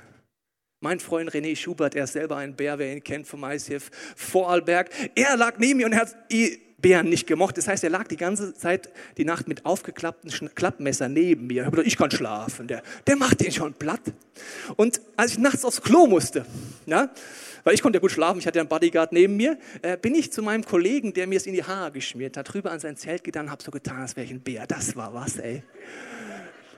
Mein 0.82 0.98
Freund 0.98 1.30
René 1.30 1.54
Schubert, 1.54 1.94
er 1.94 2.04
ist 2.04 2.14
selber 2.14 2.38
ein 2.38 2.56
Bär, 2.56 2.76
wer 2.76 2.92
ihn 2.92 3.04
kennt 3.04 3.28
vom 3.28 3.44
ICF 3.44 3.88
Vorarlberg. 4.16 4.90
Er 5.14 5.36
lag 5.36 5.58
neben 5.58 5.78
mir 5.78 5.86
und 5.86 5.94
hat 5.94 6.16
Bären 6.78 7.08
nicht 7.08 7.28
gemocht. 7.28 7.56
Das 7.56 7.68
heißt, 7.68 7.84
er 7.84 7.90
lag 7.90 8.08
die 8.08 8.16
ganze 8.16 8.52
Zeit 8.52 8.90
die 9.16 9.24
Nacht 9.24 9.46
mit 9.46 9.64
aufgeklappten 9.64 10.32
Klappmesser 10.56 11.08
neben 11.08 11.46
mir. 11.46 11.70
Ich 11.84 11.96
kann 11.96 12.10
schlafen. 12.10 12.66
Der, 12.66 12.82
der 13.06 13.14
macht 13.14 13.40
den 13.40 13.52
schon 13.52 13.74
platt. 13.74 14.00
Und 14.74 15.00
als 15.16 15.34
ich 15.34 15.38
nachts 15.38 15.64
aufs 15.64 15.80
Klo 15.80 16.08
musste, 16.08 16.44
ja, 16.86 17.10
weil 17.62 17.74
ich 17.74 17.82
konnte 17.82 17.98
ja 17.98 18.00
gut 18.00 18.10
schlafen, 18.10 18.40
ich 18.40 18.46
hatte 18.48 18.58
ja 18.58 18.62
einen 18.62 18.68
Bodyguard 18.68 19.12
neben 19.12 19.36
mir, 19.36 19.56
äh, 19.82 19.96
bin 19.96 20.16
ich 20.16 20.32
zu 20.32 20.42
meinem 20.42 20.64
Kollegen, 20.64 21.12
der 21.12 21.28
mir 21.28 21.36
es 21.36 21.46
in 21.46 21.54
die 21.54 21.62
Haare 21.62 21.92
geschmiert 21.92 22.36
hat, 22.36 22.52
rüber 22.56 22.72
an 22.72 22.80
sein 22.80 22.96
Zelt 22.96 23.22
gegangen, 23.22 23.52
habe 23.52 23.62
so 23.62 23.70
getan, 23.70 24.00
als 24.00 24.16
wäre 24.16 24.24
ich 24.24 24.32
ein 24.32 24.40
Bär. 24.40 24.66
Das 24.66 24.96
war 24.96 25.14
was, 25.14 25.38
ey. 25.38 25.62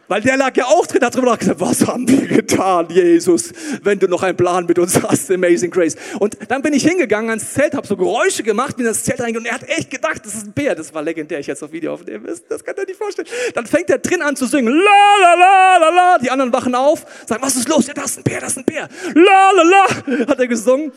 Weil 0.07 0.21
der 0.21 0.37
lag 0.37 0.55
ja 0.57 0.67
auch 0.67 0.87
drin, 0.87 1.03
hat 1.03 1.15
drüber 1.15 1.31
nachgedacht, 1.31 1.61
was 1.61 1.87
haben 1.87 2.07
wir 2.07 2.27
getan, 2.27 2.89
Jesus, 2.91 3.53
wenn 3.83 3.99
du 3.99 4.07
noch 4.07 4.23
einen 4.23 4.37
Plan 4.37 4.67
mit 4.67 4.79
uns 4.79 5.03
hast, 5.03 5.31
Amazing 5.31 5.71
Grace. 5.71 5.97
Und 6.19 6.37
dann 6.49 6.61
bin 6.61 6.75
ich 6.75 6.85
hingegangen 6.85 7.31
ans 7.31 7.55
Zelt, 7.55 7.75
habe 7.75 7.87
so 7.87 7.97
Geräusche 7.97 8.43
gemacht, 8.43 8.77
bin 8.77 8.87
ins 8.87 9.05
Zelt 9.05 9.21
reingegangen 9.21 9.47
und 9.47 9.47
er 9.47 9.55
hat 9.55 9.79
echt 9.79 9.91
gedacht, 9.91 10.21
das 10.25 10.35
ist 10.35 10.47
ein 10.47 10.53
Bär. 10.53 10.75
Das 10.75 10.93
war 10.93 11.03
legendär, 11.03 11.39
ich 11.39 11.47
jetzt 11.47 11.63
auf 11.63 11.73
Video 11.73 11.95
aufnehmen 11.95 12.25
müssen, 12.25 12.45
das 12.49 12.63
kann 12.63 12.77
er 12.77 12.85
nicht 12.85 12.99
vorstellen. 12.99 13.29
Dann 13.55 13.67
fängt 13.67 13.89
er 13.89 13.99
drin 13.99 14.21
an 14.21 14.37
zu 14.37 14.47
singen, 14.47 14.69
la 14.69 15.17
la 15.23 15.35
la 15.35 15.77
la 15.79 15.89
la, 15.89 16.19
die 16.19 16.31
anderen 16.31 16.53
wachen 16.53 16.75
auf, 16.75 17.07
sagen, 17.27 17.43
was 17.43 17.57
ist 17.57 17.69
los? 17.69 17.87
Ja, 17.87 17.95
das 17.95 18.13
ist 18.13 18.19
ein 18.19 18.25
Bär, 18.25 18.41
das 18.41 18.51
ist 18.51 18.59
ein 18.59 18.65
Bär. 18.65 18.89
La 19.15 19.51
la 19.53 19.63
la, 19.63 20.27
hat 20.29 20.39
er 20.39 20.47
gesungen. 20.47 20.93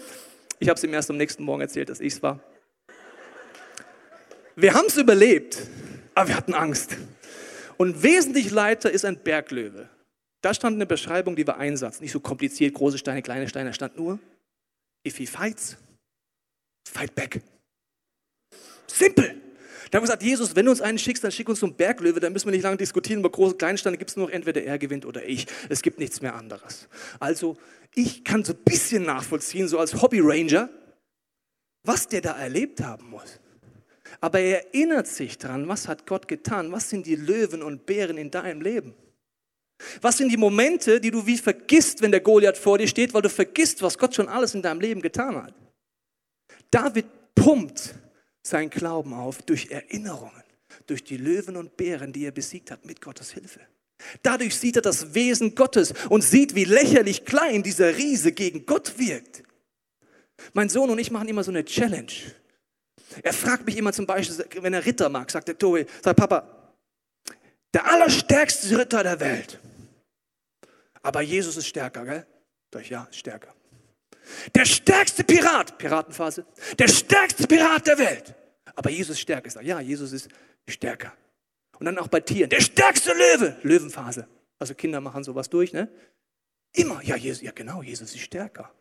Ich 0.59 0.67
habe 0.67 0.77
es 0.77 0.83
ihm 0.83 0.93
erst 0.93 1.09
am 1.09 1.17
nächsten 1.17 1.43
Morgen 1.43 1.61
erzählt, 1.61 1.89
dass 1.89 2.01
ich 2.01 2.13
es 2.13 2.23
war. 2.23 2.39
Wir 4.55 4.73
haben 4.73 4.87
es 4.87 4.97
überlebt, 4.97 5.59
aber 6.15 6.29
wir 6.29 6.35
hatten 6.35 6.55
Angst. 6.55 6.97
Und 7.77 8.03
wesentlich 8.03 8.51
leiter 8.51 8.91
ist 8.91 9.05
ein 9.05 9.17
Berglöwe. 9.23 9.89
Da 10.41 10.53
stand 10.53 10.75
eine 10.75 10.85
Beschreibung, 10.85 11.35
die 11.35 11.47
war 11.47 11.57
Einsatz. 11.57 11.99
Nicht 11.99 12.11
so 12.11 12.19
kompliziert, 12.19 12.73
große 12.73 12.97
Steine, 12.97 13.21
kleine 13.21 13.47
Steine. 13.47 13.69
Da 13.69 13.73
stand 13.73 13.97
nur, 13.97 14.19
if 15.05 15.17
he 15.17 15.25
fights, 15.25 15.77
fight 16.87 17.13
back. 17.15 17.41
Simpel. 18.87 19.35
Da 19.89 19.97
haben 19.97 20.03
wir 20.03 20.07
gesagt, 20.07 20.23
Jesus, 20.23 20.55
wenn 20.55 20.65
du 20.65 20.71
uns 20.71 20.81
einen 20.81 20.97
schickst, 20.97 21.23
dann 21.23 21.31
schick 21.31 21.47
uns 21.47 21.63
einen 21.63 21.75
Berglöwe, 21.75 22.19
dann 22.19 22.33
müssen 22.33 22.47
wir 22.47 22.51
nicht 22.51 22.63
lange 22.63 22.77
diskutieren 22.77 23.19
über 23.19 23.29
große, 23.29 23.55
kleine 23.55 23.77
Steine, 23.77 23.97
gibt 23.97 24.09
es 24.09 24.17
nur 24.17 24.27
noch 24.27 24.33
entweder 24.33 24.61
er 24.63 24.77
gewinnt 24.77 25.05
oder 25.05 25.23
ich. 25.25 25.47
Es 25.69 25.81
gibt 25.81 25.97
nichts 25.97 26.21
mehr 26.21 26.35
anderes. 26.35 26.89
Also, 27.19 27.57
ich 27.95 28.25
kann 28.25 28.43
so 28.43 28.53
ein 28.53 28.59
bisschen 28.65 29.03
nachvollziehen, 29.03 29.67
so 29.67 29.79
als 29.79 30.01
Hobby-Ranger, 30.01 30.69
was 31.83 32.07
der 32.07 32.21
da 32.21 32.37
erlebt 32.37 32.81
haben 32.81 33.09
muss. 33.09 33.39
Aber 34.19 34.39
er 34.39 34.65
erinnert 34.65 35.07
sich 35.07 35.37
daran, 35.37 35.67
was 35.67 35.87
hat 35.87 36.05
Gott 36.05 36.27
getan? 36.27 36.71
Was 36.71 36.89
sind 36.89 37.05
die 37.05 37.15
Löwen 37.15 37.61
und 37.61 37.85
Bären 37.85 38.17
in 38.17 38.31
deinem 38.31 38.61
Leben? 38.61 38.95
Was 40.01 40.17
sind 40.17 40.29
die 40.29 40.37
Momente, 40.37 40.99
die 40.99 41.11
du 41.11 41.25
wie 41.25 41.37
vergisst, 41.37 42.01
wenn 42.01 42.11
der 42.11 42.21
Goliath 42.21 42.57
vor 42.57 42.77
dir 42.77 42.87
steht, 42.87 43.13
weil 43.13 43.21
du 43.21 43.29
vergisst, 43.29 43.81
was 43.81 43.97
Gott 43.97 44.15
schon 44.15 44.27
alles 44.27 44.55
in 44.55 44.61
deinem 44.61 44.81
Leben 44.81 45.01
getan 45.01 45.35
hat? 45.35 45.53
David 46.71 47.05
pumpt 47.35 47.95
seinen 48.41 48.69
Glauben 48.69 49.13
auf 49.13 49.41
durch 49.43 49.69
Erinnerungen, 49.69 50.43
durch 50.87 51.03
die 51.03 51.17
Löwen 51.17 51.55
und 51.57 51.77
Bären, 51.77 52.11
die 52.11 52.25
er 52.25 52.31
besiegt 52.31 52.71
hat 52.71 52.85
mit 52.85 53.01
Gottes 53.01 53.31
Hilfe. 53.31 53.59
Dadurch 54.23 54.55
sieht 54.55 54.75
er 54.77 54.81
das 54.81 55.13
Wesen 55.13 55.55
Gottes 55.55 55.93
und 56.09 56.23
sieht, 56.23 56.55
wie 56.55 56.65
lächerlich 56.65 57.25
klein 57.25 57.63
dieser 57.63 57.97
Riese 57.97 58.31
gegen 58.31 58.65
Gott 58.65 58.97
wirkt. 58.97 59.43
Mein 60.53 60.69
Sohn 60.69 60.89
und 60.89 60.99
ich 60.99 61.11
machen 61.11 61.27
immer 61.27 61.43
so 61.43 61.51
eine 61.51 61.65
Challenge. 61.65 62.11
Er 63.23 63.33
fragt 63.33 63.65
mich 63.65 63.77
immer 63.77 63.93
zum 63.93 64.05
Beispiel, 64.05 64.45
wenn 64.61 64.73
er 64.73 64.85
Ritter 64.85 65.09
mag, 65.09 65.29
sagt 65.31 65.47
der 65.47 65.57
Tobi, 65.57 65.85
sagt 66.01 66.17
Papa, 66.17 66.73
der 67.73 67.85
allerstärkste 67.85 68.77
Ritter 68.77 69.03
der 69.03 69.19
Welt. 69.19 69.59
Aber 71.01 71.21
Jesus 71.21 71.57
ist 71.57 71.67
stärker, 71.67 72.05
gell? 72.05 72.25
Sag 72.73 72.81
ich, 72.81 72.89
ja, 72.89 73.07
stärker. 73.11 73.53
Der 74.53 74.65
stärkste 74.65 75.23
Pirat, 75.23 75.77
Piratenphase, 75.77 76.45
der 76.77 76.87
stärkste 76.87 77.47
Pirat 77.47 77.87
der 77.87 77.97
Welt. 77.97 78.35
Aber 78.75 78.89
Jesus 78.89 79.15
ist 79.15 79.21
stärker. 79.21 79.49
Sage, 79.49 79.65
ja, 79.67 79.79
Jesus 79.79 80.11
ist 80.11 80.29
stärker. 80.67 81.13
Und 81.79 81.85
dann 81.85 81.97
auch 81.97 82.07
bei 82.07 82.19
Tieren, 82.19 82.49
der 82.49 82.61
stärkste 82.61 83.13
Löwe, 83.13 83.57
Löwenphase. 83.63 84.27
Also 84.59 84.73
Kinder 84.73 84.99
machen 84.99 85.23
sowas 85.23 85.49
durch, 85.49 85.71
ne? 85.71 85.87
Immer, 86.73 87.01
ja, 87.03 87.15
Jesus, 87.15 87.41
ja 87.41 87.51
genau, 87.51 87.81
Jesus 87.81 88.13
ist 88.13 88.21
stärker. 88.21 88.71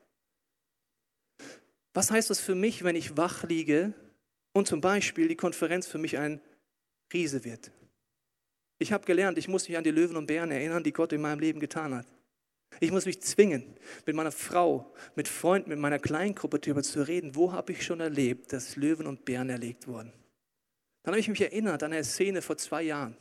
Was 1.94 2.10
heißt 2.10 2.30
das 2.30 2.40
für 2.40 2.54
mich, 2.54 2.84
wenn 2.84 2.96
ich 2.96 3.16
wach 3.16 3.44
liege 3.44 3.94
und 4.56 4.66
zum 4.66 4.80
Beispiel 4.80 5.28
die 5.28 5.36
Konferenz 5.36 5.86
für 5.86 5.98
mich 5.98 6.16
ein 6.16 6.40
Riese 7.12 7.44
wird? 7.44 7.70
Ich 8.78 8.90
habe 8.90 9.04
gelernt, 9.04 9.36
ich 9.36 9.48
muss 9.48 9.68
mich 9.68 9.76
an 9.76 9.84
die 9.84 9.90
Löwen 9.90 10.16
und 10.16 10.26
Bären 10.26 10.50
erinnern, 10.50 10.82
die 10.82 10.92
Gott 10.92 11.12
in 11.12 11.20
meinem 11.20 11.40
Leben 11.40 11.60
getan 11.60 11.94
hat. 11.94 12.06
Ich 12.80 12.90
muss 12.90 13.04
mich 13.04 13.20
zwingen, 13.20 13.76
mit 14.06 14.16
meiner 14.16 14.32
Frau, 14.32 14.94
mit 15.14 15.28
Freunden, 15.28 15.70
mit 15.70 15.78
meiner 15.78 15.98
Kleingruppe 15.98 16.58
darüber 16.58 16.82
zu 16.82 17.06
reden, 17.06 17.34
wo 17.34 17.52
habe 17.52 17.72
ich 17.72 17.84
schon 17.84 18.00
erlebt, 18.00 18.52
dass 18.52 18.76
Löwen 18.76 19.06
und 19.06 19.26
Bären 19.26 19.50
erlegt 19.50 19.86
wurden. 19.86 20.12
Dann 21.02 21.12
habe 21.12 21.20
ich 21.20 21.28
mich 21.28 21.40
erinnert 21.40 21.82
an 21.82 21.92
eine 21.92 22.02
Szene 22.02 22.40
vor 22.40 22.56
zwei 22.56 22.82
Jahren. 22.82 23.16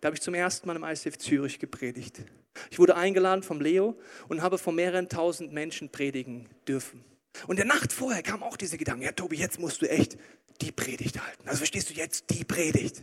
Da 0.00 0.06
habe 0.06 0.16
ich 0.16 0.22
zum 0.22 0.34
ersten 0.34 0.66
Mal 0.66 0.76
im 0.76 0.84
ICF 0.84 1.16
Zürich 1.16 1.58
gepredigt. 1.58 2.22
Ich 2.70 2.78
wurde 2.78 2.94
eingeladen 2.94 3.42
vom 3.42 3.60
Leo 3.60 3.98
und 4.28 4.42
habe 4.42 4.58
vor 4.58 4.72
mehreren 4.72 5.08
tausend 5.08 5.52
Menschen 5.52 5.90
predigen 5.90 6.48
dürfen. 6.68 7.04
Und 7.46 7.56
der 7.56 7.66
Nacht 7.66 7.92
vorher 7.92 8.22
kam 8.22 8.42
auch 8.42 8.56
diese 8.56 8.78
Gedanke, 8.78 9.04
ja 9.04 9.12
Tobi, 9.12 9.36
jetzt 9.36 9.58
musst 9.58 9.82
du 9.82 9.90
echt 9.90 10.16
die 10.60 10.72
Predigt 10.72 11.22
halten. 11.22 11.46
Also 11.46 11.58
verstehst 11.58 11.90
du 11.90 11.94
jetzt 11.94 12.30
die 12.30 12.44
Predigt. 12.44 13.02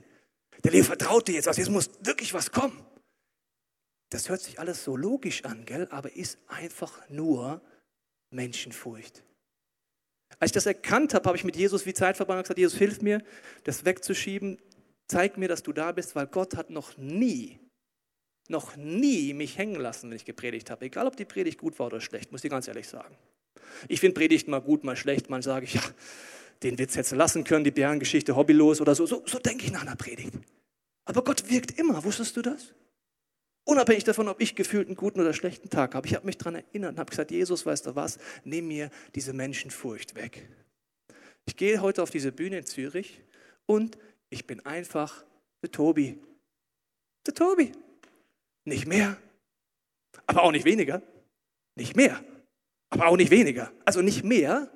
Der 0.63 0.71
Leo 0.71 0.83
vertraut 0.83 1.27
dir 1.27 1.35
jetzt 1.35 1.47
was, 1.47 1.57
jetzt 1.57 1.69
muss 1.69 1.89
wirklich 2.01 2.33
was 2.33 2.51
kommen. 2.51 2.85
Das 4.09 4.29
hört 4.29 4.41
sich 4.41 4.59
alles 4.59 4.83
so 4.83 4.95
logisch 4.95 5.43
an, 5.43 5.65
gell? 5.65 5.87
aber 5.89 6.15
ist 6.15 6.37
einfach 6.47 7.09
nur 7.09 7.61
Menschenfurcht. 8.29 9.23
Als 10.39 10.49
ich 10.49 10.53
das 10.53 10.65
erkannt 10.65 11.13
habe, 11.13 11.25
habe 11.27 11.37
ich 11.37 11.43
mit 11.43 11.55
Jesus 11.55 11.85
wie 11.85 11.93
Zeit 11.93 12.17
verbracht 12.17 12.37
und 12.37 12.43
gesagt, 12.43 12.59
Jesus, 12.59 12.77
hilf 12.77 13.01
mir, 13.01 13.23
das 13.63 13.85
wegzuschieben. 13.85 14.59
Zeig 15.07 15.37
mir, 15.37 15.47
dass 15.47 15.63
du 15.63 15.73
da 15.73 15.91
bist, 15.91 16.15
weil 16.15 16.27
Gott 16.27 16.55
hat 16.55 16.69
noch 16.69 16.97
nie, 16.97 17.59
noch 18.47 18.75
nie 18.75 19.33
mich 19.33 19.57
hängen 19.57 19.79
lassen, 19.79 20.09
wenn 20.09 20.15
ich 20.15 20.25
gepredigt 20.25 20.69
habe. 20.69 20.85
Egal, 20.85 21.07
ob 21.07 21.17
die 21.17 21.25
Predigt 21.25 21.59
gut 21.59 21.77
war 21.79 21.87
oder 21.87 22.01
schlecht, 22.01 22.31
muss 22.31 22.43
ich 22.43 22.49
ganz 22.49 22.67
ehrlich 22.67 22.87
sagen. 22.87 23.15
Ich 23.87 23.99
finde 23.99 24.19
Predigten 24.19 24.51
mal 24.51 24.61
gut, 24.61 24.83
mal 24.83 24.95
schlecht. 24.95 25.29
Mal 25.29 25.43
sage 25.43 25.65
ich, 25.65 25.73
ja, 25.75 25.81
den 26.63 26.77
Witz 26.79 26.95
hätte 26.95 27.15
lassen 27.15 27.43
können, 27.43 27.63
die 27.63 27.71
Bärengeschichte 27.71 28.35
hobbylos 28.35 28.81
oder 28.81 28.95
so. 28.95 29.05
So, 29.05 29.23
so 29.25 29.39
denke 29.39 29.65
ich 29.65 29.71
nach 29.71 29.81
einer 29.81 29.95
Predigt. 29.95 30.33
Aber 31.05 31.23
Gott 31.23 31.49
wirkt 31.49 31.77
immer. 31.77 32.03
Wusstest 32.03 32.37
du 32.37 32.41
das? 32.41 32.73
Unabhängig 33.65 34.03
davon, 34.03 34.27
ob 34.27 34.41
ich 34.41 34.55
gefühlt 34.55 34.87
einen 34.87 34.97
guten 34.97 35.21
oder 35.21 35.33
schlechten 35.33 35.69
Tag 35.69 35.95
habe. 35.95 36.07
Ich 36.07 36.15
habe 36.15 36.25
mich 36.25 36.37
daran 36.37 36.55
erinnert 36.55 36.93
und 36.93 36.99
habe 36.99 37.09
gesagt, 37.09 37.31
Jesus, 37.31 37.65
weißt 37.65 37.85
du 37.85 37.95
was, 37.95 38.19
nimm 38.43 38.67
mir 38.67 38.89
diese 39.15 39.31
Menschenfurcht 39.31 40.15
weg. 40.15 40.49
Ich 41.45 41.55
gehe 41.55 41.81
heute 41.81 42.03
auf 42.03 42.09
diese 42.09 42.31
Bühne 42.31 42.59
in 42.59 42.65
Zürich 42.65 43.21
und 43.65 43.97
ich 44.29 44.47
bin 44.47 44.65
einfach 44.65 45.23
der 45.61 45.71
Tobi. 45.71 46.19
Der 47.25 47.33
Tobi. 47.33 47.71
Nicht 48.65 48.85
mehr, 48.85 49.17
aber 50.25 50.43
auch 50.43 50.51
nicht 50.51 50.65
weniger. 50.65 51.01
Nicht 51.75 51.95
mehr, 51.95 52.23
aber 52.93 53.07
auch 53.07 53.17
nicht 53.17 53.31
weniger. 53.31 53.71
Also 53.85 54.01
nicht 54.01 54.23
mehr, 54.23 54.69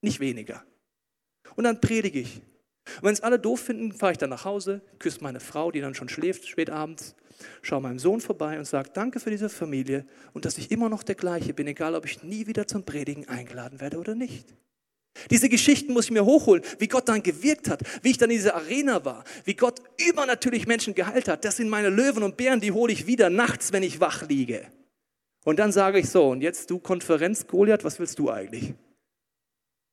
nicht 0.00 0.20
weniger. 0.20 0.64
Und 1.56 1.64
dann 1.64 1.80
predige 1.80 2.20
ich. 2.20 2.42
Und 2.96 3.04
wenn 3.04 3.14
es 3.14 3.22
alle 3.22 3.38
doof 3.38 3.60
finden, 3.60 3.92
fahre 3.92 4.12
ich 4.12 4.18
dann 4.18 4.30
nach 4.30 4.44
Hause, 4.44 4.82
küsse 4.98 5.22
meine 5.22 5.40
Frau, 5.40 5.70
die 5.70 5.80
dann 5.80 5.94
schon 5.94 6.10
schläft, 6.10 6.46
spät 6.46 6.68
abends, 6.68 7.16
schaue 7.62 7.80
meinem 7.80 7.98
Sohn 7.98 8.20
vorbei 8.20 8.58
und 8.58 8.66
sage, 8.66 8.90
danke 8.92 9.18
für 9.18 9.30
diese 9.30 9.48
Familie 9.48 10.04
und 10.34 10.44
dass 10.44 10.58
ich 10.58 10.70
immer 10.70 10.90
noch 10.90 11.02
der 11.02 11.14
gleiche 11.14 11.54
bin, 11.54 11.66
egal 11.66 11.94
ob 11.94 12.04
ich 12.04 12.22
nie 12.22 12.46
wieder 12.46 12.66
zum 12.66 12.84
Predigen 12.84 13.26
eingeladen 13.28 13.80
werde 13.80 13.98
oder 13.98 14.14
nicht. 14.14 14.54
Diese 15.30 15.48
Geschichten 15.48 15.94
muss 15.94 16.06
ich 16.06 16.10
mir 16.10 16.24
hochholen, 16.24 16.62
wie 16.78 16.88
Gott 16.88 17.08
dann 17.08 17.22
gewirkt 17.22 17.70
hat, 17.70 17.82
wie 18.02 18.10
ich 18.10 18.18
dann 18.18 18.30
in 18.30 18.36
dieser 18.36 18.56
Arena 18.56 19.04
war, 19.04 19.24
wie 19.44 19.54
Gott 19.54 19.80
übernatürlich 20.06 20.66
Menschen 20.66 20.94
geheilt 20.94 21.28
hat. 21.28 21.44
Das 21.44 21.56
sind 21.56 21.70
meine 21.70 21.88
Löwen 21.88 22.22
und 22.24 22.36
Bären, 22.36 22.60
die 22.60 22.72
hole 22.72 22.92
ich 22.92 23.06
wieder 23.06 23.30
nachts, 23.30 23.72
wenn 23.72 23.84
ich 23.84 24.00
wach 24.00 24.28
liege. 24.28 24.66
Und 25.44 25.58
dann 25.58 25.72
sage 25.72 25.98
ich 25.98 26.08
so, 26.08 26.30
und 26.30 26.40
jetzt 26.40 26.70
du 26.70 26.78
Konferenz 26.78 27.46
Goliath, 27.46 27.84
was 27.84 27.98
willst 27.98 28.18
du 28.18 28.30
eigentlich? 28.30 28.74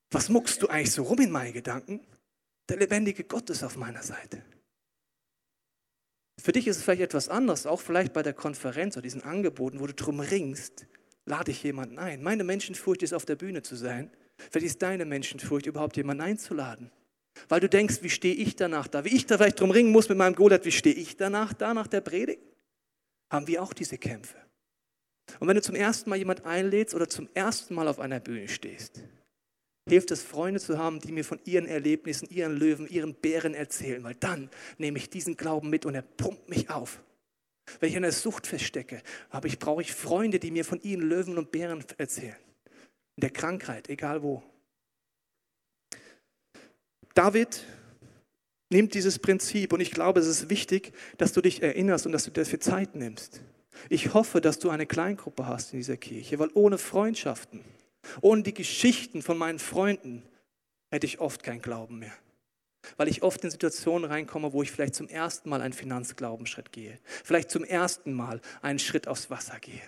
Was 0.09 0.29
muckst 0.29 0.61
du 0.61 0.67
eigentlich 0.67 0.91
so 0.91 1.03
rum 1.03 1.19
in 1.19 1.31
meinen 1.31 1.53
Gedanken? 1.53 1.99
Der 2.69 2.77
lebendige 2.77 3.25
Gott 3.25 3.49
ist 3.49 3.63
auf 3.63 3.77
meiner 3.77 4.01
Seite. 4.01 4.41
Für 6.39 6.53
dich 6.53 6.67
ist 6.67 6.77
es 6.77 6.83
vielleicht 6.83 7.01
etwas 7.01 7.29
anderes, 7.29 7.65
auch 7.67 7.81
vielleicht 7.81 8.13
bei 8.13 8.23
der 8.23 8.33
Konferenz 8.33 8.95
oder 8.95 9.03
diesen 9.03 9.23
Angeboten, 9.23 9.79
wo 9.79 9.87
du 9.87 9.93
drum 9.93 10.21
ringst, 10.21 10.87
lade 11.25 11.51
ich 11.51 11.61
jemanden 11.63 11.99
ein. 11.99 12.23
Meine 12.23 12.43
Menschenfurcht 12.43 13.03
ist, 13.03 13.13
auf 13.13 13.25
der 13.25 13.35
Bühne 13.35 13.61
zu 13.61 13.75
sein. 13.75 14.09
Vielleicht 14.49 14.65
ist 14.65 14.81
deine 14.81 15.05
Menschenfurcht, 15.05 15.65
überhaupt 15.65 15.97
jemanden 15.97 16.23
einzuladen. 16.23 16.91
Weil 17.47 17.59
du 17.59 17.69
denkst, 17.69 18.01
wie 18.01 18.09
stehe 18.09 18.33
ich 18.33 18.55
danach 18.55 18.87
da? 18.87 19.05
Wie 19.05 19.15
ich 19.15 19.25
da 19.25 19.37
vielleicht 19.37 19.59
drum 19.59 19.71
ringen 19.71 19.91
muss 19.91 20.09
mit 20.09 20.17
meinem 20.17 20.35
Goliath, 20.35 20.65
wie 20.65 20.71
stehe 20.71 20.95
ich 20.95 21.15
danach 21.17 21.53
da, 21.53 21.73
nach 21.73 21.87
der 21.87 22.01
Predigt? 22.01 22.41
Haben 23.29 23.47
wir 23.47 23.61
auch 23.61 23.73
diese 23.73 23.97
Kämpfe. 23.97 24.35
Und 25.39 25.47
wenn 25.47 25.55
du 25.55 25.61
zum 25.61 25.75
ersten 25.75 26.09
Mal 26.09 26.17
jemand 26.17 26.45
einlädst 26.45 26.95
oder 26.95 27.07
zum 27.07 27.29
ersten 27.33 27.73
Mal 27.73 27.87
auf 27.87 27.99
einer 27.99 28.19
Bühne 28.19 28.47
stehst, 28.47 29.01
hilft 29.87 30.11
es, 30.11 30.21
Freunde 30.21 30.59
zu 30.59 30.77
haben, 30.77 30.99
die 30.99 31.11
mir 31.11 31.25
von 31.25 31.39
ihren 31.45 31.67
Erlebnissen, 31.67 32.29
ihren 32.29 32.55
Löwen, 32.55 32.87
ihren 32.87 33.13
Bären 33.13 33.53
erzählen, 33.53 34.03
weil 34.03 34.15
dann 34.15 34.49
nehme 34.77 34.97
ich 34.97 35.09
diesen 35.09 35.37
Glauben 35.37 35.69
mit 35.69 35.85
und 35.85 35.95
er 35.95 36.03
pumpt 36.03 36.49
mich 36.49 36.69
auf. 36.69 37.01
Wenn 37.79 37.89
ich 37.89 37.95
in 37.95 38.01
der 38.01 38.11
Sucht 38.11 38.47
feststecke, 38.47 39.01
habe 39.29 39.47
ich, 39.47 39.59
brauche 39.59 39.81
ich 39.81 39.93
Freunde, 39.93 40.39
die 40.39 40.51
mir 40.51 40.65
von 40.65 40.81
ihren 40.81 41.01
Löwen 41.01 41.37
und 41.37 41.51
Bären 41.51 41.83
erzählen. 41.97 42.35
In 43.15 43.21
der 43.21 43.29
Krankheit, 43.29 43.89
egal 43.89 44.23
wo. 44.23 44.43
David 47.13 47.65
nimmt 48.69 48.93
dieses 48.93 49.19
Prinzip 49.19 49.73
und 49.73 49.81
ich 49.81 49.91
glaube, 49.91 50.19
es 50.19 50.27
ist 50.27 50.49
wichtig, 50.49 50.93
dass 51.17 51.33
du 51.33 51.41
dich 51.41 51.61
erinnerst 51.61 52.05
und 52.05 52.13
dass 52.13 52.23
du 52.23 52.31
dafür 52.31 52.59
Zeit 52.59 52.95
nimmst. 52.95 53.41
Ich 53.89 54.13
hoffe, 54.13 54.41
dass 54.41 54.59
du 54.59 54.69
eine 54.69 54.85
Kleingruppe 54.85 55.47
hast 55.47 55.73
in 55.73 55.79
dieser 55.79 55.97
Kirche, 55.97 56.39
weil 56.39 56.49
ohne 56.53 56.77
Freundschaften, 56.77 57.61
ohne 58.21 58.43
die 58.43 58.53
Geschichten 58.53 59.21
von 59.21 59.37
meinen 59.37 59.59
Freunden 59.59 60.23
hätte 60.89 61.05
ich 61.05 61.19
oft 61.19 61.43
keinen 61.43 61.61
Glauben 61.61 61.99
mehr. 61.99 62.13
Weil 62.97 63.07
ich 63.07 63.21
oft 63.21 63.43
in 63.43 63.51
Situationen 63.51 64.09
reinkomme, 64.09 64.53
wo 64.53 64.63
ich 64.63 64.71
vielleicht 64.71 64.95
zum 64.95 65.07
ersten 65.07 65.49
Mal 65.49 65.61
einen 65.61 65.73
Finanzglaubensschritt 65.73 66.71
gehe, 66.71 66.99
vielleicht 67.23 67.51
zum 67.51 67.63
ersten 67.63 68.13
Mal 68.13 68.41
einen 68.61 68.79
Schritt 68.79 69.07
aufs 69.07 69.29
Wasser 69.29 69.59
gehe. 69.59 69.81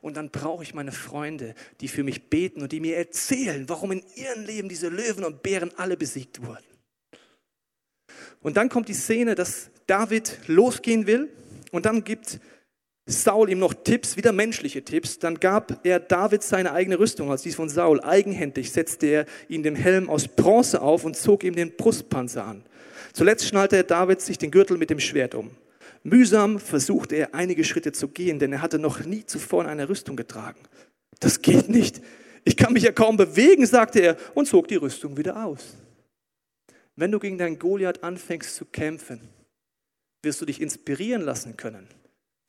Und 0.00 0.16
dann 0.16 0.30
brauche 0.30 0.62
ich 0.62 0.74
meine 0.74 0.92
Freunde, 0.92 1.54
die 1.80 1.88
für 1.88 2.02
mich 2.02 2.30
beten 2.30 2.62
und 2.62 2.72
die 2.72 2.80
mir 2.80 2.96
erzählen, 2.96 3.68
warum 3.68 3.92
in 3.92 4.02
ihrem 4.14 4.44
Leben 4.44 4.68
diese 4.68 4.88
Löwen 4.88 5.24
und 5.24 5.42
Bären 5.42 5.72
alle 5.76 5.96
besiegt 5.96 6.42
wurden. 6.42 6.64
Und 8.40 8.56
dann 8.56 8.68
kommt 8.68 8.88
die 8.88 8.94
Szene, 8.94 9.34
dass 9.34 9.70
David 9.86 10.38
losgehen 10.46 11.06
will 11.06 11.30
und 11.70 11.86
dann 11.86 12.04
gibt 12.04 12.40
Saul 13.06 13.50
ihm 13.50 13.58
noch 13.58 13.74
Tipps, 13.74 14.16
wieder 14.16 14.32
menschliche 14.32 14.84
Tipps. 14.84 15.18
Dann 15.18 15.40
gab 15.40 15.84
er 15.84 15.98
David 15.98 16.42
seine 16.42 16.72
eigene 16.72 16.98
Rüstung 16.98 17.30
als 17.30 17.42
dies 17.42 17.56
von 17.56 17.68
Saul. 17.68 18.00
Eigenhändig 18.00 18.70
setzte 18.70 19.06
er 19.06 19.26
ihm 19.48 19.64
den 19.64 19.74
Helm 19.74 20.08
aus 20.08 20.28
Bronze 20.28 20.80
auf 20.80 21.04
und 21.04 21.16
zog 21.16 21.42
ihm 21.42 21.56
den 21.56 21.76
Brustpanzer 21.76 22.44
an. 22.44 22.64
Zuletzt 23.12 23.46
schnallte 23.46 23.76
er 23.76 23.82
David 23.82 24.20
sich 24.20 24.38
den 24.38 24.52
Gürtel 24.52 24.78
mit 24.78 24.90
dem 24.90 25.00
Schwert 25.00 25.34
um. 25.34 25.50
Mühsam 26.04 26.58
versuchte 26.60 27.16
er 27.16 27.34
einige 27.34 27.64
Schritte 27.64 27.92
zu 27.92 28.08
gehen, 28.08 28.38
denn 28.38 28.52
er 28.52 28.62
hatte 28.62 28.78
noch 28.78 29.04
nie 29.04 29.26
zuvor 29.26 29.66
eine 29.66 29.88
Rüstung 29.88 30.16
getragen. 30.16 30.60
Das 31.20 31.42
geht 31.42 31.68
nicht. 31.68 32.00
Ich 32.44 32.56
kann 32.56 32.72
mich 32.72 32.84
ja 32.84 32.92
kaum 32.92 33.16
bewegen, 33.16 33.66
sagte 33.66 34.00
er 34.00 34.16
und 34.34 34.46
zog 34.46 34.68
die 34.68 34.76
Rüstung 34.76 35.16
wieder 35.16 35.44
aus. 35.44 35.76
Wenn 36.96 37.10
du 37.10 37.18
gegen 37.18 37.38
deinen 37.38 37.58
Goliath 37.58 38.02
anfängst 38.02 38.54
zu 38.54 38.64
kämpfen, 38.64 39.20
wirst 40.22 40.40
du 40.40 40.46
dich 40.46 40.60
inspirieren 40.60 41.22
lassen 41.22 41.56
können 41.56 41.88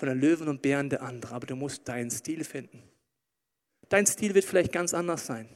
von 0.03 0.09
den 0.09 0.19
Löwen 0.19 0.49
und 0.49 0.61
Bären 0.61 0.89
der 0.89 1.01
anderen, 1.01 1.33
aber 1.33 1.47
du 1.47 1.55
musst 1.55 1.87
deinen 1.87 2.11
Stil 2.11 2.43
finden. 2.43 2.83
Dein 3.87 4.05
Stil 4.05 4.33
wird 4.33 4.43
vielleicht 4.43 4.73
ganz 4.73 4.93
anders 4.93 5.25
sein. 5.25 5.47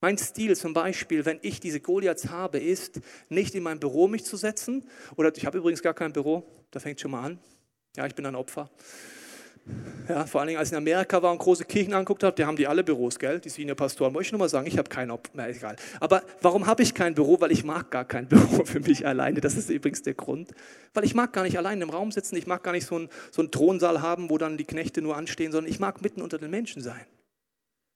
Mein 0.00 0.18
Stil 0.18 0.56
zum 0.56 0.74
Beispiel, 0.74 1.24
wenn 1.24 1.38
ich 1.42 1.60
diese 1.60 1.78
Goliaths 1.78 2.28
habe, 2.28 2.58
ist, 2.58 3.00
nicht 3.28 3.54
in 3.54 3.62
mein 3.62 3.78
Büro 3.78 4.08
mich 4.08 4.24
zu 4.24 4.36
setzen, 4.36 4.84
oder 5.14 5.30
ich 5.36 5.46
habe 5.46 5.58
übrigens 5.58 5.80
gar 5.80 5.94
kein 5.94 6.12
Büro, 6.12 6.42
da 6.72 6.80
fängt 6.80 7.00
schon 7.00 7.12
mal 7.12 7.22
an. 7.22 7.38
Ja, 7.94 8.04
ich 8.04 8.16
bin 8.16 8.26
ein 8.26 8.34
Opfer. 8.34 8.68
Ja, 10.08 10.26
vor 10.26 10.40
allen 10.40 10.48
Dingen, 10.48 10.58
als 10.58 10.68
ich 10.68 10.72
in 10.72 10.78
Amerika 10.78 11.22
war 11.22 11.30
und 11.30 11.38
große 11.38 11.64
Kirchen 11.64 11.94
angeguckt 11.94 12.24
habe, 12.24 12.34
die 12.34 12.44
haben 12.44 12.56
die 12.56 12.66
alle 12.66 12.82
Büros, 12.82 13.18
gell? 13.18 13.38
Die 13.38 13.48
Senior-Pastoren. 13.48 14.12
Wollte 14.12 14.26
ich 14.26 14.32
nur 14.32 14.40
mal 14.40 14.48
sagen, 14.48 14.66
ich 14.66 14.76
habe 14.76 14.88
kein 14.88 15.12
na 15.34 15.48
egal. 15.48 15.76
Aber 16.00 16.22
warum 16.40 16.66
habe 16.66 16.82
ich 16.82 16.94
kein 16.94 17.14
Büro? 17.14 17.40
Weil 17.40 17.52
ich 17.52 17.62
mag 17.62 17.90
gar 17.90 18.04
kein 18.04 18.26
Büro 18.28 18.64
für 18.64 18.80
mich 18.80 19.06
alleine. 19.06 19.40
Das 19.40 19.56
ist 19.56 19.70
übrigens 19.70 20.02
der 20.02 20.14
Grund. 20.14 20.50
Weil 20.94 21.04
ich 21.04 21.14
mag 21.14 21.32
gar 21.32 21.44
nicht 21.44 21.56
allein 21.56 21.80
im 21.80 21.90
Raum 21.90 22.10
sitzen. 22.10 22.36
Ich 22.36 22.46
mag 22.46 22.62
gar 22.62 22.72
nicht 22.72 22.86
so 22.86 22.96
einen, 22.96 23.08
so 23.30 23.42
einen 23.42 23.50
Thronsaal 23.50 24.02
haben, 24.02 24.30
wo 24.30 24.38
dann 24.38 24.56
die 24.56 24.64
Knechte 24.64 25.00
nur 25.00 25.16
anstehen, 25.16 25.52
sondern 25.52 25.70
ich 25.70 25.78
mag 25.78 26.02
mitten 26.02 26.20
unter 26.20 26.38
den 26.38 26.50
Menschen 26.50 26.82
sein. 26.82 27.06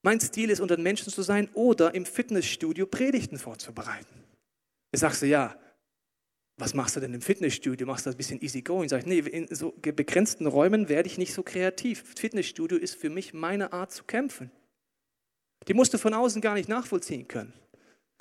Mein 0.03 0.21
Stil 0.21 0.51
ist, 0.51 0.61
unter 0.61 0.77
den 0.77 0.85
Menschen 0.85 1.13
zu 1.13 1.23
sein 1.23 1.49
oder 1.55 1.95
im 1.95 2.07
Fitnessstudio 2.07 2.87
Predigten 2.87 3.39
vorzubereiten. 3.39 4.07
Ich 4.93 5.01
sagst 5.01 5.23
du, 5.23 5.27
ja, 5.27 5.57
was 6.59 6.73
machst 6.73 6.97
du 6.97 7.01
denn 7.01 7.13
im 7.13 7.21
Fitnessstudio? 7.21 7.87
Machst 7.87 8.07
du 8.07 8.09
das 8.09 8.15
ein 8.15 8.19
bisschen 8.19 8.43
easy 8.43 8.63
going? 8.63 8.89
Sag 8.89 9.01
ich, 9.01 9.07
nee, 9.07 9.19
in 9.19 9.55
so 9.55 9.75
begrenzten 9.81 10.47
Räumen 10.47 10.89
werde 10.89 11.09
ich 11.09 11.19
nicht 11.19 11.35
so 11.35 11.43
kreativ. 11.43 12.05
Fitnessstudio 12.17 12.79
ist 12.79 12.97
für 12.97 13.11
mich 13.11 13.35
meine 13.35 13.73
Art 13.73 13.93
zu 13.93 14.05
kämpfen. 14.05 14.51
Die 15.69 15.75
musst 15.75 15.93
du 15.93 15.99
von 15.99 16.15
außen 16.15 16.41
gar 16.41 16.55
nicht 16.55 16.69
nachvollziehen 16.69 17.29
können. 17.29 17.53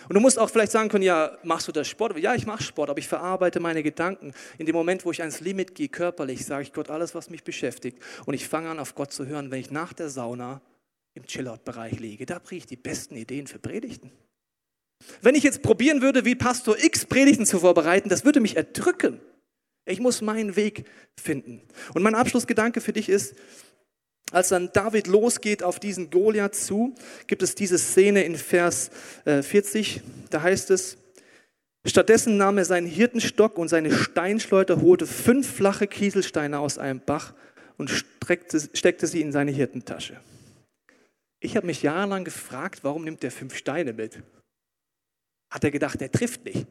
Und 0.09 0.13
du 0.13 0.19
musst 0.19 0.37
auch 0.37 0.49
vielleicht 0.49 0.73
sagen 0.73 0.89
können, 0.89 1.05
ja, 1.05 1.37
machst 1.43 1.69
du 1.69 1.71
das 1.71 1.87
Sport? 1.87 2.17
Ja, 2.19 2.35
ich 2.35 2.45
mache 2.45 2.61
Sport, 2.61 2.89
aber 2.89 2.99
ich 2.99 3.07
verarbeite 3.07 3.61
meine 3.61 3.81
Gedanken. 3.81 4.33
In 4.57 4.65
dem 4.65 4.75
Moment, 4.75 5.05
wo 5.05 5.11
ich 5.11 5.21
ans 5.21 5.39
Limit 5.39 5.73
gehe, 5.73 5.87
körperlich, 5.87 6.45
sage 6.45 6.63
ich 6.63 6.73
Gott 6.73 6.89
alles, 6.89 7.15
was 7.15 7.29
mich 7.29 7.43
beschäftigt. 7.43 7.99
Und 8.25 8.33
ich 8.33 8.47
fange 8.47 8.69
an, 8.69 8.79
auf 8.79 8.95
Gott 8.95 9.13
zu 9.13 9.25
hören, 9.25 9.51
wenn 9.51 9.61
ich 9.61 9.71
nach 9.71 9.93
der 9.93 10.09
Sauna 10.09 10.61
im 11.13 11.25
Chillout-Bereich 11.25 11.99
liege. 11.99 12.25
Da 12.25 12.39
bringe 12.39 12.59
ich 12.59 12.65
die 12.65 12.75
besten 12.75 13.15
Ideen 13.15 13.47
für 13.47 13.59
Predigten. 13.59 14.11
Wenn 15.21 15.35
ich 15.35 15.43
jetzt 15.43 15.61
probieren 15.61 16.01
würde, 16.01 16.25
wie 16.25 16.35
Pastor 16.35 16.77
X 16.77 17.05
Predigten 17.05 17.45
zu 17.45 17.59
vorbereiten, 17.59 18.09
das 18.09 18.25
würde 18.25 18.39
mich 18.39 18.55
erdrücken. 18.55 19.19
Ich 19.85 19.99
muss 19.99 20.21
meinen 20.21 20.55
Weg 20.55 20.85
finden. 21.19 21.61
Und 21.93 22.03
mein 22.03 22.15
Abschlussgedanke 22.15 22.81
für 22.81 22.93
dich 22.93 23.09
ist, 23.09 23.35
als 24.31 24.49
dann 24.49 24.71
David 24.73 25.07
losgeht 25.07 25.61
auf 25.61 25.79
diesen 25.79 26.09
Goliath 26.09 26.55
zu, 26.55 26.95
gibt 27.27 27.43
es 27.43 27.53
diese 27.53 27.77
Szene 27.77 28.23
in 28.23 28.35
Vers 28.35 28.89
40, 29.23 29.97
äh, 29.97 30.01
da 30.31 30.41
heißt 30.41 30.71
es, 30.71 30.97
stattdessen 31.85 32.37
nahm 32.37 32.57
er 32.57 32.65
seinen 32.65 32.87
Hirtenstock 32.87 33.59
und 33.59 33.67
seine 33.67 33.91
Steinschleuder, 33.91 34.81
holte 34.81 35.05
fünf 35.05 35.47
flache 35.47 35.85
Kieselsteine 35.85 36.57
aus 36.57 36.79
einem 36.79 37.01
Bach 37.05 37.35
und 37.77 37.91
streckte, 37.91 38.59
steckte 38.73 39.05
sie 39.05 39.21
in 39.21 39.31
seine 39.31 39.51
Hirtentasche. 39.51 40.19
Ich 41.39 41.55
habe 41.55 41.67
mich 41.67 41.83
jahrelang 41.83 42.23
gefragt, 42.23 42.79
warum 42.81 43.03
nimmt 43.03 43.23
er 43.23 43.29
fünf 43.29 43.55
Steine 43.55 43.93
mit? 43.93 44.23
Hat 45.49 45.63
er 45.63 45.71
gedacht, 45.71 46.01
der 46.01 46.11
trifft 46.11 46.45
nicht? 46.45 46.67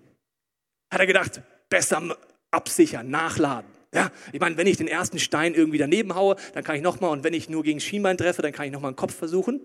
Hat 0.90 1.00
er 1.00 1.06
gedacht, 1.06 1.42
besser 1.68 2.16
absichern, 2.50 3.10
nachladen? 3.10 3.70
Ja, 3.94 4.10
ich 4.32 4.40
meine, 4.40 4.56
wenn 4.56 4.66
ich 4.66 4.76
den 4.76 4.88
ersten 4.88 5.20
Stein 5.20 5.54
irgendwie 5.54 5.78
daneben 5.78 6.14
haue, 6.16 6.36
dann 6.52 6.64
kann 6.64 6.74
ich 6.74 6.82
nochmal, 6.82 7.10
und 7.10 7.22
wenn 7.22 7.32
ich 7.32 7.48
nur 7.48 7.62
gegen 7.62 7.78
Schienbein 7.78 8.18
treffe, 8.18 8.42
dann 8.42 8.52
kann 8.52 8.66
ich 8.66 8.72
nochmal 8.72 8.88
einen 8.88 8.96
Kopf 8.96 9.14
versuchen. 9.14 9.60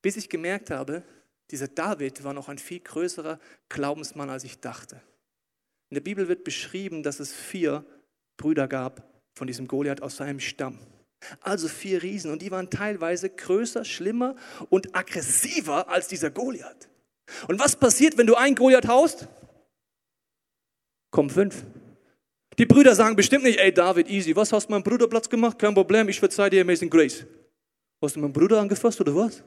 Bis 0.00 0.16
ich 0.16 0.30
gemerkt 0.30 0.70
habe, 0.70 1.02
dieser 1.50 1.68
David 1.68 2.24
war 2.24 2.32
noch 2.32 2.48
ein 2.48 2.58
viel 2.58 2.80
größerer 2.80 3.38
Glaubensmann, 3.68 4.30
als 4.30 4.44
ich 4.44 4.60
dachte. 4.60 5.02
In 5.90 5.96
der 5.96 6.00
Bibel 6.00 6.28
wird 6.28 6.44
beschrieben, 6.44 7.02
dass 7.02 7.20
es 7.20 7.34
vier 7.34 7.84
Brüder 8.38 8.66
gab 8.66 9.06
von 9.34 9.46
diesem 9.46 9.68
Goliath 9.68 10.02
aus 10.02 10.16
seinem 10.16 10.40
Stamm. 10.40 10.78
Also 11.40 11.68
vier 11.68 12.02
Riesen 12.02 12.32
und 12.32 12.40
die 12.40 12.50
waren 12.50 12.70
teilweise 12.70 13.28
größer, 13.28 13.84
schlimmer 13.84 14.34
und 14.70 14.96
aggressiver 14.96 15.88
als 15.88 16.08
dieser 16.08 16.30
Goliath. 16.30 16.88
Und 17.48 17.58
was 17.58 17.76
passiert, 17.76 18.16
wenn 18.18 18.26
du 18.26 18.34
einen 18.34 18.54
Goliath 18.54 18.88
haust? 18.88 19.28
Kommen 21.10 21.30
fünf. 21.30 21.64
Die 22.58 22.66
Brüder 22.66 22.94
sagen 22.94 23.16
bestimmt 23.16 23.44
nicht, 23.44 23.58
ey 23.58 23.72
David, 23.72 24.08
easy, 24.08 24.36
was 24.36 24.52
hast 24.52 24.66
du 24.66 24.72
meinem 24.72 24.82
Bruder 24.82 25.08
Platz 25.08 25.28
gemacht? 25.28 25.58
Kein 25.58 25.74
Problem, 25.74 26.08
ich 26.08 26.18
verzeih 26.18 26.50
dir 26.50 26.62
Amazing 26.62 26.90
Grace. 26.90 27.24
Hast 28.02 28.16
du 28.16 28.20
meinen 28.20 28.32
Bruder 28.32 28.60
angefasst 28.60 29.00
oder 29.00 29.14
was? 29.14 29.42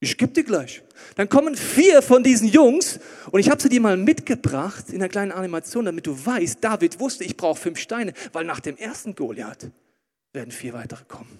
Ich 0.00 0.18
geb 0.18 0.34
dir 0.34 0.42
gleich. 0.42 0.82
Dann 1.14 1.28
kommen 1.28 1.54
vier 1.54 2.02
von 2.02 2.24
diesen 2.24 2.48
Jungs 2.48 2.98
und 3.30 3.38
ich 3.38 3.48
habe 3.48 3.62
sie 3.62 3.68
dir 3.68 3.80
mal 3.80 3.96
mitgebracht 3.96 4.88
in 4.88 4.96
einer 4.96 5.08
kleinen 5.08 5.30
Animation, 5.30 5.84
damit 5.84 6.08
du 6.08 6.26
weißt, 6.26 6.58
David 6.60 6.98
wusste, 6.98 7.22
ich 7.22 7.36
brauche 7.36 7.60
fünf 7.60 7.78
Steine, 7.78 8.12
weil 8.32 8.44
nach 8.44 8.58
dem 8.58 8.76
ersten 8.76 9.14
Goliath 9.14 9.70
werden 10.32 10.50
vier 10.50 10.72
weitere 10.72 11.04
kommen. 11.04 11.38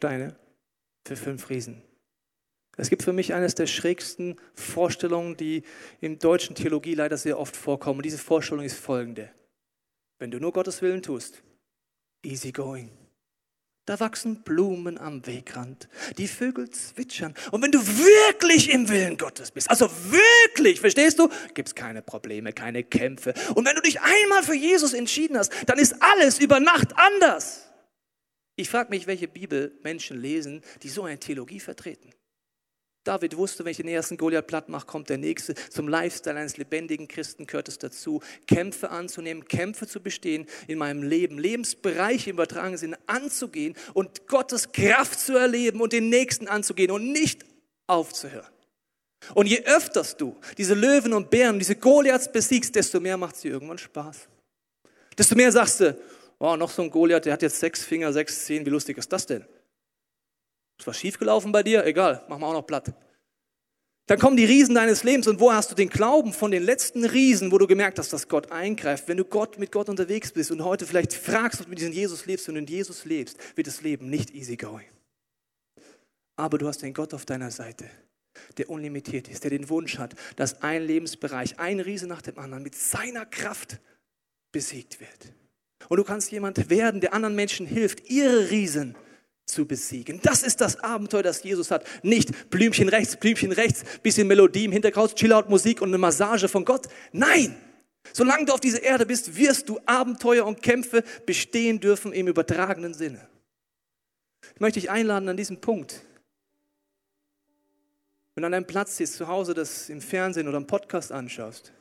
Steine 0.00 0.34
für 1.06 1.14
fünf 1.14 1.50
Riesen. 1.50 1.82
Es 2.78 2.88
gibt 2.88 3.02
für 3.02 3.12
mich 3.12 3.34
eines 3.34 3.54
der 3.54 3.66
schrägsten 3.66 4.36
Vorstellungen, 4.54 5.36
die 5.36 5.62
in 6.00 6.18
deutschen 6.18 6.56
Theologie 6.56 6.94
leider 6.94 7.18
sehr 7.18 7.38
oft 7.38 7.54
vorkommen. 7.54 7.98
Und 7.98 8.06
diese 8.06 8.16
Vorstellung 8.16 8.64
ist 8.64 8.78
folgende. 8.78 9.28
Wenn 10.18 10.30
du 10.30 10.40
nur 10.40 10.54
Gottes 10.54 10.80
Willen 10.80 11.02
tust, 11.02 11.42
easy 12.24 12.50
going. 12.50 12.90
Da 13.84 14.00
wachsen 14.00 14.42
Blumen 14.42 14.96
am 14.96 15.26
Wegrand, 15.26 15.90
die 16.16 16.28
Vögel 16.28 16.70
zwitschern. 16.70 17.34
Und 17.50 17.60
wenn 17.60 17.72
du 17.72 17.86
wirklich 17.86 18.72
im 18.72 18.88
Willen 18.88 19.18
Gottes 19.18 19.50
bist, 19.50 19.68
also 19.68 19.90
wirklich, 19.90 20.80
verstehst 20.80 21.18
du, 21.18 21.28
gibt 21.52 21.68
es 21.68 21.74
keine 21.74 22.00
Probleme, 22.00 22.54
keine 22.54 22.84
Kämpfe. 22.84 23.34
Und 23.54 23.66
wenn 23.66 23.76
du 23.76 23.82
dich 23.82 24.00
einmal 24.00 24.42
für 24.44 24.54
Jesus 24.54 24.94
entschieden 24.94 25.36
hast, 25.36 25.52
dann 25.66 25.78
ist 25.78 25.96
alles 26.00 26.38
über 26.38 26.58
Nacht 26.58 26.94
anders. 26.96 27.69
Ich 28.56 28.68
frage 28.68 28.90
mich, 28.90 29.06
welche 29.06 29.28
Bibel 29.28 29.78
Menschen 29.82 30.20
lesen, 30.20 30.62
die 30.82 30.88
so 30.88 31.04
eine 31.04 31.18
Theologie 31.18 31.60
vertreten. 31.60 32.12
David 33.04 33.38
wusste, 33.38 33.64
wenn 33.64 33.70
ich 33.70 33.78
den 33.78 33.88
ersten 33.88 34.18
Goliath 34.18 34.46
platt 34.46 34.68
mache, 34.68 34.86
kommt 34.86 35.08
der 35.08 35.16
nächste. 35.16 35.54
Zum 35.54 35.88
Lifestyle 35.88 36.38
eines 36.38 36.58
lebendigen 36.58 37.08
Christen 37.08 37.46
gehört 37.46 37.68
es 37.68 37.78
dazu, 37.78 38.20
Kämpfe 38.46 38.90
anzunehmen, 38.90 39.48
Kämpfe 39.48 39.86
zu 39.86 40.02
bestehen 40.02 40.46
in 40.68 40.76
meinem 40.76 41.02
Leben, 41.02 41.38
Lebensbereiche 41.38 42.30
im 42.30 42.36
übertragenen 42.36 42.76
Sinne 42.76 42.98
anzugehen 43.06 43.74
und 43.94 44.26
Gottes 44.26 44.72
Kraft 44.72 45.18
zu 45.18 45.34
erleben 45.34 45.80
und 45.80 45.94
den 45.94 46.10
nächsten 46.10 46.46
anzugehen 46.46 46.90
und 46.90 47.10
nicht 47.10 47.46
aufzuhören. 47.86 48.50
Und 49.34 49.46
je 49.46 49.64
öfters 49.64 50.16
du 50.16 50.36
diese 50.58 50.74
Löwen 50.74 51.14
und 51.14 51.30
Bären, 51.30 51.58
diese 51.58 51.76
Goliaths 51.76 52.30
besiegst, 52.30 52.74
desto 52.74 53.00
mehr 53.00 53.16
macht 53.16 53.36
sie 53.36 53.48
irgendwann 53.48 53.78
Spaß. 53.78 54.28
Desto 55.16 55.36
mehr 55.36 55.52
sagst 55.52 55.80
du, 55.80 55.98
oh, 56.40 56.56
noch 56.56 56.70
so 56.70 56.82
ein 56.82 56.90
Goliath, 56.90 57.26
der 57.26 57.34
hat 57.34 57.42
jetzt 57.42 57.60
sechs 57.60 57.84
Finger, 57.84 58.12
sechs 58.12 58.44
Zehen, 58.44 58.66
wie 58.66 58.70
lustig 58.70 58.98
ist 58.98 59.12
das 59.12 59.26
denn? 59.26 59.44
Ist 60.78 60.86
was 60.86 60.98
schiefgelaufen 60.98 61.52
bei 61.52 61.62
dir? 61.62 61.84
Egal, 61.84 62.24
machen 62.28 62.40
wir 62.40 62.46
auch 62.48 62.54
noch 62.54 62.66
platt. 62.66 62.92
Dann 64.06 64.18
kommen 64.18 64.36
die 64.36 64.44
Riesen 64.44 64.74
deines 64.74 65.04
Lebens 65.04 65.28
und 65.28 65.38
wo 65.38 65.52
hast 65.52 65.70
du 65.70 65.76
den 65.76 65.88
Glauben 65.88 66.32
von 66.32 66.50
den 66.50 66.64
letzten 66.64 67.04
Riesen, 67.04 67.52
wo 67.52 67.58
du 67.58 67.68
gemerkt 67.68 67.98
hast, 67.98 68.12
dass 68.12 68.26
Gott 68.26 68.50
eingreift? 68.50 69.06
Wenn 69.06 69.18
du 69.18 69.24
Gott 69.24 69.58
mit 69.58 69.70
Gott 69.70 69.88
unterwegs 69.88 70.32
bist 70.32 70.50
und 70.50 70.64
heute 70.64 70.84
vielleicht 70.84 71.12
fragst, 71.12 71.60
ob 71.60 71.66
du 71.66 71.70
mit 71.70 71.78
diesem 71.78 71.92
Jesus 71.92 72.26
lebst 72.26 72.48
und 72.48 72.56
in 72.56 72.66
Jesus 72.66 73.04
lebst, 73.04 73.38
wird 73.56 73.68
das 73.68 73.82
Leben 73.82 74.10
nicht 74.10 74.34
easy 74.34 74.56
going. 74.56 74.88
Aber 76.34 76.58
du 76.58 76.66
hast 76.66 76.82
den 76.82 76.94
Gott 76.94 77.14
auf 77.14 77.24
deiner 77.24 77.52
Seite, 77.52 77.88
der 78.56 78.68
unlimitiert 78.68 79.28
ist, 79.28 79.44
der 79.44 79.50
den 79.50 79.68
Wunsch 79.68 79.98
hat, 79.98 80.16
dass 80.34 80.60
ein 80.62 80.82
Lebensbereich, 80.82 81.60
ein 81.60 81.78
Riese 81.78 82.08
nach 82.08 82.22
dem 82.22 82.38
anderen 82.38 82.64
mit 82.64 82.74
seiner 82.74 83.26
Kraft 83.26 83.78
besiegt 84.50 84.98
wird. 84.98 85.34
Und 85.88 85.96
du 85.96 86.04
kannst 86.04 86.30
jemand 86.30 86.70
werden, 86.70 87.00
der 87.00 87.14
anderen 87.14 87.34
Menschen 87.34 87.66
hilft, 87.66 88.08
ihre 88.10 88.50
Riesen 88.50 88.96
zu 89.46 89.66
besiegen. 89.66 90.20
Das 90.22 90.42
ist 90.42 90.60
das 90.60 90.78
Abenteuer, 90.80 91.22
das 91.22 91.42
Jesus 91.42 91.70
hat. 91.70 91.84
Nicht 92.02 92.50
Blümchen 92.50 92.88
rechts, 92.88 93.16
Blümchen 93.16 93.52
rechts, 93.52 93.84
bisschen 94.02 94.28
Melodie 94.28 94.66
im 94.66 94.72
Hintergrund, 94.72 95.16
Chillout-Musik 95.16 95.82
und 95.82 95.88
eine 95.88 95.98
Massage 95.98 96.48
von 96.48 96.64
Gott. 96.64 96.86
Nein! 97.12 97.56
Solange 98.12 98.46
du 98.46 98.54
auf 98.54 98.60
dieser 98.60 98.82
Erde 98.82 99.06
bist, 99.06 99.36
wirst 99.36 99.68
du 99.68 99.78
Abenteuer 99.86 100.46
und 100.46 100.62
Kämpfe 100.62 101.04
bestehen 101.26 101.80
dürfen 101.80 102.12
im 102.12 102.28
übertragenen 102.28 102.94
Sinne. 102.94 103.28
Ich 104.54 104.60
möchte 104.60 104.80
dich 104.80 104.90
einladen 104.90 105.28
an 105.28 105.36
diesem 105.36 105.60
Punkt. 105.60 106.02
Wenn 108.34 108.42
du 108.42 108.46
an 108.46 108.52
deinem 108.52 108.66
Platz 108.66 108.96
sitzt, 108.96 109.14
zu 109.14 109.28
Hause 109.28 109.54
das 109.54 109.90
im 109.90 110.00
Fernsehen 110.00 110.48
oder 110.48 110.56
im 110.56 110.66
Podcast 110.66 111.12
anschaust, 111.12 111.72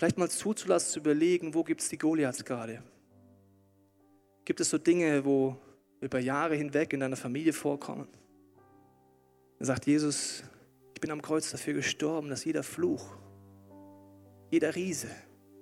vielleicht 0.00 0.16
mal 0.16 0.30
zuzulassen, 0.30 0.92
zu 0.94 1.00
überlegen, 1.00 1.52
wo 1.52 1.62
gibt 1.62 1.82
es 1.82 1.90
die 1.90 1.98
Goliaths 1.98 2.42
gerade? 2.42 2.82
Gibt 4.46 4.58
es 4.58 4.70
so 4.70 4.78
Dinge, 4.78 5.26
wo 5.26 5.58
über 6.00 6.18
Jahre 6.18 6.56
hinweg 6.56 6.94
in 6.94 7.00
deiner 7.00 7.18
Familie 7.18 7.52
vorkommen? 7.52 8.08
Dann 9.58 9.66
sagt 9.66 9.86
Jesus, 9.86 10.42
ich 10.94 11.02
bin 11.02 11.10
am 11.10 11.20
Kreuz 11.20 11.50
dafür 11.50 11.74
gestorben, 11.74 12.30
dass 12.30 12.46
jeder 12.46 12.62
Fluch, 12.62 13.14
jeder 14.50 14.74
Riese 14.74 15.10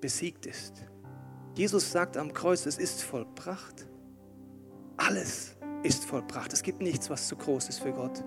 besiegt 0.01 0.47
ist. 0.47 0.85
Jesus 1.57 1.91
sagt 1.91 2.17
am 2.17 2.33
Kreuz, 2.33 2.65
es 2.65 2.79
ist 2.79 3.03
vollbracht. 3.03 3.89
Alles 4.99 5.57
ist 5.83 6.05
vollbracht. 6.05 6.53
Es 6.53 6.63
gibt 6.63 6.81
nichts, 6.81 7.11
was 7.11 7.27
zu 7.27 7.35
groß 7.35 7.71
ist 7.71 7.81
für 7.81 7.93
Gott. 7.93 8.23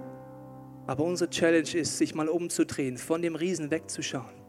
Aber 0.87 1.05
unsere 1.05 1.29
Challenge 1.29 1.73
ist, 1.73 1.97
sich 1.97 2.13
mal 2.13 2.27
umzudrehen, 2.27 2.97
von 2.97 3.21
dem 3.21 3.35
Riesen 3.35 3.71
wegzuschauen 3.71 4.40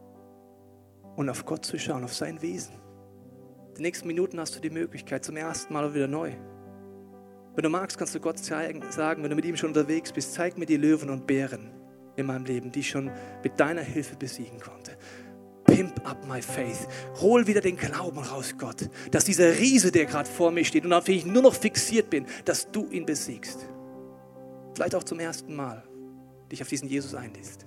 und 1.15 1.29
auf 1.29 1.45
Gott 1.45 1.65
zu 1.65 1.77
schauen, 1.77 2.03
auf 2.03 2.13
sein 2.13 2.41
Wesen. 2.41 2.75
Die 3.77 3.81
nächsten 3.81 4.07
Minuten 4.07 4.39
hast 4.39 4.55
du 4.55 4.59
die 4.59 4.69
Möglichkeit, 4.69 5.25
zum 5.25 5.35
ersten 5.35 5.73
Mal 5.73 5.93
wieder 5.93 6.07
neu. 6.07 6.31
Wenn 7.55 7.63
du 7.63 7.69
magst, 7.69 7.97
kannst 7.97 8.15
du 8.15 8.19
Gott 8.19 8.39
zeigen, 8.39 8.83
sagen, 8.91 9.23
wenn 9.23 9.29
du 9.29 9.35
mit 9.35 9.45
ihm 9.45 9.55
schon 9.55 9.69
unterwegs 9.69 10.11
bist, 10.11 10.33
zeig 10.33 10.57
mir 10.57 10.65
die 10.65 10.77
Löwen 10.77 11.09
und 11.09 11.27
Bären 11.27 11.71
in 12.15 12.25
meinem 12.25 12.45
Leben, 12.45 12.71
die 12.71 12.79
ich 12.79 12.89
schon 12.89 13.11
mit 13.43 13.59
deiner 13.59 13.81
Hilfe 13.81 14.15
besiegen 14.15 14.59
konnte. 14.59 14.97
Pimp 15.65 16.07
up 16.07 16.25
my 16.27 16.41
faith. 16.41 16.87
Hol 17.21 17.47
wieder 17.47 17.61
den 17.61 17.77
Glauben 17.77 18.19
raus, 18.19 18.53
Gott, 18.57 18.89
dass 19.11 19.25
dieser 19.25 19.57
Riese, 19.57 19.91
der 19.91 20.05
gerade 20.05 20.29
vor 20.29 20.51
mir 20.51 20.65
steht 20.65 20.85
und 20.85 20.93
auf 20.93 21.05
den 21.05 21.15
ich 21.15 21.25
nur 21.25 21.41
noch 21.41 21.55
fixiert 21.55 22.09
bin, 22.09 22.25
dass 22.45 22.69
du 22.71 22.89
ihn 22.89 23.05
besiegst. 23.05 23.67
Vielleicht 24.75 24.95
auch 24.95 25.03
zum 25.03 25.19
ersten 25.19 25.55
Mal 25.55 25.83
dich 26.51 26.61
auf 26.61 26.67
diesen 26.67 26.89
Jesus 26.89 27.15
einlässt. 27.15 27.65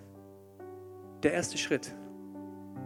Der 1.23 1.33
erste 1.33 1.59
Schritt 1.59 1.95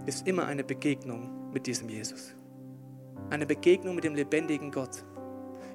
ist 0.06 0.26
immer 0.26 0.46
eine 0.46 0.64
Begegnung 0.64 1.50
mit 1.52 1.66
diesem 1.66 1.88
Jesus. 1.88 2.34
Eine 3.30 3.46
Begegnung 3.46 3.94
mit 3.94 4.04
dem 4.04 4.14
lebendigen 4.14 4.70
Gott 4.70 5.04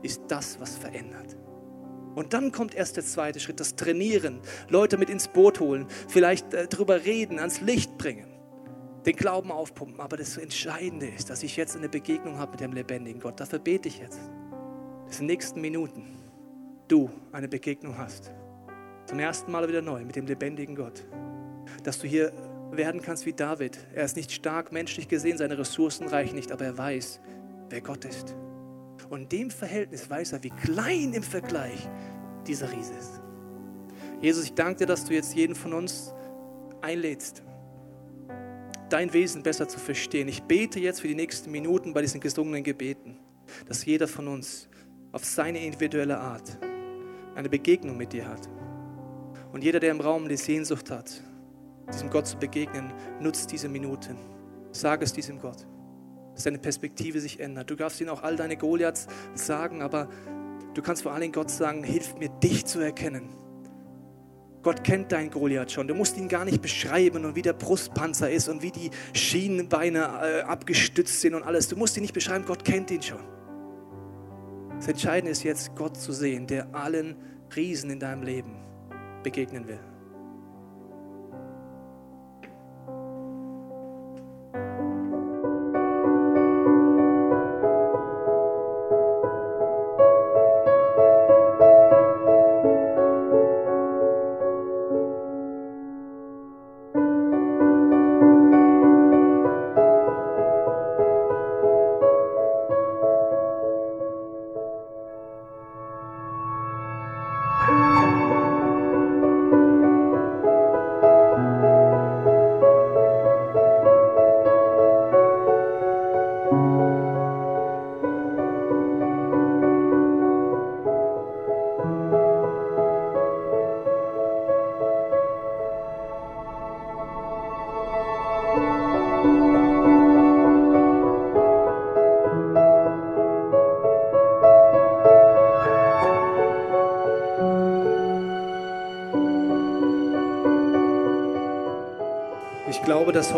ist 0.02 0.22
das, 0.28 0.60
was 0.60 0.78
verändert. 0.78 1.38
Und 2.16 2.34
dann 2.34 2.52
kommt 2.52 2.74
erst 2.74 2.96
der 2.96 3.04
zweite 3.04 3.40
Schritt, 3.40 3.60
das 3.60 3.76
Trainieren, 3.76 4.40
Leute 4.70 4.98
mit 4.98 5.10
ins 5.10 5.28
Boot 5.28 5.60
holen, 5.60 5.88
vielleicht 6.08 6.54
äh, 6.54 6.68
darüber 6.68 7.04
reden, 7.04 7.40
ans 7.40 7.60
Licht 7.62 7.98
bringen, 7.98 8.28
den 9.06 9.16
Glauben 9.16 9.52
aufpumpen. 9.52 10.00
Aber 10.00 10.16
das 10.16 10.38
Entscheidende 10.38 11.08
ist, 11.08 11.30
dass 11.30 11.44
ich 11.44 11.58
jetzt 11.58 11.76
eine 11.76 11.90
Begegnung 11.90 12.38
habe 12.38 12.52
mit 12.52 12.62
dem 12.62 12.74
lebendigen 12.74 13.20
Gott. 13.20 13.40
Dafür 13.40 13.60
bete 13.60 13.90
ich 13.90 14.00
jetzt, 14.00 14.20
dass 15.08 15.20
in 15.20 15.28
den 15.28 15.34
nächsten 15.34 15.60
Minuten 15.60 16.18
du 16.88 17.10
eine 17.34 17.50
Begegnung 17.50 17.98
hast. 17.98 18.32
Zum 19.06 19.20
ersten 19.20 19.52
Mal 19.52 19.68
wieder 19.68 19.82
neu 19.82 20.04
mit 20.06 20.16
dem 20.16 20.26
lebendigen 20.26 20.76
Gott. 20.76 21.04
Dass 21.84 22.00
du 22.00 22.08
hier 22.08 22.32
werden 22.72 23.02
kannst 23.02 23.26
wie 23.26 23.34
David. 23.34 23.78
Er 23.94 24.06
ist 24.06 24.16
nicht 24.16 24.32
stark 24.32 24.72
menschlich 24.72 25.08
gesehen, 25.08 25.38
seine 25.38 25.58
Ressourcen 25.58 26.08
reichen 26.08 26.36
nicht, 26.36 26.52
aber 26.52 26.66
er 26.66 26.78
weiß, 26.78 27.20
wer 27.70 27.82
Gott 27.82 28.06
ist. 28.06 28.36
Und 29.10 29.22
in 29.22 29.30
dem 29.30 29.52
Verhältnis 29.52 30.10
weiß 30.10 30.34
er, 30.34 30.44
wie 30.44 30.50
klein 30.50 31.14
im 31.14 31.24
Vergleich 31.24 31.88
dieser 32.48 32.72
Riese 32.72 32.94
ist. 32.94 33.22
Jesus, 34.22 34.46
ich 34.46 34.54
danke 34.54 34.80
dir, 34.80 34.86
dass 34.88 35.06
du 35.06 35.14
jetzt 35.14 35.36
jeden 35.36 35.56
von 35.56 35.74
uns 35.74 36.14
einlädst, 36.82 37.44
dein 38.90 39.14
Wesen 39.14 39.44
besser 39.44 39.68
zu 39.68 39.80
verstehen. 39.80 40.28
Ich 40.28 40.44
bete 40.44 40.80
jetzt 40.80 41.02
für 41.02 41.08
die 41.08 41.16
nächsten 41.16 41.52
Minuten 41.52 41.94
bei 41.94 42.02
diesen 42.02 42.22
gesungenen 42.22 42.64
Gebeten, 42.64 43.18
dass 43.68 43.86
jeder 43.86 44.08
von 44.08 44.28
uns 44.28 44.70
auf 45.12 45.24
seine 45.24 45.64
individuelle 45.64 46.18
Art 46.18 46.58
eine 47.36 47.50
Begegnung 47.50 47.98
mit 47.98 48.14
dir 48.14 48.28
hat. 48.28 48.50
Und 49.52 49.64
jeder, 49.64 49.80
der 49.80 49.92
im 49.92 50.02
Raum 50.02 50.28
die 50.28 50.38
Sehnsucht 50.38 50.92
hat, 50.92 51.22
diesem 51.92 52.10
Gott 52.10 52.28
zu 52.28 52.38
begegnen, 52.38 52.92
nutzt 53.20 53.52
diese 53.52 53.70
Minuten. 53.70 54.18
Sag 54.72 55.02
es 55.02 55.14
diesem 55.14 55.40
Gott 55.40 55.66
dass 56.36 56.44
deine 56.44 56.60
Perspektive 56.60 57.20
sich 57.20 57.40
ändert. 57.40 57.70
Du 57.70 57.76
darfst 57.76 58.00
ihm 58.02 58.10
auch 58.10 58.22
all 58.22 58.36
deine 58.36 58.58
Goliaths 58.58 59.08
sagen, 59.34 59.82
aber 59.82 60.10
du 60.74 60.82
kannst 60.82 61.04
vor 61.04 61.14
allem 61.14 61.32
Gott 61.32 61.50
sagen, 61.50 61.84
hilf 61.84 62.16
mir, 62.18 62.30
dich 62.30 62.66
zu 62.66 62.80
erkennen. 62.80 63.30
Gott 64.62 64.84
kennt 64.84 65.12
deinen 65.12 65.30
Goliath 65.30 65.72
schon. 65.72 65.88
Du 65.88 65.94
musst 65.94 66.18
ihn 66.18 66.28
gar 66.28 66.44
nicht 66.44 66.62
beschreiben 66.62 67.24
und 67.24 67.36
wie 67.36 67.42
der 67.42 67.54
Brustpanzer 67.54 68.30
ist 68.30 68.50
und 68.50 68.62
wie 68.62 68.72
die 68.72 68.90
Schienenbeine 69.14 70.00
äh, 70.00 70.42
abgestützt 70.42 71.22
sind 71.22 71.36
und 71.36 71.44
alles. 71.44 71.70
Du 71.70 71.78
musst 71.78 71.96
ihn 71.98 72.02
nicht 72.02 72.14
beschreiben, 72.14 72.46
Gott 72.46 72.66
kennt 72.66 72.92
ihn 72.92 73.02
schon. 73.02 73.24
Das 74.76 74.88
Entscheidende 74.90 75.32
ist 75.32 75.44
jetzt, 75.44 75.76
Gott 75.76 75.96
zu 75.96 76.12
sehen, 76.12 76.48
der 76.48 76.76
allen 76.76 77.16
Riesen 77.56 77.92
in 77.92 78.00
deinem 78.00 78.24
Leben 78.24 78.56
begegnen 79.24 79.68
will. 79.68 79.80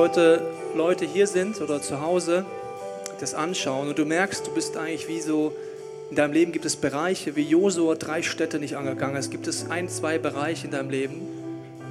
Heute 0.07 0.39
Leute 0.73 1.03
hier 1.03 1.27
sind 1.27 1.59
oder 1.59 1.81
zu 1.81 1.99
Hause 1.99 2.45
das 3.19 3.33
anschauen 3.33 3.89
und 3.89 3.99
du 3.99 4.05
merkst, 4.05 4.47
du 4.47 4.53
bist 4.53 4.77
eigentlich 4.77 5.09
wie 5.09 5.19
so, 5.19 5.51
in 6.09 6.15
deinem 6.15 6.31
Leben 6.31 6.53
gibt 6.53 6.63
es 6.63 6.77
Bereiche, 6.77 7.35
wie 7.35 7.41
Josua 7.41 7.95
drei 7.95 8.21
Städte 8.21 8.57
nicht 8.57 8.77
angegangen 8.77 9.17
ist, 9.17 9.31
gibt 9.31 9.47
es 9.47 9.69
ein, 9.69 9.89
zwei 9.89 10.17
Bereiche 10.17 10.67
in 10.67 10.71
deinem 10.71 10.91
Leben, 10.91 11.19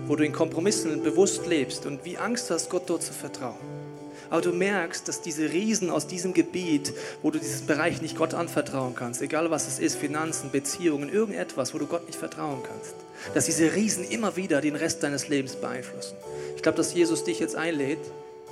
wo 0.06 0.16
du 0.16 0.24
in 0.24 0.32
Kompromissen 0.32 1.02
bewusst 1.02 1.46
lebst 1.46 1.84
und 1.84 2.06
wie 2.06 2.16
Angst 2.16 2.50
hast, 2.50 2.70
Gott 2.70 2.84
dort 2.86 3.02
zu 3.02 3.12
vertrauen. 3.12 3.85
Aber 4.30 4.40
du 4.40 4.52
merkst, 4.52 5.06
dass 5.08 5.22
diese 5.22 5.52
Riesen 5.52 5.90
aus 5.90 6.06
diesem 6.06 6.34
Gebiet, 6.34 6.92
wo 7.22 7.30
du 7.30 7.38
diesen 7.38 7.66
Bereich 7.66 8.02
nicht 8.02 8.16
Gott 8.16 8.34
anvertrauen 8.34 8.94
kannst, 8.94 9.22
egal 9.22 9.50
was 9.50 9.68
es 9.68 9.78
ist, 9.78 9.96
Finanzen, 9.96 10.50
Beziehungen, 10.50 11.08
irgendetwas, 11.08 11.74
wo 11.74 11.78
du 11.78 11.86
Gott 11.86 12.06
nicht 12.06 12.18
vertrauen 12.18 12.62
kannst, 12.62 12.94
dass 13.34 13.46
diese 13.46 13.74
Riesen 13.74 14.04
immer 14.04 14.36
wieder 14.36 14.60
den 14.60 14.76
Rest 14.76 15.02
deines 15.02 15.28
Lebens 15.28 15.56
beeinflussen. 15.56 16.16
Ich 16.56 16.62
glaube, 16.62 16.76
dass 16.76 16.94
Jesus 16.94 17.24
dich 17.24 17.38
jetzt 17.38 17.56
einlädt, 17.56 18.00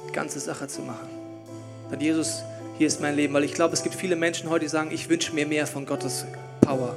die 0.09 0.13
ganze 0.13 0.41
Sache 0.41 0.69
zu 0.69 0.83
machen. 0.83 1.09
Dann 1.91 2.01
Jesus, 2.01 2.43
hier 2.79 2.87
ist 2.87 3.01
mein 3.01 3.17
Leben, 3.17 3.35
weil 3.35 3.45
ich 3.45 3.55
glaube, 3.55 3.75
es 3.75 3.83
gibt 3.83 3.95
viele 3.95 4.17
Menschen 4.17 4.51
heute, 4.51 4.65
die 4.65 4.71
sagen, 4.71 4.91
ich 4.93 5.09
wünsche 5.09 5.35
mir 5.35 5.47
mehr 5.47 5.67
von 5.67 5.87
Gottes 5.87 6.25
Power, 6.61 6.97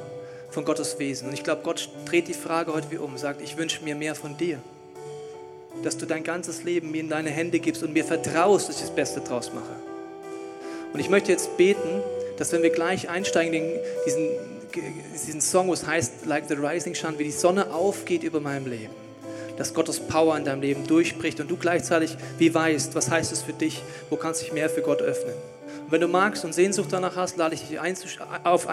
von 0.49 0.65
Gottes 0.65 0.97
Wesen. 0.99 1.27
Und 1.27 1.33
ich 1.33 1.43
glaube, 1.43 1.61
Gott 1.63 1.89
dreht 2.05 2.27
die 2.27 2.33
Frage 2.33 2.73
heute 2.73 2.91
wie 2.91 2.97
um, 2.97 3.17
sagt, 3.17 3.41
ich 3.41 3.57
wünsche 3.57 3.83
mir 3.83 3.95
mehr 3.95 4.15
von 4.15 4.37
dir. 4.37 4.59
Dass 5.83 5.97
du 5.97 6.05
dein 6.05 6.23
ganzes 6.23 6.63
Leben 6.63 6.91
mir 6.91 7.01
in 7.01 7.09
deine 7.09 7.29
Hände 7.29 7.59
gibst 7.59 7.83
und 7.83 7.93
mir 7.93 8.03
vertraust, 8.03 8.69
dass 8.69 8.77
ich 8.77 8.81
das 8.81 8.95
Beste 8.95 9.21
draus 9.21 9.51
mache. 9.53 9.75
Und 10.93 10.99
ich 10.99 11.09
möchte 11.09 11.31
jetzt 11.31 11.57
beten, 11.57 12.01
dass 12.37 12.51
wenn 12.51 12.63
wir 12.63 12.69
gleich 12.69 13.09
einsteigen, 13.09 13.53
in 13.53 13.79
diesen, 14.05 14.29
diesen 15.13 15.41
Song, 15.41 15.67
wo 15.67 15.73
es 15.73 15.85
heißt, 15.85 16.25
Like 16.25 16.45
the 16.47 16.55
Rising 16.55 16.95
Sun, 16.95 17.19
wie 17.19 17.25
die 17.25 17.31
Sonne 17.31 17.73
aufgeht 17.73 18.23
über 18.23 18.39
meinem 18.39 18.67
Leben 18.67 18.93
dass 19.57 19.73
Gottes 19.73 19.99
Power 19.99 20.37
in 20.37 20.45
deinem 20.45 20.61
Leben 20.61 20.87
durchbricht 20.87 21.39
und 21.39 21.49
du 21.49 21.57
gleichzeitig 21.57 22.15
wie 22.37 22.53
weißt, 22.53 22.95
was 22.95 23.09
heißt 23.09 23.33
es 23.33 23.41
für 23.41 23.53
dich, 23.53 23.81
wo 24.09 24.15
kannst 24.15 24.41
du 24.41 24.45
dich 24.45 24.53
mehr 24.53 24.69
für 24.69 24.81
Gott 24.81 25.01
öffnen. 25.01 25.33
Und 25.85 25.91
wenn 25.91 26.01
du 26.01 26.07
magst 26.07 26.45
und 26.45 26.53
Sehnsucht 26.53 26.89
danach 26.91 27.15
hast, 27.15 27.37
lade 27.37 27.55
ich 27.55 27.67
dich 27.67 27.79
auf 28.43 28.67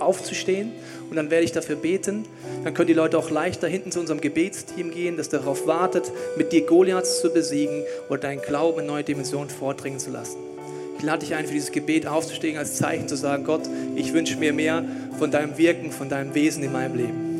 aufzustehen 0.00 0.72
und 1.08 1.16
dann 1.16 1.30
werde 1.30 1.44
ich 1.44 1.52
dafür 1.52 1.76
beten. 1.76 2.24
Dann 2.64 2.74
können 2.74 2.88
die 2.88 2.94
Leute 2.94 3.18
auch 3.18 3.30
leicht 3.30 3.62
da 3.62 3.66
hinten 3.66 3.92
zu 3.92 4.00
unserem 4.00 4.20
Gebetsteam 4.20 4.90
gehen, 4.90 5.16
das 5.16 5.28
darauf 5.28 5.66
wartet, 5.66 6.10
mit 6.36 6.52
dir 6.52 6.62
Goliaths 6.62 7.20
zu 7.20 7.30
besiegen 7.30 7.84
oder 8.08 8.18
deinen 8.18 8.42
Glauben 8.42 8.80
in 8.80 8.86
neue 8.86 9.04
Dimensionen 9.04 9.50
vordringen 9.50 9.98
zu 9.98 10.10
lassen. 10.10 10.36
Ich 10.98 11.04
lade 11.04 11.20
dich 11.20 11.34
ein, 11.34 11.46
für 11.46 11.54
dieses 11.54 11.72
Gebet 11.72 12.06
aufzustehen, 12.06 12.58
als 12.58 12.76
Zeichen 12.76 13.08
zu 13.08 13.16
sagen, 13.16 13.44
Gott, 13.44 13.62
ich 13.96 14.12
wünsche 14.12 14.36
mir 14.36 14.52
mehr 14.52 14.84
von 15.18 15.30
deinem 15.30 15.56
Wirken, 15.56 15.92
von 15.92 16.10
deinem 16.10 16.34
Wesen 16.34 16.62
in 16.62 16.72
meinem 16.72 16.94
Leben. 16.94 17.30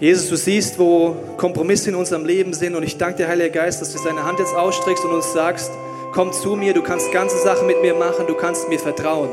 Jesus, 0.00 0.28
du 0.28 0.36
siehst, 0.36 0.78
wo 0.78 1.14
Kompromisse 1.36 1.90
in 1.90 1.94
unserem 1.94 2.26
Leben 2.26 2.52
sind 2.52 2.74
und 2.74 2.82
ich 2.82 2.98
danke 2.98 3.18
dir, 3.18 3.28
Heiliger 3.28 3.50
Geist, 3.50 3.80
dass 3.80 3.92
du 3.92 4.02
deine 4.02 4.24
Hand 4.24 4.40
jetzt 4.40 4.54
ausstreckst 4.54 5.04
und 5.04 5.12
uns 5.12 5.32
sagst, 5.32 5.70
komm 6.12 6.32
zu 6.32 6.56
mir, 6.56 6.74
du 6.74 6.82
kannst 6.82 7.12
ganze 7.12 7.38
Sachen 7.38 7.66
mit 7.66 7.80
mir 7.80 7.94
machen, 7.94 8.26
du 8.26 8.34
kannst 8.34 8.68
mir 8.68 8.78
vertrauen. 8.78 9.30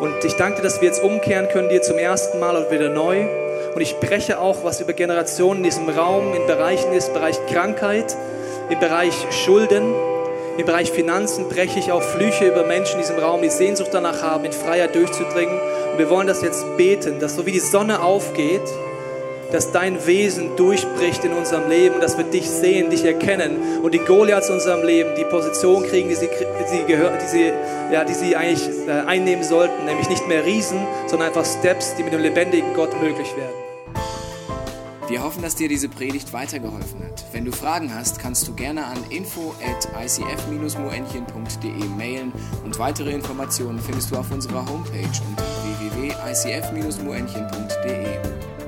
Und 0.00 0.24
ich 0.24 0.32
danke 0.34 0.56
dir, 0.56 0.62
dass 0.62 0.80
wir 0.80 0.88
jetzt 0.88 1.02
umkehren 1.02 1.48
können, 1.48 1.68
dir 1.68 1.82
zum 1.82 1.98
ersten 1.98 2.38
Mal 2.38 2.56
und 2.56 2.70
wieder 2.70 2.88
neu. 2.88 3.26
Und 3.74 3.80
ich 3.82 3.96
breche 4.00 4.40
auch, 4.40 4.64
was 4.64 4.80
über 4.80 4.94
Generationen 4.94 5.58
in 5.58 5.64
diesem 5.64 5.88
Raum, 5.90 6.34
in 6.34 6.46
Bereichen 6.46 6.92
ist, 6.92 7.12
Bereich 7.12 7.38
Krankheit, 7.46 8.16
im 8.70 8.80
Bereich 8.80 9.14
Schulden, 9.30 9.94
Im 10.56 10.66
Bereich 10.66 10.90
Finanzen 10.90 11.48
breche 11.48 11.78
ich 11.78 11.92
auch 11.92 12.02
Flüche 12.02 12.46
über 12.48 12.64
Menschen 12.64 12.96
in 12.96 13.00
diesem 13.00 13.18
Raum, 13.18 13.40
die 13.40 13.48
Sehnsucht 13.48 13.90
danach 13.92 14.22
haben, 14.22 14.44
in 14.44 14.52
Freiheit 14.52 14.94
durchzudringen. 14.94 15.58
Und 15.92 15.98
wir 15.98 16.10
wollen 16.10 16.26
das 16.26 16.42
jetzt 16.42 16.64
beten, 16.76 17.20
dass 17.20 17.36
so 17.36 17.46
wie 17.46 17.52
die 17.52 17.60
Sonne 17.60 18.02
aufgeht, 18.02 18.60
dass 19.52 19.72
dein 19.72 20.06
Wesen 20.06 20.56
durchbricht 20.56 21.24
in 21.24 21.32
unserem 21.32 21.68
Leben, 21.68 22.00
dass 22.00 22.16
wir 22.16 22.24
dich 22.24 22.48
sehen, 22.48 22.90
dich 22.90 23.04
erkennen 23.04 23.80
und 23.82 23.94
die 23.94 23.98
Goliaths 23.98 24.48
in 24.48 24.54
unserem 24.54 24.84
Leben 24.84 25.14
die 25.16 25.24
Position 25.24 25.82
kriegen, 25.84 26.08
die 26.08 26.14
sie, 26.14 26.28
die 26.28 26.84
die 26.84 27.26
sie, 27.26 27.52
ja, 27.92 28.04
die 28.04 28.14
sie 28.14 28.36
eigentlich 28.36 28.68
äh, 28.86 28.92
einnehmen 29.06 29.44
sollten, 29.44 29.84
nämlich 29.84 30.08
nicht 30.08 30.26
mehr 30.28 30.44
Riesen, 30.44 30.80
sondern 31.06 31.28
einfach 31.28 31.44
Steps, 31.44 31.94
die 31.96 32.02
mit 32.02 32.12
dem 32.12 32.22
lebendigen 32.22 32.74
Gott 32.74 33.00
möglich 33.00 33.28
werden. 33.36 33.70
Wir 35.10 35.22
hoffen, 35.24 35.42
dass 35.42 35.56
dir 35.56 35.68
diese 35.68 35.88
Predigt 35.88 36.32
weitergeholfen 36.32 37.04
hat. 37.04 37.24
Wenn 37.32 37.44
du 37.44 37.50
Fragen 37.50 37.92
hast, 37.92 38.20
kannst 38.20 38.46
du 38.46 38.54
gerne 38.54 38.86
an 38.86 38.98
info 39.10 39.56
at 39.60 39.88
icf-moenchen.de 40.00 41.84
mailen 41.98 42.32
und 42.64 42.78
weitere 42.78 43.10
Informationen 43.10 43.80
findest 43.80 44.12
du 44.12 44.16
auf 44.16 44.30
unserer 44.30 44.64
Homepage 44.70 45.10
unter 45.28 45.42
www.icf-moenchen.de. 45.80 48.59